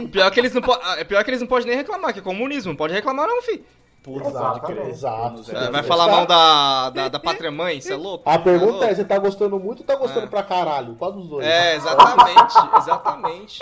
aí. 0.00 0.08
Pior 0.08 0.30
que 0.32 0.40
eles 0.40 0.52
não 0.52 0.60
po- 0.60 0.72
ah, 0.72 0.96
Pior 1.06 1.22
que 1.24 1.30
eles 1.30 1.40
não 1.40 1.46
podem 1.46 1.68
nem 1.68 1.76
reclamar, 1.76 2.12
que 2.12 2.18
é 2.18 2.22
comunismo. 2.22 2.72
Não 2.72 2.76
pode 2.76 2.92
reclamar, 2.92 3.26
não, 3.28 3.40
fi. 3.42 3.64
Puta, 4.04 4.28
Exatamente. 4.28 4.60
pode 4.60 4.74
crer. 4.74 4.88
Exato. 4.90 5.56
É, 5.56 5.70
vai 5.70 5.82
falar 5.82 6.06
mal 6.08 6.26
da, 6.26 6.90
da, 6.90 7.08
da 7.08 7.18
pátria 7.18 7.50
mãe, 7.50 7.80
você 7.80 7.94
é 7.94 7.96
louco? 7.96 8.28
A 8.28 8.34
Tá 8.36 8.38
pergunta 8.44 8.72
louco? 8.72 8.84
é, 8.84 8.94
você 8.94 9.02
tá 9.04 9.16
gostando 9.18 9.58
muito 9.58 9.80
ou 9.80 9.86
tá 9.86 9.96
gostando 9.96 10.26
É. 10.26 10.28
pra 10.28 10.42
caralho? 10.42 10.94
Qual 10.96 11.10
dos 11.10 11.26
dois? 11.26 11.46
É, 11.46 11.74
exatamente, 11.74 12.54
exatamente. 12.76 13.58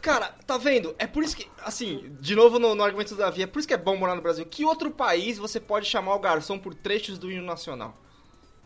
Cara, 0.00 0.30
tá 0.46 0.56
vendo? 0.56 0.94
É 0.98 1.06
por 1.06 1.22
isso 1.22 1.36
que, 1.36 1.46
assim, 1.64 2.16
de 2.20 2.34
novo 2.34 2.58
no, 2.58 2.74
no 2.74 2.82
argumento 2.82 3.14
do 3.14 3.18
Davi, 3.18 3.42
é 3.42 3.46
por 3.46 3.58
isso 3.58 3.68
que 3.68 3.74
é 3.74 3.76
bom 3.76 3.96
morar 3.96 4.14
no 4.14 4.22
Brasil. 4.22 4.46
Que 4.46 4.64
outro 4.64 4.90
país 4.90 5.36
você 5.38 5.60
pode 5.60 5.86
chamar 5.86 6.14
o 6.14 6.18
garçom 6.20 6.58
por 6.58 6.72
trechos 6.74 7.18
do 7.18 7.30
hino 7.30 7.44
nacional? 7.44 7.92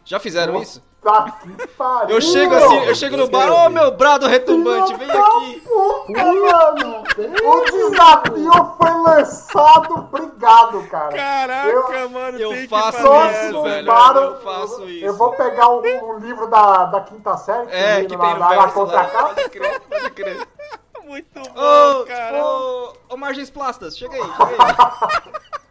Já 0.04 0.20
fizeram 0.20 0.60
isso? 0.60 0.82
Tá 1.02 1.36
que 1.42 1.66
pariu. 1.68 2.14
Eu 2.16 2.20
chego 2.22 2.54
assim, 2.54 2.84
eu 2.86 2.94
chego 2.94 3.16
no 3.18 3.28
bar, 3.28 3.50
ô 3.52 3.68
meu 3.68 3.90
brado 3.90 4.26
retumbante, 4.26 4.94
vem 4.94 5.10
aqui. 5.10 5.60
Puta, 5.60 6.24
mano. 6.24 7.04
O 7.44 7.64
desafio 7.70 8.74
foi 8.78 8.90
lançado. 9.02 9.94
Obrigado, 9.94 10.82
cara. 10.88 11.14
Caraca, 11.14 11.68
Eu- 11.98 12.08
mano, 12.10 12.38
eu 12.38 12.48
tem 12.50 12.62
que 12.62 12.68
faço 12.68 12.98
fazer 12.98 13.50
isso, 13.50 13.62
velho. 13.62 13.86
Para- 13.86 14.20
eu 14.20 14.40
faço 14.40 14.84
isso. 14.88 15.04
Eu 15.04 15.14
vou 15.16 15.30
pegar 15.32 15.68
um, 15.68 15.80
um 15.80 16.18
livro 16.20 16.46
da, 16.48 16.86
da 16.86 17.00
quinta 17.02 17.36
série, 17.36 17.66
que 17.66 17.74
É, 17.74 17.96
tem 17.96 18.06
que 18.08 18.16
no- 18.16 18.22
tem 18.22 18.32
na, 18.32 18.38
na, 18.38 18.48
na 18.48 18.56
lá. 18.56 18.68
contracapa. 18.70 19.34
Pode 19.34 19.48
crer, 19.50 19.80
pode 19.80 20.10
crer. 20.10 20.48
Muito 21.04 21.26
bom, 21.34 22.00
Ô, 22.00 22.04
cara. 22.06 22.42
ô, 22.42 22.92
ô, 23.10 23.16
Margens 23.18 23.50
Plastas, 23.50 23.94
chega 23.98 24.14
aí, 24.16 24.22
chega 24.22 24.64
aí. 24.64 25.32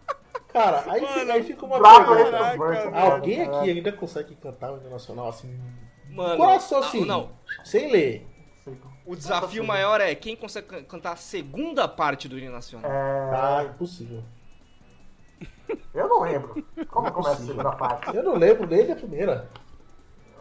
Cara, 0.54 0.84
aí, 0.88 1.02
Mano, 1.02 1.32
aí 1.32 1.44
fica 1.44 1.66
uma 1.66 1.80
Bravo 1.80 2.16
pergunta. 2.16 2.44
retumbante. 2.46 2.58
Caraca, 2.78 2.92
cara. 2.92 3.14
Alguém 3.16 3.40
É. 3.40 3.44
aqui 3.46 3.70
ainda 3.72 3.92
consegue 3.92 4.36
cantar 4.36 4.72
o 4.72 4.78
hino 4.78 4.90
nacional 4.90 5.28
assim, 5.30 5.60
Mano, 6.12 6.38
coração 6.38 6.80
assim, 6.80 7.04
não, 7.06 7.32
sem 7.64 7.92
ler? 7.92 8.28
o 9.06 9.16
desafio 9.16 9.64
maior 9.66 10.00
é 10.00 10.14
quem 10.16 10.36
consegue 10.36 10.68
can- 10.68 10.84
cantar 10.84 11.12
a 11.14 11.16
segunda 11.18 11.88
parte 11.88 12.30
do 12.30 12.38
hino 12.38 12.52
nacional. 12.52 12.90
É, 12.90 12.96
Ah, 13.34 13.64
impossível. 13.68 14.24
eu 15.94 16.08
não 16.08 16.22
lembro. 16.22 16.66
Como 16.90 17.12
começa 17.12 17.42
a 17.42 17.46
segunda 17.46 17.72
parte? 17.72 18.16
Eu 18.16 18.24
não 18.24 18.36
lembro 18.36 18.68
nem 18.68 18.86
da 18.86 18.96
primeira. 18.96 19.50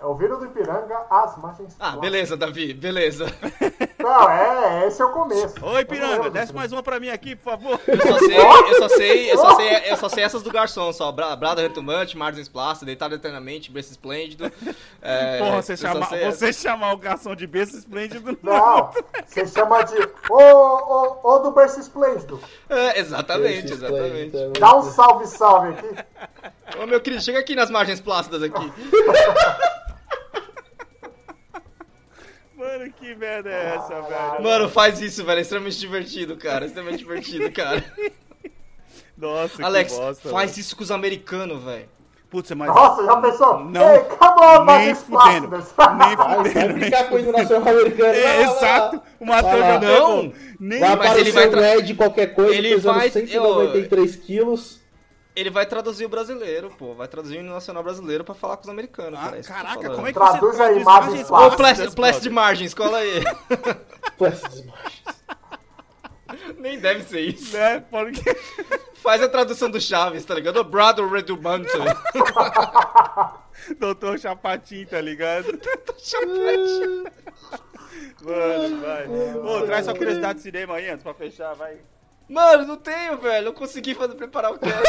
É 0.03 0.05
o 0.05 0.17
Viro 0.17 0.37
do 0.37 0.47
Ipiranga, 0.47 0.99
as 1.09 1.37
margens. 1.39 1.77
Ah, 1.79 1.93
beleza, 1.97 2.37
Davi, 2.37 2.75
beleza. 2.75 3.27
Não, 4.03 4.29
é, 4.29 4.89
esse 4.89 5.01
é 5.01 5.05
o 5.05 5.13
começo. 5.13 5.65
Oi, 5.65 5.85
Piranga, 5.85 6.17
Vamos 6.17 6.33
desce 6.33 6.53
mais 6.53 6.73
uma 6.73 6.83
pra 6.83 6.99
mim 6.99 7.09
aqui, 7.09 7.37
por 7.37 7.45
favor. 7.53 7.81
Eu 7.87 8.01
só 8.01 8.19
sei, 8.19 8.37
eu 8.37 8.75
só 8.75 8.89
sei, 8.89 9.33
eu 9.33 9.39
só 9.39 9.55
sei, 9.55 9.93
eu 9.93 9.97
só 9.97 10.09
sei 10.09 10.25
essas 10.25 10.43
do 10.43 10.51
garçom, 10.51 10.93
só. 10.93 11.13
Bra- 11.13 11.37
Brada 11.37 11.63
retumante, 11.63 12.19
Martins 12.19 12.49
Plasta, 12.49 12.85
Deitado 12.85 13.15
Eternamente, 13.15 13.71
Berço 13.71 13.93
Esplêndido. 13.93 14.51
É, 15.01 15.39
Porra, 15.39 15.63
você, 15.63 15.77
chama, 15.77 16.05
você 16.05 16.53
chamar 16.53 16.95
o 16.95 16.97
garçom 16.97 17.37
de 17.37 17.47
berço 17.47 17.77
esplêndido. 17.79 18.37
Não, 18.43 18.91
você 19.25 19.47
chama 19.47 19.85
de 19.85 19.95
ô, 20.29 20.37
ô, 20.37 21.21
ô 21.23 21.39
do 21.39 21.53
berço 21.53 21.79
esplêndido. 21.79 22.41
É, 22.69 22.99
exatamente, 22.99 23.73
exatamente. 23.73 24.33
Dá 24.59 24.77
um 24.77 24.83
salve, 24.83 25.29
salve 25.29 25.69
aqui. 25.69 25.95
Ô 26.83 26.87
meu 26.89 27.01
querido, 27.01 27.23
chega 27.23 27.39
aqui 27.39 27.55
nas 27.55 27.71
margens 27.71 28.01
plácidas 28.01 28.43
aqui. 28.43 28.73
Mano, 32.55 32.92
que 33.03 33.15
merda 33.17 33.51
é 33.51 33.75
essa, 33.77 34.01
velho? 34.03 34.43
Mano, 34.43 34.69
faz 34.69 35.01
isso, 35.01 35.25
velho. 35.25 35.39
É 35.39 35.43
extremamente 35.43 35.79
divertido, 35.79 36.37
cara. 36.37 36.65
Extremamente 36.67 36.99
divertido, 37.01 37.51
cara. 37.53 37.85
Nossa, 39.17 39.65
Alex, 39.65 39.93
que 39.93 39.99
bosta. 40.01 40.29
faz 40.31 40.51
velho. 40.53 40.61
isso 40.61 40.77
com 40.77 40.83
os 40.83 40.91
americanos, 40.91 41.63
velho. 41.63 41.89
Putz, 42.31 42.51
mas... 42.53 42.69
Nossa, 42.69 43.05
já 43.05 43.17
pensou? 43.19 43.61
Não, 43.61 43.95
Ei, 43.95 44.01
come 44.05 44.47
on, 44.47 44.65
nem 44.65 44.95
fudendo. 44.95 45.49
Nem 45.53 46.45
fudendo. 46.45 46.75
brincar 46.75 47.09
com 47.11 47.15
o 47.17 47.19
hino 47.19 47.31
nacional 47.33 47.69
americano. 47.69 48.15
É, 48.15 48.43
exato. 48.43 49.03
O 49.21 49.27
Matheus 49.27 49.61
já. 49.61 49.81
Não. 49.81 50.33
Nem 50.59 50.81
Vai 50.81 50.89
Mas 50.89 50.93
aparecer 50.99 51.21
ele 51.21 51.31
vai 51.33 51.47
o 51.47 51.51
tra- 51.51 51.77
Ed 51.77 51.95
qualquer 51.95 52.35
coisa, 52.35 52.55
Ele 52.55 52.75
pesando 52.75 52.95
vai- 52.99 53.11
193 53.11 54.17
quilos. 54.17 54.81
Ele 55.35 55.49
vai 55.51 55.65
traduzir 55.65 56.05
o 56.05 56.09
brasileiro, 56.09 56.71
pô. 56.79 56.95
Vai 56.95 57.09
traduzir 57.09 57.39
o 57.39 57.43
nacional 57.43 57.83
brasileiro 57.83 58.23
pra 58.23 58.35
falar 58.35 58.57
com 58.59 58.65
os 58.65 58.69
americanos, 58.69 59.19
Ah, 59.19 59.25
cara. 59.25 59.39
É 59.39 59.43
caraca, 59.43 59.91
como 59.91 60.07
é 60.07 60.13
que 60.13 60.19
Traduz 60.19 60.57
você 60.57 60.63
aí, 60.63 60.79
imagens 60.79 61.31
Ô, 61.31 61.35
plásticas, 61.35 61.57
Plast, 61.57 61.95
Plast 61.97 62.21
de 62.23 62.31
margens, 62.31 62.75
cola 62.75 62.99
aí. 62.99 63.25
Essas 64.21 64.59
imagens. 64.59 65.03
Nem 66.59 66.79
deve 66.79 67.03
ser 67.05 67.21
isso. 67.21 67.57
Né? 67.57 67.83
Porque... 67.91 68.23
Faz 69.03 69.21
a 69.21 69.29
tradução 69.29 69.69
do 69.69 69.81
Chaves, 69.81 70.25
tá 70.25 70.35
ligado? 70.35 70.59
O 70.61 70.65
Brother 70.65 71.09
Redumante. 71.09 71.67
Doutor 73.79 74.19
Chapatin, 74.19 74.85
tá 74.87 75.01
ligado? 75.01 75.59
Chapatinho. 75.99 77.05
Mano, 78.23 78.81
vai. 78.81 79.09
Ô, 79.09 79.63
traz 79.67 79.85
sua 79.87 79.95
curiosidade 79.95 80.37
de 80.39 80.43
cinema 80.43 80.75
aí 80.77 80.89
antes 80.89 81.03
pra 81.03 81.15
fechar, 81.15 81.53
vai. 81.55 81.79
Mano, 82.33 82.67
não 82.67 82.77
tenho, 82.77 83.19
velho. 83.19 83.47
Não 83.47 83.53
consegui 83.53 83.95
fazer, 83.95 84.15
preparar 84.15 84.53
o 84.53 84.59
cast. 84.59 84.75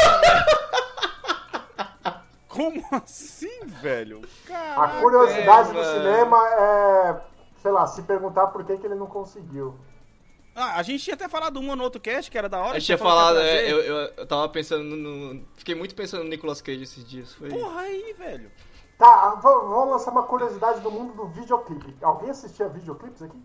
Como 2.48 2.82
assim, 2.92 3.66
velho? 3.66 4.22
A 4.46 4.48
Caraca. 4.48 5.00
curiosidade 5.00 5.70
é, 5.70 5.72
do 5.72 5.78
mano. 5.78 5.92
cinema 5.92 6.48
é, 6.48 7.20
sei 7.60 7.70
lá, 7.72 7.86
se 7.86 8.02
perguntar 8.02 8.46
por 8.46 8.64
que, 8.64 8.78
que 8.78 8.86
ele 8.86 8.94
não 8.94 9.06
conseguiu. 9.06 9.74
Ah, 10.54 10.76
a 10.78 10.82
gente 10.82 11.02
tinha 11.02 11.14
até 11.14 11.28
falado 11.28 11.58
uma 11.58 11.74
no 11.74 11.82
outro 11.82 12.00
cast 12.00 12.30
que 12.30 12.38
era 12.38 12.48
da 12.48 12.60
hora. 12.60 12.70
A 12.70 12.74
gente 12.74 12.86
tinha 12.86 12.96
falado, 12.96 13.40
é, 13.40 13.70
eu, 13.70 13.80
eu, 13.80 13.96
eu 14.16 14.26
tava 14.26 14.48
pensando 14.48 14.84
no, 14.84 15.44
Fiquei 15.56 15.74
muito 15.74 15.96
pensando 15.96 16.22
no 16.22 16.30
Nicolas 16.30 16.62
Cage 16.62 16.84
esses 16.84 17.04
dias. 17.04 17.34
Foi... 17.34 17.48
Porra 17.48 17.80
aí, 17.80 18.14
velho. 18.16 18.50
Tá, 18.96 19.34
vou- 19.42 19.68
vamos 19.68 19.90
lançar 19.90 20.12
uma 20.12 20.22
curiosidade 20.22 20.80
do 20.80 20.90
mundo 20.92 21.12
do 21.12 21.26
videoclipe. 21.26 21.96
Alguém 22.00 22.30
assistia 22.30 22.68
videoclipes 22.68 23.20
aqui? 23.20 23.36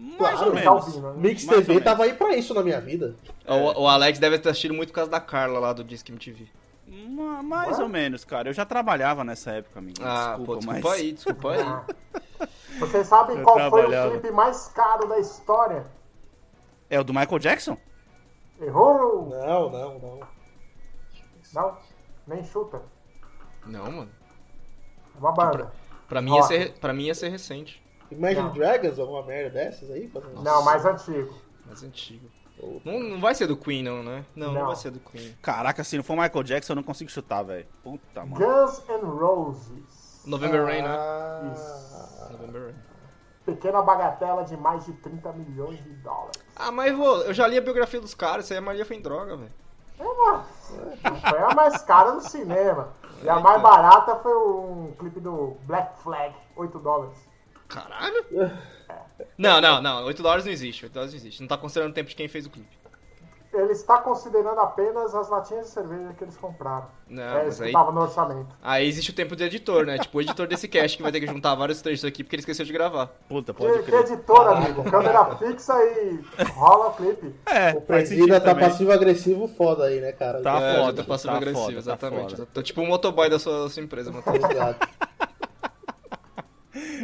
Mais 0.00 0.16
Claro, 0.16 0.46
ou 0.48 0.54
menos. 0.54 0.86
ouvindo, 0.86 1.12
né? 1.12 1.14
Mix 1.16 1.44
Mais 1.44 1.58
ou 1.58 1.62
TV 1.64 1.72
menos. 1.74 1.84
tava 1.84 2.04
aí 2.04 2.14
pra 2.14 2.36
isso 2.36 2.54
na 2.54 2.62
minha 2.62 2.80
vida. 2.80 3.16
O, 3.46 3.82
o 3.82 3.88
Alex 3.88 4.18
deve 4.18 4.38
ter 4.38 4.48
assistido 4.50 4.72
muito 4.74 4.90
por 4.90 4.94
causa 4.96 5.10
da 5.10 5.20
Carla 5.20 5.58
lá 5.58 5.72
do 5.72 5.82
Disque 5.82 6.12
MTV. 6.12 6.46
Ma- 6.86 7.42
Mais 7.42 7.78
ou 7.78 7.88
menos, 7.88 8.24
cara. 8.24 8.48
Eu 8.48 8.52
já 8.52 8.64
trabalhava 8.64 9.24
nessa 9.24 9.50
época, 9.52 9.78
amigo. 9.80 9.98
Ah, 10.02 10.36
desculpa, 10.36 10.44
pô, 10.52 10.56
desculpa 10.58 10.88
mas... 10.88 10.98
aí, 11.00 11.12
desculpa 11.12 11.50
aí. 11.52 11.62
Ah. 12.40 12.46
Vocês 12.78 13.06
sabem 13.08 13.36
Eu 13.38 13.42
qual 13.42 13.68
foi 13.70 13.86
o 13.86 14.10
clipe 14.12 14.30
mais 14.30 14.68
caro 14.68 15.08
da 15.08 15.18
história? 15.18 15.84
É 16.88 17.00
o 17.00 17.02
do 17.02 17.12
Michael 17.12 17.38
Jackson? 17.40 17.76
Errou? 18.60 19.28
Não, 19.28 19.68
não, 19.70 19.98
não. 19.98 20.20
Não, 21.52 21.76
nem 22.28 22.44
chuta. 22.44 22.80
Não, 23.66 23.90
mano. 23.90 24.10
É 25.16 25.18
uma 25.18 25.32
banda. 25.32 25.72
Pra 26.08 26.22
mim, 26.22 26.36
ia 26.36 26.42
ser, 26.44 26.72
pra 26.78 26.92
mim 26.92 27.04
ia 27.06 27.14
ser 27.14 27.28
recente. 27.30 27.82
Imagine 28.10 28.42
Não. 28.46 28.52
Dragons, 28.52 28.98
alguma 28.98 29.22
merda 29.22 29.50
dessas 29.50 29.90
aí? 29.90 30.10
Não, 30.42 30.64
mais 30.64 30.84
antigo. 30.84 31.34
Mais 31.66 31.82
antigo. 31.82 32.28
Não, 32.84 32.98
não 32.98 33.20
vai 33.20 33.34
ser 33.34 33.46
do 33.46 33.56
Queen, 33.56 33.82
não, 33.84 34.02
né? 34.02 34.24
Não, 34.34 34.48
não, 34.48 34.54
Não. 34.60 34.66
vai 34.66 34.76
ser 34.76 34.90
do 34.90 34.98
Queen. 34.98 35.32
Caraca, 35.40 35.84
se 35.84 35.96
não 35.96 36.02
for 36.02 36.16
Michael 36.16 36.42
Jackson, 36.42 36.72
eu 36.72 36.76
não 36.76 36.82
consigo 36.82 37.10
chutar, 37.10 37.42
velho. 37.44 37.66
Puta, 37.84 38.24
mano. 38.24 38.34
Guns 38.44 38.82
N' 38.88 39.04
Roses. 39.18 40.22
November 40.26 40.64
Rain, 40.64 40.82
né? 40.82 40.88
Ah, 40.88 42.28
November 42.32 42.62
Rain. 42.64 42.74
Pequena 43.46 43.80
bagatela 43.80 44.42
de 44.44 44.56
mais 44.56 44.84
de 44.84 44.92
30 44.94 45.32
milhões 45.32 45.82
de 45.82 45.90
dólares. 46.02 46.42
Ah, 46.56 46.70
mas 46.72 46.94
vô, 46.96 47.18
eu 47.22 47.32
já 47.32 47.46
li 47.46 47.56
a 47.56 47.62
biografia 47.62 48.00
dos 48.00 48.14
caras, 48.14 48.44
isso 48.44 48.52
aí 48.52 48.58
a 48.58 48.62
Maria 48.62 48.84
foi 48.84 48.96
em 48.96 49.00
droga, 49.00 49.36
velho. 49.36 49.52
É, 49.98 50.04
mano. 50.04 50.44
Foi 51.30 51.38
a 51.38 51.54
mais 51.54 51.80
cara 51.82 52.10
do 52.12 52.20
cinema. 52.20 52.92
E 53.22 53.28
a 53.28 53.38
mais 53.40 53.62
barata 53.62 54.16
foi 54.16 54.36
um 54.36 54.92
clipe 54.98 55.18
do 55.20 55.56
Black 55.62 55.98
Flag, 56.02 56.34
8 56.56 56.78
dólares. 56.78 57.16
Caralho? 57.68 58.24
Não, 59.36 59.60
não, 59.60 59.80
não. 59.82 60.04
8 60.06 60.22
dólares 60.22 60.44
não 60.44 60.52
existe. 60.52 60.84
8 60.84 60.92
dólares 60.92 61.12
não 61.12 61.20
existe. 61.20 61.40
Não 61.40 61.48
tá 61.48 61.56
considerando 61.58 61.90
o 61.90 61.94
tempo 61.94 62.08
de 62.08 62.16
quem 62.16 62.28
fez 62.28 62.46
o 62.46 62.50
clipe. 62.50 62.78
Ele 63.50 63.72
está 63.72 63.96
considerando 63.98 64.60
apenas 64.60 65.14
as 65.14 65.30
latinhas 65.30 65.66
de 65.66 65.72
cerveja 65.72 66.12
que 66.12 66.22
eles 66.22 66.36
compraram. 66.36 66.86
Não, 67.08 67.22
é 67.22 67.44
mas 67.44 67.60
aí- 67.62 67.72
tava 67.72 67.90
no 67.90 68.02
orçamento. 68.02 68.54
Aí 68.62 68.86
existe 68.86 69.10
o 69.10 69.14
tempo 69.14 69.34
do 69.34 69.42
editor, 69.42 69.86
né? 69.86 69.98
Tipo, 69.98 70.18
o 70.18 70.20
editor 70.20 70.46
desse 70.46 70.68
cast 70.68 70.98
que 70.98 71.02
vai 71.02 71.10
ter 71.10 71.18
que 71.20 71.26
juntar 71.26 71.54
vários 71.54 71.80
trechos 71.80 72.04
aqui 72.04 72.22
porque 72.22 72.36
ele 72.36 72.42
esqueceu 72.42 72.66
de 72.66 72.72
gravar. 72.74 73.06
Puta, 73.26 73.54
pode 73.54 73.82
crer. 73.84 74.00
editor, 74.00 74.48
amigo. 74.48 74.84
Câmera 74.84 75.34
fixa 75.36 75.74
e 75.82 76.20
rola 76.52 76.88
o 76.88 76.92
clipe. 76.92 77.34
É, 77.46 77.70
O 77.70 77.80
presida 77.80 78.38
tá 78.38 78.54
passivo-agressivo 78.54 79.48
foda 79.48 79.84
aí, 79.84 79.98
né, 79.98 80.12
cara? 80.12 80.42
Tá 80.42 80.60
é, 80.60 80.76
foda, 80.76 81.02
tá 81.02 81.08
passivo 81.08 81.32
tá 81.32 81.40
tá 81.40 81.72
exatamente. 81.72 82.36
foda. 82.36 82.48
Tô 82.52 82.62
tipo 82.62 82.82
o 82.82 82.86
motoboy 82.86 83.30
da 83.30 83.38
sua, 83.38 83.64
da 83.64 83.70
sua 83.70 83.82
empresa, 83.82 84.12
Matheus. 84.12 84.36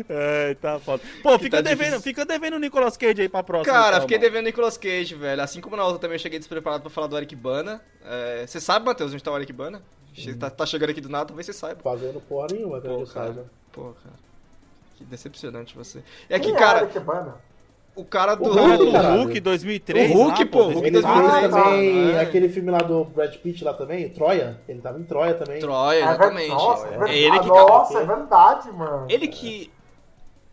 É, 0.08 0.54
tá 0.54 0.78
foda. 0.78 1.02
Pô, 1.22 1.38
fica 1.38 1.58
tá 1.58 1.62
devendo, 1.62 1.84
difícil. 1.90 2.02
fica 2.02 2.24
devendo 2.24 2.54
o 2.54 2.58
Nicolas 2.58 2.96
Cage 2.96 3.22
aí 3.22 3.28
pra 3.28 3.42
próxima. 3.42 3.72
Cara, 3.74 3.88
então, 3.96 4.00
fiquei 4.02 4.18
mano. 4.18 4.30
devendo 4.30 4.44
Nicolas 4.46 4.76
Cage, 4.76 5.14
velho. 5.14 5.42
Assim 5.42 5.60
como 5.60 5.76
na 5.76 5.84
outra 5.84 5.98
também 6.00 6.14
eu 6.16 6.18
cheguei 6.20 6.38
despreparado 6.38 6.82
pra 6.82 6.90
falar 6.90 7.06
do 7.06 7.16
Eric 7.16 7.34
Bana. 7.36 7.80
É, 8.04 8.46
Você 8.46 8.60
sabe, 8.60 8.84
Matheus, 8.86 9.12
onde 9.12 9.22
tá 9.22 9.30
o 9.32 9.36
Eric 9.36 9.52
Bana? 9.52 9.82
Che- 10.12 10.34
Tá, 10.34 10.48
tá 10.50 10.64
chegando 10.66 10.90
aqui 10.90 11.00
do 11.00 11.08
nada, 11.08 11.26
talvez 11.26 11.46
você 11.46 11.52
saiba. 11.52 11.80
Fazendo 11.82 12.20
porra 12.20 12.46
nenhuma, 12.52 12.80
que 12.80 12.86
Pô, 12.88 13.00
eu 13.00 13.06
saiba. 13.06 13.46
Pô, 13.72 13.92
cara. 14.02 14.14
Que 14.96 15.04
decepcionante 15.04 15.74
você. 15.76 16.02
É 16.28 16.38
que, 16.38 16.46
Quem 16.46 16.54
cara, 16.56 16.78
era 16.80 16.86
que 16.86 17.00
banda? 17.00 17.34
O 17.96 18.04
cara 18.04 18.34
do. 18.34 18.50
O 18.50 18.54
cara 18.54 18.76
do. 18.76 18.90
Hulk 19.22 19.40
2003. 19.40 20.10
O 20.10 20.14
Hulk, 20.14 20.40
lá, 20.44 20.50
pô, 20.50 20.58
o 20.58 20.72
Hulk 20.72 20.78
Ele 20.86 21.00
2003, 21.00 21.38
fez 21.40 21.50
também 21.52 21.94
né? 22.12 22.20
aquele 22.20 22.48
filme 22.48 22.70
lá 22.70 22.78
do 22.78 23.04
Brad 23.04 23.34
Pitt 23.36 23.62
lá 23.64 23.72
também, 23.74 24.08
Troia. 24.10 24.60
Ele 24.68 24.80
tava 24.80 24.98
em 24.98 25.04
Troia 25.04 25.34
também. 25.34 25.60
Troia, 25.60 25.98
É 25.98 26.02
ver- 26.06 26.08
exatamente. 26.14 26.48
Nossa, 26.48 26.86
é 26.86 26.88
é 26.88 26.90
verdade. 26.98 27.18
ele 27.18 27.38
que. 27.40 27.48
Nossa, 27.48 27.98
é 27.98 28.04
verdade, 28.04 28.72
mano. 28.72 29.06
Ele 29.08 29.28
que. 29.28 29.70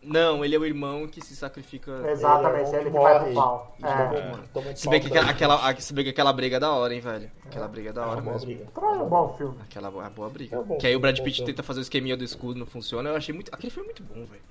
Não, 0.04 0.44
ele 0.44 0.56
é 0.56 0.58
o 0.58 0.64
irmão 0.64 1.06
que 1.06 1.20
se 1.24 1.36
sacrifica. 1.36 1.92
Exatamente, 2.10 2.70
Ele 2.70 2.76
é 2.76 2.80
ele 2.80 2.88
o 2.88 2.92
que 2.92 2.98
vai 2.98 3.24
pro 3.24 3.34
pau. 3.34 3.76
Toma- 3.80 3.92
É. 4.18 4.32
toma 4.52 4.74
Se 4.76 4.88
bem, 4.88 5.00
que 5.00 5.16
aquela, 5.16 5.76
se 5.80 5.94
bem 5.94 6.02
que 6.02 6.10
aquela 6.10 6.32
briga 6.32 6.56
é 6.56 6.60
da 6.60 6.72
hora, 6.72 6.92
hein, 6.92 6.98
velho. 7.00 7.30
Aquela 7.46 7.68
briga 7.68 7.90
é 7.90 7.92
da 7.92 8.02
É 8.02 8.06
hora 8.06 8.20
boa 8.20 8.32
mesmo. 8.32 8.46
briga. 8.48 8.66
Troia 8.74 8.96
é 8.96 8.98
um 9.02 9.08
bom 9.08 9.34
filme. 9.38 9.54
Aquela 9.62 9.88
é 9.88 10.10
boa 10.10 10.28
briga. 10.28 10.56
É 10.56 10.58
um 10.58 10.64
bom 10.64 10.76
que 10.76 10.88
aí 10.88 10.96
o 10.96 10.98
Brad 10.98 11.20
Pitt 11.20 11.44
tenta 11.44 11.62
fazer 11.62 11.78
o 11.78 11.82
esqueminha 11.82 12.16
do 12.16 12.24
escudo, 12.24 12.58
não 12.58 12.66
funciona. 12.66 13.10
Eu 13.10 13.16
achei 13.16 13.32
muito. 13.32 13.54
Aquele 13.54 13.70
filme 13.72 13.90
é 13.90 13.92
muito 13.92 14.02
bom, 14.02 14.24
velho. 14.26 14.42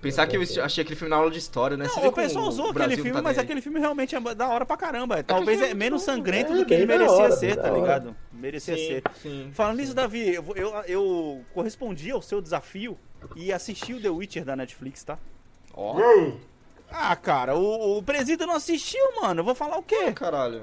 Pensar 0.00 0.22
É 0.22 0.26
que 0.28 0.36
eu 0.36 0.64
achei 0.64 0.82
aquele 0.82 0.96
filme 0.96 1.10
na 1.10 1.16
aula 1.16 1.30
de 1.30 1.38
história, 1.38 1.76
né? 1.76 1.86
Não, 1.86 2.06
o 2.06 2.12
pessoal 2.12 2.46
usou 2.46 2.66
aquele 2.66 2.86
Brasil 2.86 3.04
filme, 3.04 3.18
tá 3.18 3.22
mas 3.22 3.36
aí. 3.36 3.44
aquele 3.44 3.60
filme 3.60 3.80
realmente 3.80 4.14
é 4.14 4.20
da 4.34 4.48
hora 4.48 4.64
pra 4.64 4.76
caramba. 4.76 5.22
Talvez 5.24 5.58
filme 5.58 5.66
é 5.68 5.72
é 5.72 5.74
menos 5.74 6.02
sangrento 6.02 6.52
é 6.52 6.56
do 6.56 6.64
que 6.64 6.72
ele 6.74 6.86
da 6.86 6.96
merecia 6.98 7.16
hora, 7.16 7.32
ser, 7.32 7.54
bem 7.56 7.64
tá 7.64 7.70
ligado? 7.70 8.16
Merecia 8.32 8.76
Sim, 8.76 8.86
ser. 8.86 9.02
sim. 9.20 9.50
Falando 9.52 9.78
nisso, 9.78 9.94
Davi, 9.94 10.34
eu, 10.34 10.44
eu, 10.54 10.72
eu 10.86 11.44
correspondi 11.52 12.12
ao 12.12 12.22
seu 12.22 12.40
desafio 12.40 12.96
e 13.34 13.52
assisti 13.52 13.92
o 13.94 14.00
The 14.00 14.08
Witcher 14.08 14.44
da 14.44 14.54
Netflix, 14.54 15.02
tá? 15.02 15.18
Ó, 15.74 15.98
E 15.98 16.02
aí? 16.02 16.34
Ah, 16.90 17.16
cara, 17.16 17.56
o, 17.56 17.98
o 17.98 18.02
presida 18.02 18.46
não 18.46 18.54
assistiu, 18.54 19.02
mano. 19.20 19.40
Eu 19.40 19.44
vou 19.44 19.54
falar 19.54 19.78
o 19.78 19.82
quê? 19.82 20.12
caralho. 20.12 20.62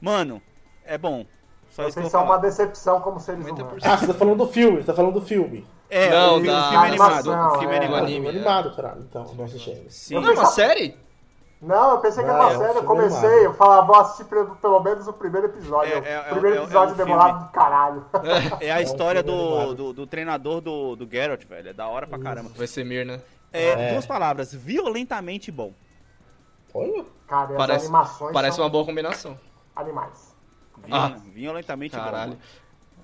Mano, 0.00 0.40
é 0.84 0.96
bom. 0.96 1.26
Só 1.70 1.82
isso 1.88 1.92
que 1.94 1.98
eu 1.98 2.02
Vocês 2.04 2.04
vou 2.04 2.10
são 2.10 2.24
uma 2.24 2.38
decepção 2.38 3.00
como 3.00 3.18
seres 3.18 3.44
90%. 3.44 3.60
humanos. 3.60 3.84
Ah, 3.84 3.96
você 3.98 4.06
tá 4.06 4.14
falando 4.14 4.38
do 4.38 4.46
filme, 4.52 4.76
você 4.78 4.84
tá 4.86 4.94
falando 4.94 5.14
do 5.14 5.20
filme. 5.20 5.66
É, 5.88 6.10
Não, 6.10 6.36
o, 6.38 6.44
da 6.44 6.58
o 6.58 6.70
filme 6.70 6.86
animado. 6.86 7.32
animação, 7.32 7.48
O 7.48 7.58
filme 7.58 7.74
é. 7.74 7.78
Do 7.78 7.84
animado. 7.84 8.02
anime, 8.02 8.12
filme 8.14 8.26
é. 8.26 8.30
animado, 8.30 8.76
caralho. 8.76 9.00
Então, 9.08 9.34
não 9.34 9.44
assisti. 9.44 9.86
Sim. 9.88 10.14
Não 10.14 10.28
é 10.28 10.32
uma 10.32 10.46
série? 10.46 10.96
Não, 11.62 11.92
eu 11.92 11.98
pensei 11.98 12.22
que 12.22 12.28
era 12.30 12.38
uma 12.38 12.52
é 12.52 12.56
um 12.56 12.60
série. 12.60 12.78
Eu 12.78 12.84
comecei, 12.84 13.18
animado. 13.28 13.44
eu 13.44 13.54
falava, 13.54 13.86
vou 13.86 13.96
assistir 13.96 14.24
pelo, 14.60 14.80
menos 14.80 15.08
o 15.08 15.12
primeiro 15.12 15.46
episódio. 15.46 15.92
É, 15.92 15.98
o 15.98 16.04
é, 16.04 16.12
é, 16.12 16.22
primeiro 16.24 16.56
é, 16.56 16.60
é 16.60 16.62
episódio 16.64 16.94
um 16.94 16.96
demorado 16.98 17.30
filme. 17.34 17.46
do 17.46 17.52
caralho. 17.52 18.04
É 18.60 18.72
a 18.72 18.76
um 18.76 18.80
história 18.80 19.22
filme 19.22 19.38
do, 19.38 19.74
do, 19.74 19.92
do 19.92 20.06
treinador 20.06 20.60
do, 20.60 20.96
do 20.96 21.08
Geralt, 21.10 21.44
velho. 21.46 21.68
É 21.68 21.72
da 21.72 21.88
hora 21.88 22.06
pra 22.06 22.18
caramba. 22.18 22.50
Vai 22.54 22.66
ser 22.66 22.84
Mir, 22.84 23.06
né? 23.06 23.20
É, 23.52 23.68
É. 23.70 23.92
Duas 23.92 24.04
palavras, 24.06 24.52
violentamente 24.54 25.50
bom. 25.50 25.72
Olha. 26.74 27.04
Cara, 27.26 27.50
as 27.52 27.56
Parece, 27.56 27.84
animações 27.86 28.32
parece 28.32 28.56
são 28.56 28.64
uma 28.64 28.70
boa 28.70 28.84
combinação. 28.84 29.38
animais. 29.74 30.36
Ah. 30.90 31.16
Violentamente 31.32 31.96
bom. 31.96 32.02
Caralho. 32.04 32.38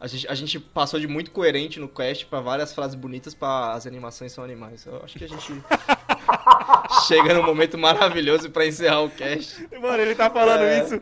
A 0.03 0.09
gente, 0.09 0.27
a 0.29 0.35
gente 0.35 0.59
passou 0.59 0.99
de 0.99 1.07
muito 1.07 1.31
coerente 1.31 1.79
no 1.79 1.87
cast 1.89 2.27
pra 2.27 2.41
várias 2.41 2.75
frases 2.75 2.97
bonitas 2.97 3.35
pra 3.35 3.73
as 3.73 3.87
animações 3.87 4.33
são 4.33 4.43
animais. 4.43 4.85
Eu 4.85 5.01
acho 5.05 5.17
que 5.17 5.25
a 5.25 5.29
gente 5.29 5.53
chega 7.07 7.33
num 7.35 7.45
momento 7.45 7.79
maravilhoso 7.79 8.51
pra 8.51 8.67
encerrar 8.67 9.03
o 9.03 9.11
cast. 9.11 9.65
Mano, 9.81 10.03
ele 10.03 10.17
tá 10.17 10.29
falando 10.29 10.63
É. 10.63 10.83
isso. 10.83 11.01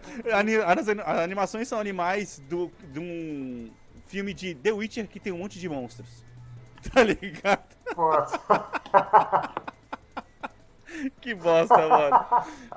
As, 0.67 0.87
animações 1.19 1.67
são 1.67 1.81
animais 1.81 2.43
do, 2.47 2.71
de 2.93 3.01
um 3.01 3.71
filme 4.07 4.35
de 4.35 4.55
The 4.55 4.71
Witcher 4.71 5.09
que 5.09 5.19
tem 5.19 5.33
um 5.33 5.39
monte 5.39 5.59
de 5.59 5.67
monstros. 5.67 6.23
Tá 6.95 7.03
ligado? 7.03 7.77
Pô, 7.95 8.11
Que 11.21 11.35
bosta, 11.35 11.89
mano. 11.89 12.27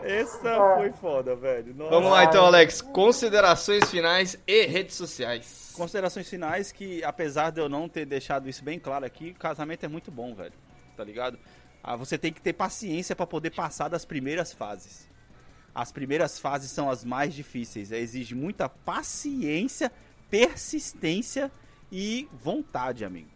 Essa 0.01 0.57
foi 0.77 0.91
foda, 0.93 1.35
velho. 1.35 1.73
Nossa. 1.73 1.89
Vamos 1.91 2.11
lá 2.11 2.23
então, 2.23 2.45
Alex. 2.45 2.81
Considerações 2.81 3.89
finais 3.89 4.37
e 4.47 4.65
redes 4.65 4.95
sociais. 4.95 5.71
Considerações 5.75 6.29
finais 6.29 6.71
que, 6.71 7.03
apesar 7.03 7.51
de 7.51 7.59
eu 7.59 7.67
não 7.67 7.89
ter 7.89 8.05
deixado 8.05 8.47
isso 8.47 8.63
bem 8.63 8.79
claro 8.79 9.05
aqui, 9.05 9.33
casamento 9.33 9.85
é 9.85 9.87
muito 9.87 10.11
bom, 10.11 10.33
velho. 10.33 10.53
Tá 10.95 11.03
ligado? 11.03 11.37
Ah, 11.83 11.95
você 11.95 12.17
tem 12.17 12.31
que 12.31 12.41
ter 12.41 12.53
paciência 12.53 13.15
pra 13.15 13.27
poder 13.27 13.49
passar 13.49 13.89
das 13.89 14.05
primeiras 14.05 14.53
fases. 14.53 15.09
As 15.73 15.91
primeiras 15.91 16.39
fases 16.39 16.71
são 16.71 16.89
as 16.89 17.03
mais 17.03 17.33
difíceis. 17.33 17.91
Exige 17.91 18.35
muita 18.35 18.69
paciência, 18.69 19.91
persistência 20.29 21.51
e 21.91 22.27
vontade, 22.31 23.03
amigo. 23.03 23.32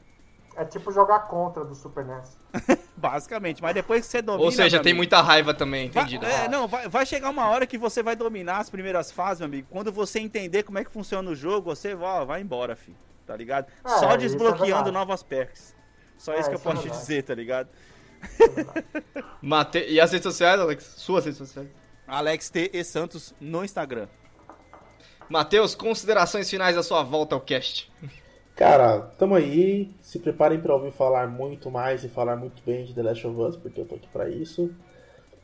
É 0.57 0.65
tipo 0.65 0.91
jogar 0.91 1.19
contra 1.27 1.63
do 1.63 1.75
Super 1.75 2.03
NES. 2.03 2.37
Basicamente. 2.97 3.61
Mas 3.61 3.73
depois 3.75 4.05
que 4.05 4.11
você 4.11 4.21
domina. 4.21 4.43
Ou 4.43 4.51
seja, 4.51 4.77
tem 4.79 4.91
amigo, 4.91 4.97
muita 4.97 5.21
raiva 5.21 5.53
também, 5.53 5.89
Vai, 5.89 6.03
entendido? 6.03 6.25
é, 6.25 6.47
não, 6.47 6.67
vai, 6.67 6.89
vai 6.89 7.05
chegar 7.05 7.29
uma 7.29 7.47
hora 7.47 7.65
que 7.67 7.77
você 7.77 8.01
vai 8.01 8.15
dominar 8.15 8.57
as 8.57 8.69
primeiras 8.69 9.11
fases, 9.11 9.39
meu 9.39 9.45
amigo. 9.47 9.67
Quando 9.69 9.91
você 9.91 10.19
entender 10.19 10.63
como 10.63 10.79
é 10.79 10.83
que 10.83 10.91
funciona 10.91 11.29
o 11.29 11.35
jogo, 11.35 11.73
você 11.75 11.93
ó, 11.95 12.25
vai 12.25 12.41
embora, 12.41 12.75
filho. 12.75 12.97
Tá 13.25 13.35
ligado? 13.35 13.67
É, 13.85 13.89
Só 13.89 14.11
é 14.11 14.17
desbloqueando 14.17 14.65
verdade. 14.65 14.91
novas 14.91 15.21
perks. 15.21 15.75
Só 16.17 16.33
É, 16.33 16.39
isso 16.39 16.49
que 16.49 16.55
eu 16.55 16.59
é 16.59 16.63
posso 16.63 16.81
te 16.81 16.89
dizer, 16.89 17.23
tá 17.23 17.35
ligado? 17.35 17.69
Mate... 19.41 19.85
E 19.87 19.99
as 20.01 20.11
redes 20.11 20.23
sociais, 20.23 20.59
Alex? 20.59 20.93
Suas 20.97 21.25
redes 21.25 21.37
sociais. 21.37 21.69
Alex 22.07 22.49
T 22.49 22.71
e 22.73 22.83
Santos 22.83 23.35
no 23.39 23.63
Instagram. 23.63 24.07
Matheus, 25.29 25.75
considerações 25.75 26.49
finais 26.49 26.75
da 26.75 26.81
sua 26.81 27.03
volta 27.03 27.35
ao 27.35 27.41
cast. 27.41 27.91
Cara, 28.57 29.01
tamo 29.19 29.35
aí. 29.35 29.91
Se 30.01 30.17
preparem 30.17 30.59
pra 30.59 30.73
ouvir 30.73 30.91
falar 30.91 31.27
muito 31.27 31.69
mais 31.69 32.03
e 32.03 32.09
falar 32.09 32.35
muito 32.35 32.59
bem 32.65 32.85
de 32.85 32.93
The 32.93 33.03
Last 33.03 33.27
of 33.27 33.39
Us, 33.39 33.55
porque 33.55 33.79
eu 33.79 33.85
tô 33.85 33.93
aqui 33.93 34.07
pra 34.11 34.27
isso. 34.27 34.73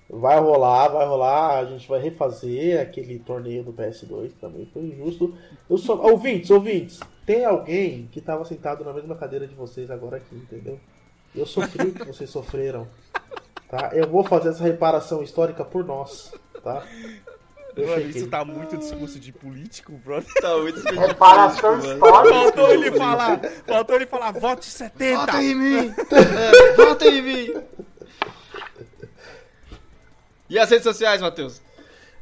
Vai 0.09 0.39
rolar, 0.39 0.87
vai 0.87 1.05
rolar. 1.05 1.59
A 1.59 1.65
gente 1.65 1.87
vai 1.87 2.01
refazer 2.01 2.81
aquele 2.81 3.19
torneio 3.19 3.63
do 3.63 3.71
PS2, 3.71 4.29
que 4.29 4.39
também 4.39 4.65
foi 4.73 4.81
injusto. 4.81 5.37
Eu 5.69 5.77
só... 5.77 5.95
Ouvintes, 5.95 6.49
ouvintes, 6.49 6.99
tem 7.23 7.45
alguém 7.45 8.09
que 8.11 8.19
tava 8.19 8.43
sentado 8.45 8.83
na 8.83 8.91
mesma 8.91 9.15
cadeira 9.15 9.45
de 9.45 9.53
vocês 9.53 9.91
agora 9.91 10.17
aqui, 10.17 10.35
entendeu? 10.35 10.79
Eu 11.35 11.45
sofri 11.45 11.89
o 11.89 11.93
que 11.93 12.05
vocês 12.05 12.31
sofreram. 12.31 12.87
Tá? 13.69 13.91
Eu 13.93 14.07
vou 14.07 14.23
fazer 14.23 14.49
essa 14.49 14.63
reparação 14.63 15.21
histórica 15.21 15.63
por 15.63 15.85
nós, 15.85 16.33
tá? 16.63 16.83
Eu 17.75 17.87
Mano, 17.87 18.01
isso 18.09 18.27
tá 18.27 18.45
muito 18.45 18.77
discurso 18.77 19.19
de 19.19 19.31
político, 19.31 19.93
brother. 19.93 20.29
Tá 20.41 20.57
muito 20.57 20.81
Reparação 20.81 21.79
histórica. 21.79 22.33
Faltou 22.33 22.71
ele 22.71 22.91
falar, 22.91 23.39
faltou 23.65 23.95
ele 23.95 24.05
falar, 24.05 24.31
vote 24.31 24.65
70. 24.65 25.19
Vota 25.19 25.43
em 25.43 25.55
mim! 25.55 25.95
É, 26.11 26.75
vota 26.77 27.05
em 27.07 27.21
mim! 27.21 27.63
E 30.49 30.59
as 30.59 30.69
redes 30.69 30.83
sociais, 30.83 31.21
Matheus? 31.21 31.61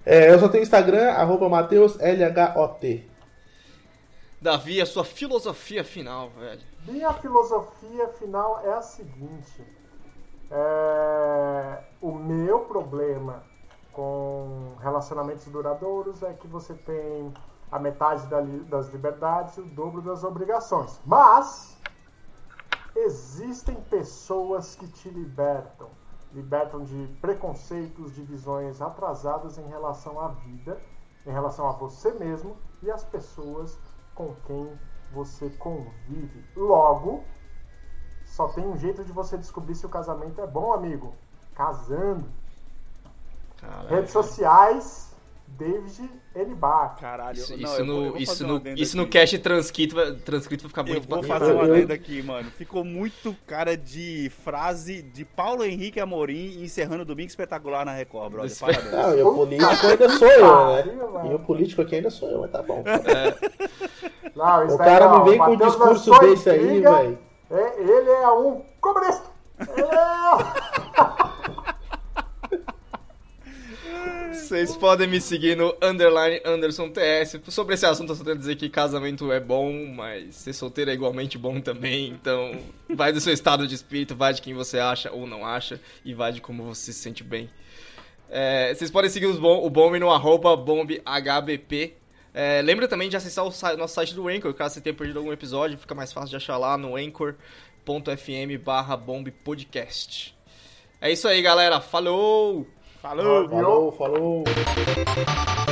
É, 0.05 0.31
eu 0.31 0.39
só 0.39 0.47
tenho 0.47 0.63
Instagram, 0.63 1.11
arroba 1.11 1.49
MatheusLHOT. 1.49 3.09
Davi, 4.41 4.81
a 4.81 4.85
sua 4.85 5.03
filosofia 5.03 5.83
final, 5.83 6.29
velho. 6.31 6.61
Minha 6.87 7.13
filosofia 7.13 8.07
final 8.17 8.63
é 8.65 8.73
a 8.73 8.81
seguinte: 8.81 9.63
é, 10.49 11.77
o 12.01 12.11
meu 12.11 12.61
problema 12.61 13.43
com 13.93 14.75
relacionamentos 14.79 15.45
duradouros 15.45 16.23
é 16.23 16.33
que 16.33 16.47
você 16.47 16.73
tem 16.73 17.33
a 17.71 17.79
metade 17.79 18.27
das 18.65 18.87
liberdades 18.89 19.57
e 19.57 19.61
o 19.61 19.65
dobro 19.65 20.01
das 20.01 20.23
obrigações. 20.23 20.99
Mas 21.05 21.77
existem 22.95 23.75
pessoas 23.75 24.75
que 24.75 24.87
te 24.87 25.09
libertam, 25.09 25.87
libertam 26.33 26.83
de 26.83 27.07
preconceitos, 27.21 28.13
de 28.13 28.21
visões 28.23 28.81
atrasadas 28.81 29.57
em 29.57 29.67
relação 29.67 30.19
à 30.19 30.29
vida, 30.29 30.81
em 31.25 31.31
relação 31.31 31.67
a 31.69 31.71
você 31.71 32.11
mesmo 32.13 32.57
e 32.81 32.91
as 32.91 33.03
pessoas 33.05 33.79
com 34.15 34.35
quem 34.45 34.77
você 35.13 35.49
convive. 35.51 36.43
Logo, 36.55 37.23
só 38.25 38.47
tem 38.49 38.67
um 38.67 38.77
jeito 38.77 39.03
de 39.03 39.11
você 39.11 39.37
descobrir 39.37 39.75
se 39.75 39.85
o 39.85 39.89
casamento 39.89 40.41
é 40.41 40.47
bom, 40.47 40.73
amigo. 40.73 41.13
Casando. 41.53 42.29
Redes 43.89 44.11
sociais, 44.11 45.11
David 45.47 46.09
Elibar. 46.35 46.95
Caralho, 46.99 47.37
Isso, 47.37 47.51
não, 47.57 47.63
isso 47.63 47.73
eu 47.81 47.85
vou- 47.85 47.95
eu 47.95 48.01
no, 48.05 48.09
vou 48.11 48.17
isso 48.21 48.31
fazer 48.31 48.45
no, 48.71 48.81
isso 48.81 48.97
no 48.97 49.07
cast 49.07 49.37
transcrito, 49.39 49.95
vai- 49.95 50.13
transcrito 50.13 50.63
vai 50.63 50.69
ficar 50.69 50.81
Eu 50.81 50.93
muito 50.95 51.07
vou 51.09 51.21
bacana. 51.21 51.39
fazer 51.39 51.53
um 51.53 51.65
Eu- 51.65 51.73
adendo 51.73 51.93
aqui, 51.93 52.23
mano. 52.23 52.49
Ficou 52.51 52.83
muito 52.85 53.35
cara 53.45 53.75
de 53.77 54.31
frase 54.43 55.01
de 55.03 55.25
Paulo 55.25 55.63
Henrique 55.63 55.99
Amorim 55.99 56.63
encerrando 56.63 57.03
o 57.03 57.05
Domingo 57.05 57.27
Espetacular 57.29 57.85
na 57.85 57.91
Record, 57.93 58.31
brother. 58.31 58.57
Parabéns. 58.59 58.91
Não, 58.91 59.17
e 59.17 59.21
o 59.23 59.33
político 59.35 59.87
ainda 59.87 60.09
sou 60.09 60.27
eu, 60.27 60.65
né? 60.75 61.29
E 61.29 61.33
o 61.35 61.39
político 61.39 61.81
aqui 61.81 61.95
ainda 61.95 62.09
sou 62.09 62.29
eu, 62.29 62.41
mas 62.41 62.51
tá 62.51 62.61
bom. 62.63 62.83
Não, 64.35 64.65
isso 64.65 64.75
O 64.75 64.77
cara 64.77 65.05
não. 65.09 65.23
me 65.25 65.29
vem 65.31 65.37
com 65.39 65.51
um 65.51 65.57
discurso 65.57 66.19
desse 66.21 66.49
aí, 66.49 66.79
velho. 66.81 67.19
É, 67.49 67.81
ele 67.81 68.09
é 68.09 68.29
um 68.31 68.61
comunista. 68.79 69.25
É. 69.59 69.65
Vocês 74.31 74.75
podem 74.77 75.07
me 75.07 75.19
seguir 75.19 75.57
no 75.57 75.75
underline 75.81 76.41
Anderson 76.45 76.89
TS. 76.89 77.37
Sobre 77.49 77.75
esse 77.75 77.85
assunto, 77.85 78.11
eu 78.11 78.15
só 78.15 78.23
tenho 78.23 78.37
dizer 78.37 78.55
que 78.55 78.69
casamento 78.69 79.31
é 79.31 79.39
bom, 79.39 79.71
mas 79.93 80.35
ser 80.35 80.53
solteiro 80.53 80.89
é 80.89 80.93
igualmente 80.93 81.37
bom 81.37 81.59
também. 81.59 82.07
Então, 82.09 82.57
vai 82.89 83.11
do 83.11 83.19
seu 83.19 83.33
estado 83.33 83.67
de 83.67 83.75
espírito, 83.75 84.15
vai 84.15 84.33
de 84.33 84.41
quem 84.41 84.53
você 84.53 84.79
acha 84.79 85.11
ou 85.11 85.27
não 85.27 85.45
acha, 85.45 85.79
e 86.05 86.13
vai 86.13 86.31
de 86.31 86.39
como 86.41 86.63
você 86.63 86.93
se 86.93 86.99
sente 86.99 87.23
bem. 87.23 87.49
É, 88.29 88.73
vocês 88.73 88.89
podem 88.89 89.09
seguir 89.09 89.27
bom, 89.33 89.65
o 89.65 89.69
Bomb 89.69 89.99
no 89.99 90.09
arroba 90.09 90.55
bombhbp. 90.55 91.93
É, 92.33 92.61
lembra 92.61 92.87
também 92.87 93.09
de 93.09 93.17
acessar 93.17 93.43
o 93.45 93.51
si- 93.51 93.75
nosso 93.75 93.93
site 93.95 94.15
do 94.15 94.29
Anchor, 94.29 94.53
caso 94.53 94.75
você 94.75 94.81
tenha 94.81 94.93
perdido 94.95 95.19
algum 95.19 95.33
episódio, 95.33 95.77
fica 95.77 95.93
mais 95.93 96.13
fácil 96.13 96.29
de 96.29 96.37
achar 96.37 96.57
lá 96.57 96.77
no 96.77 96.95
anchor.fm 96.95 98.57
barra 98.63 98.95
bombpodcast. 98.95 100.33
É 101.01 101.11
isso 101.11 101.27
aí, 101.27 101.41
galera. 101.41 101.81
Falou! 103.01 103.49
Falou! 103.49 103.91
Falou, 103.93 104.43
falou. 104.45 105.70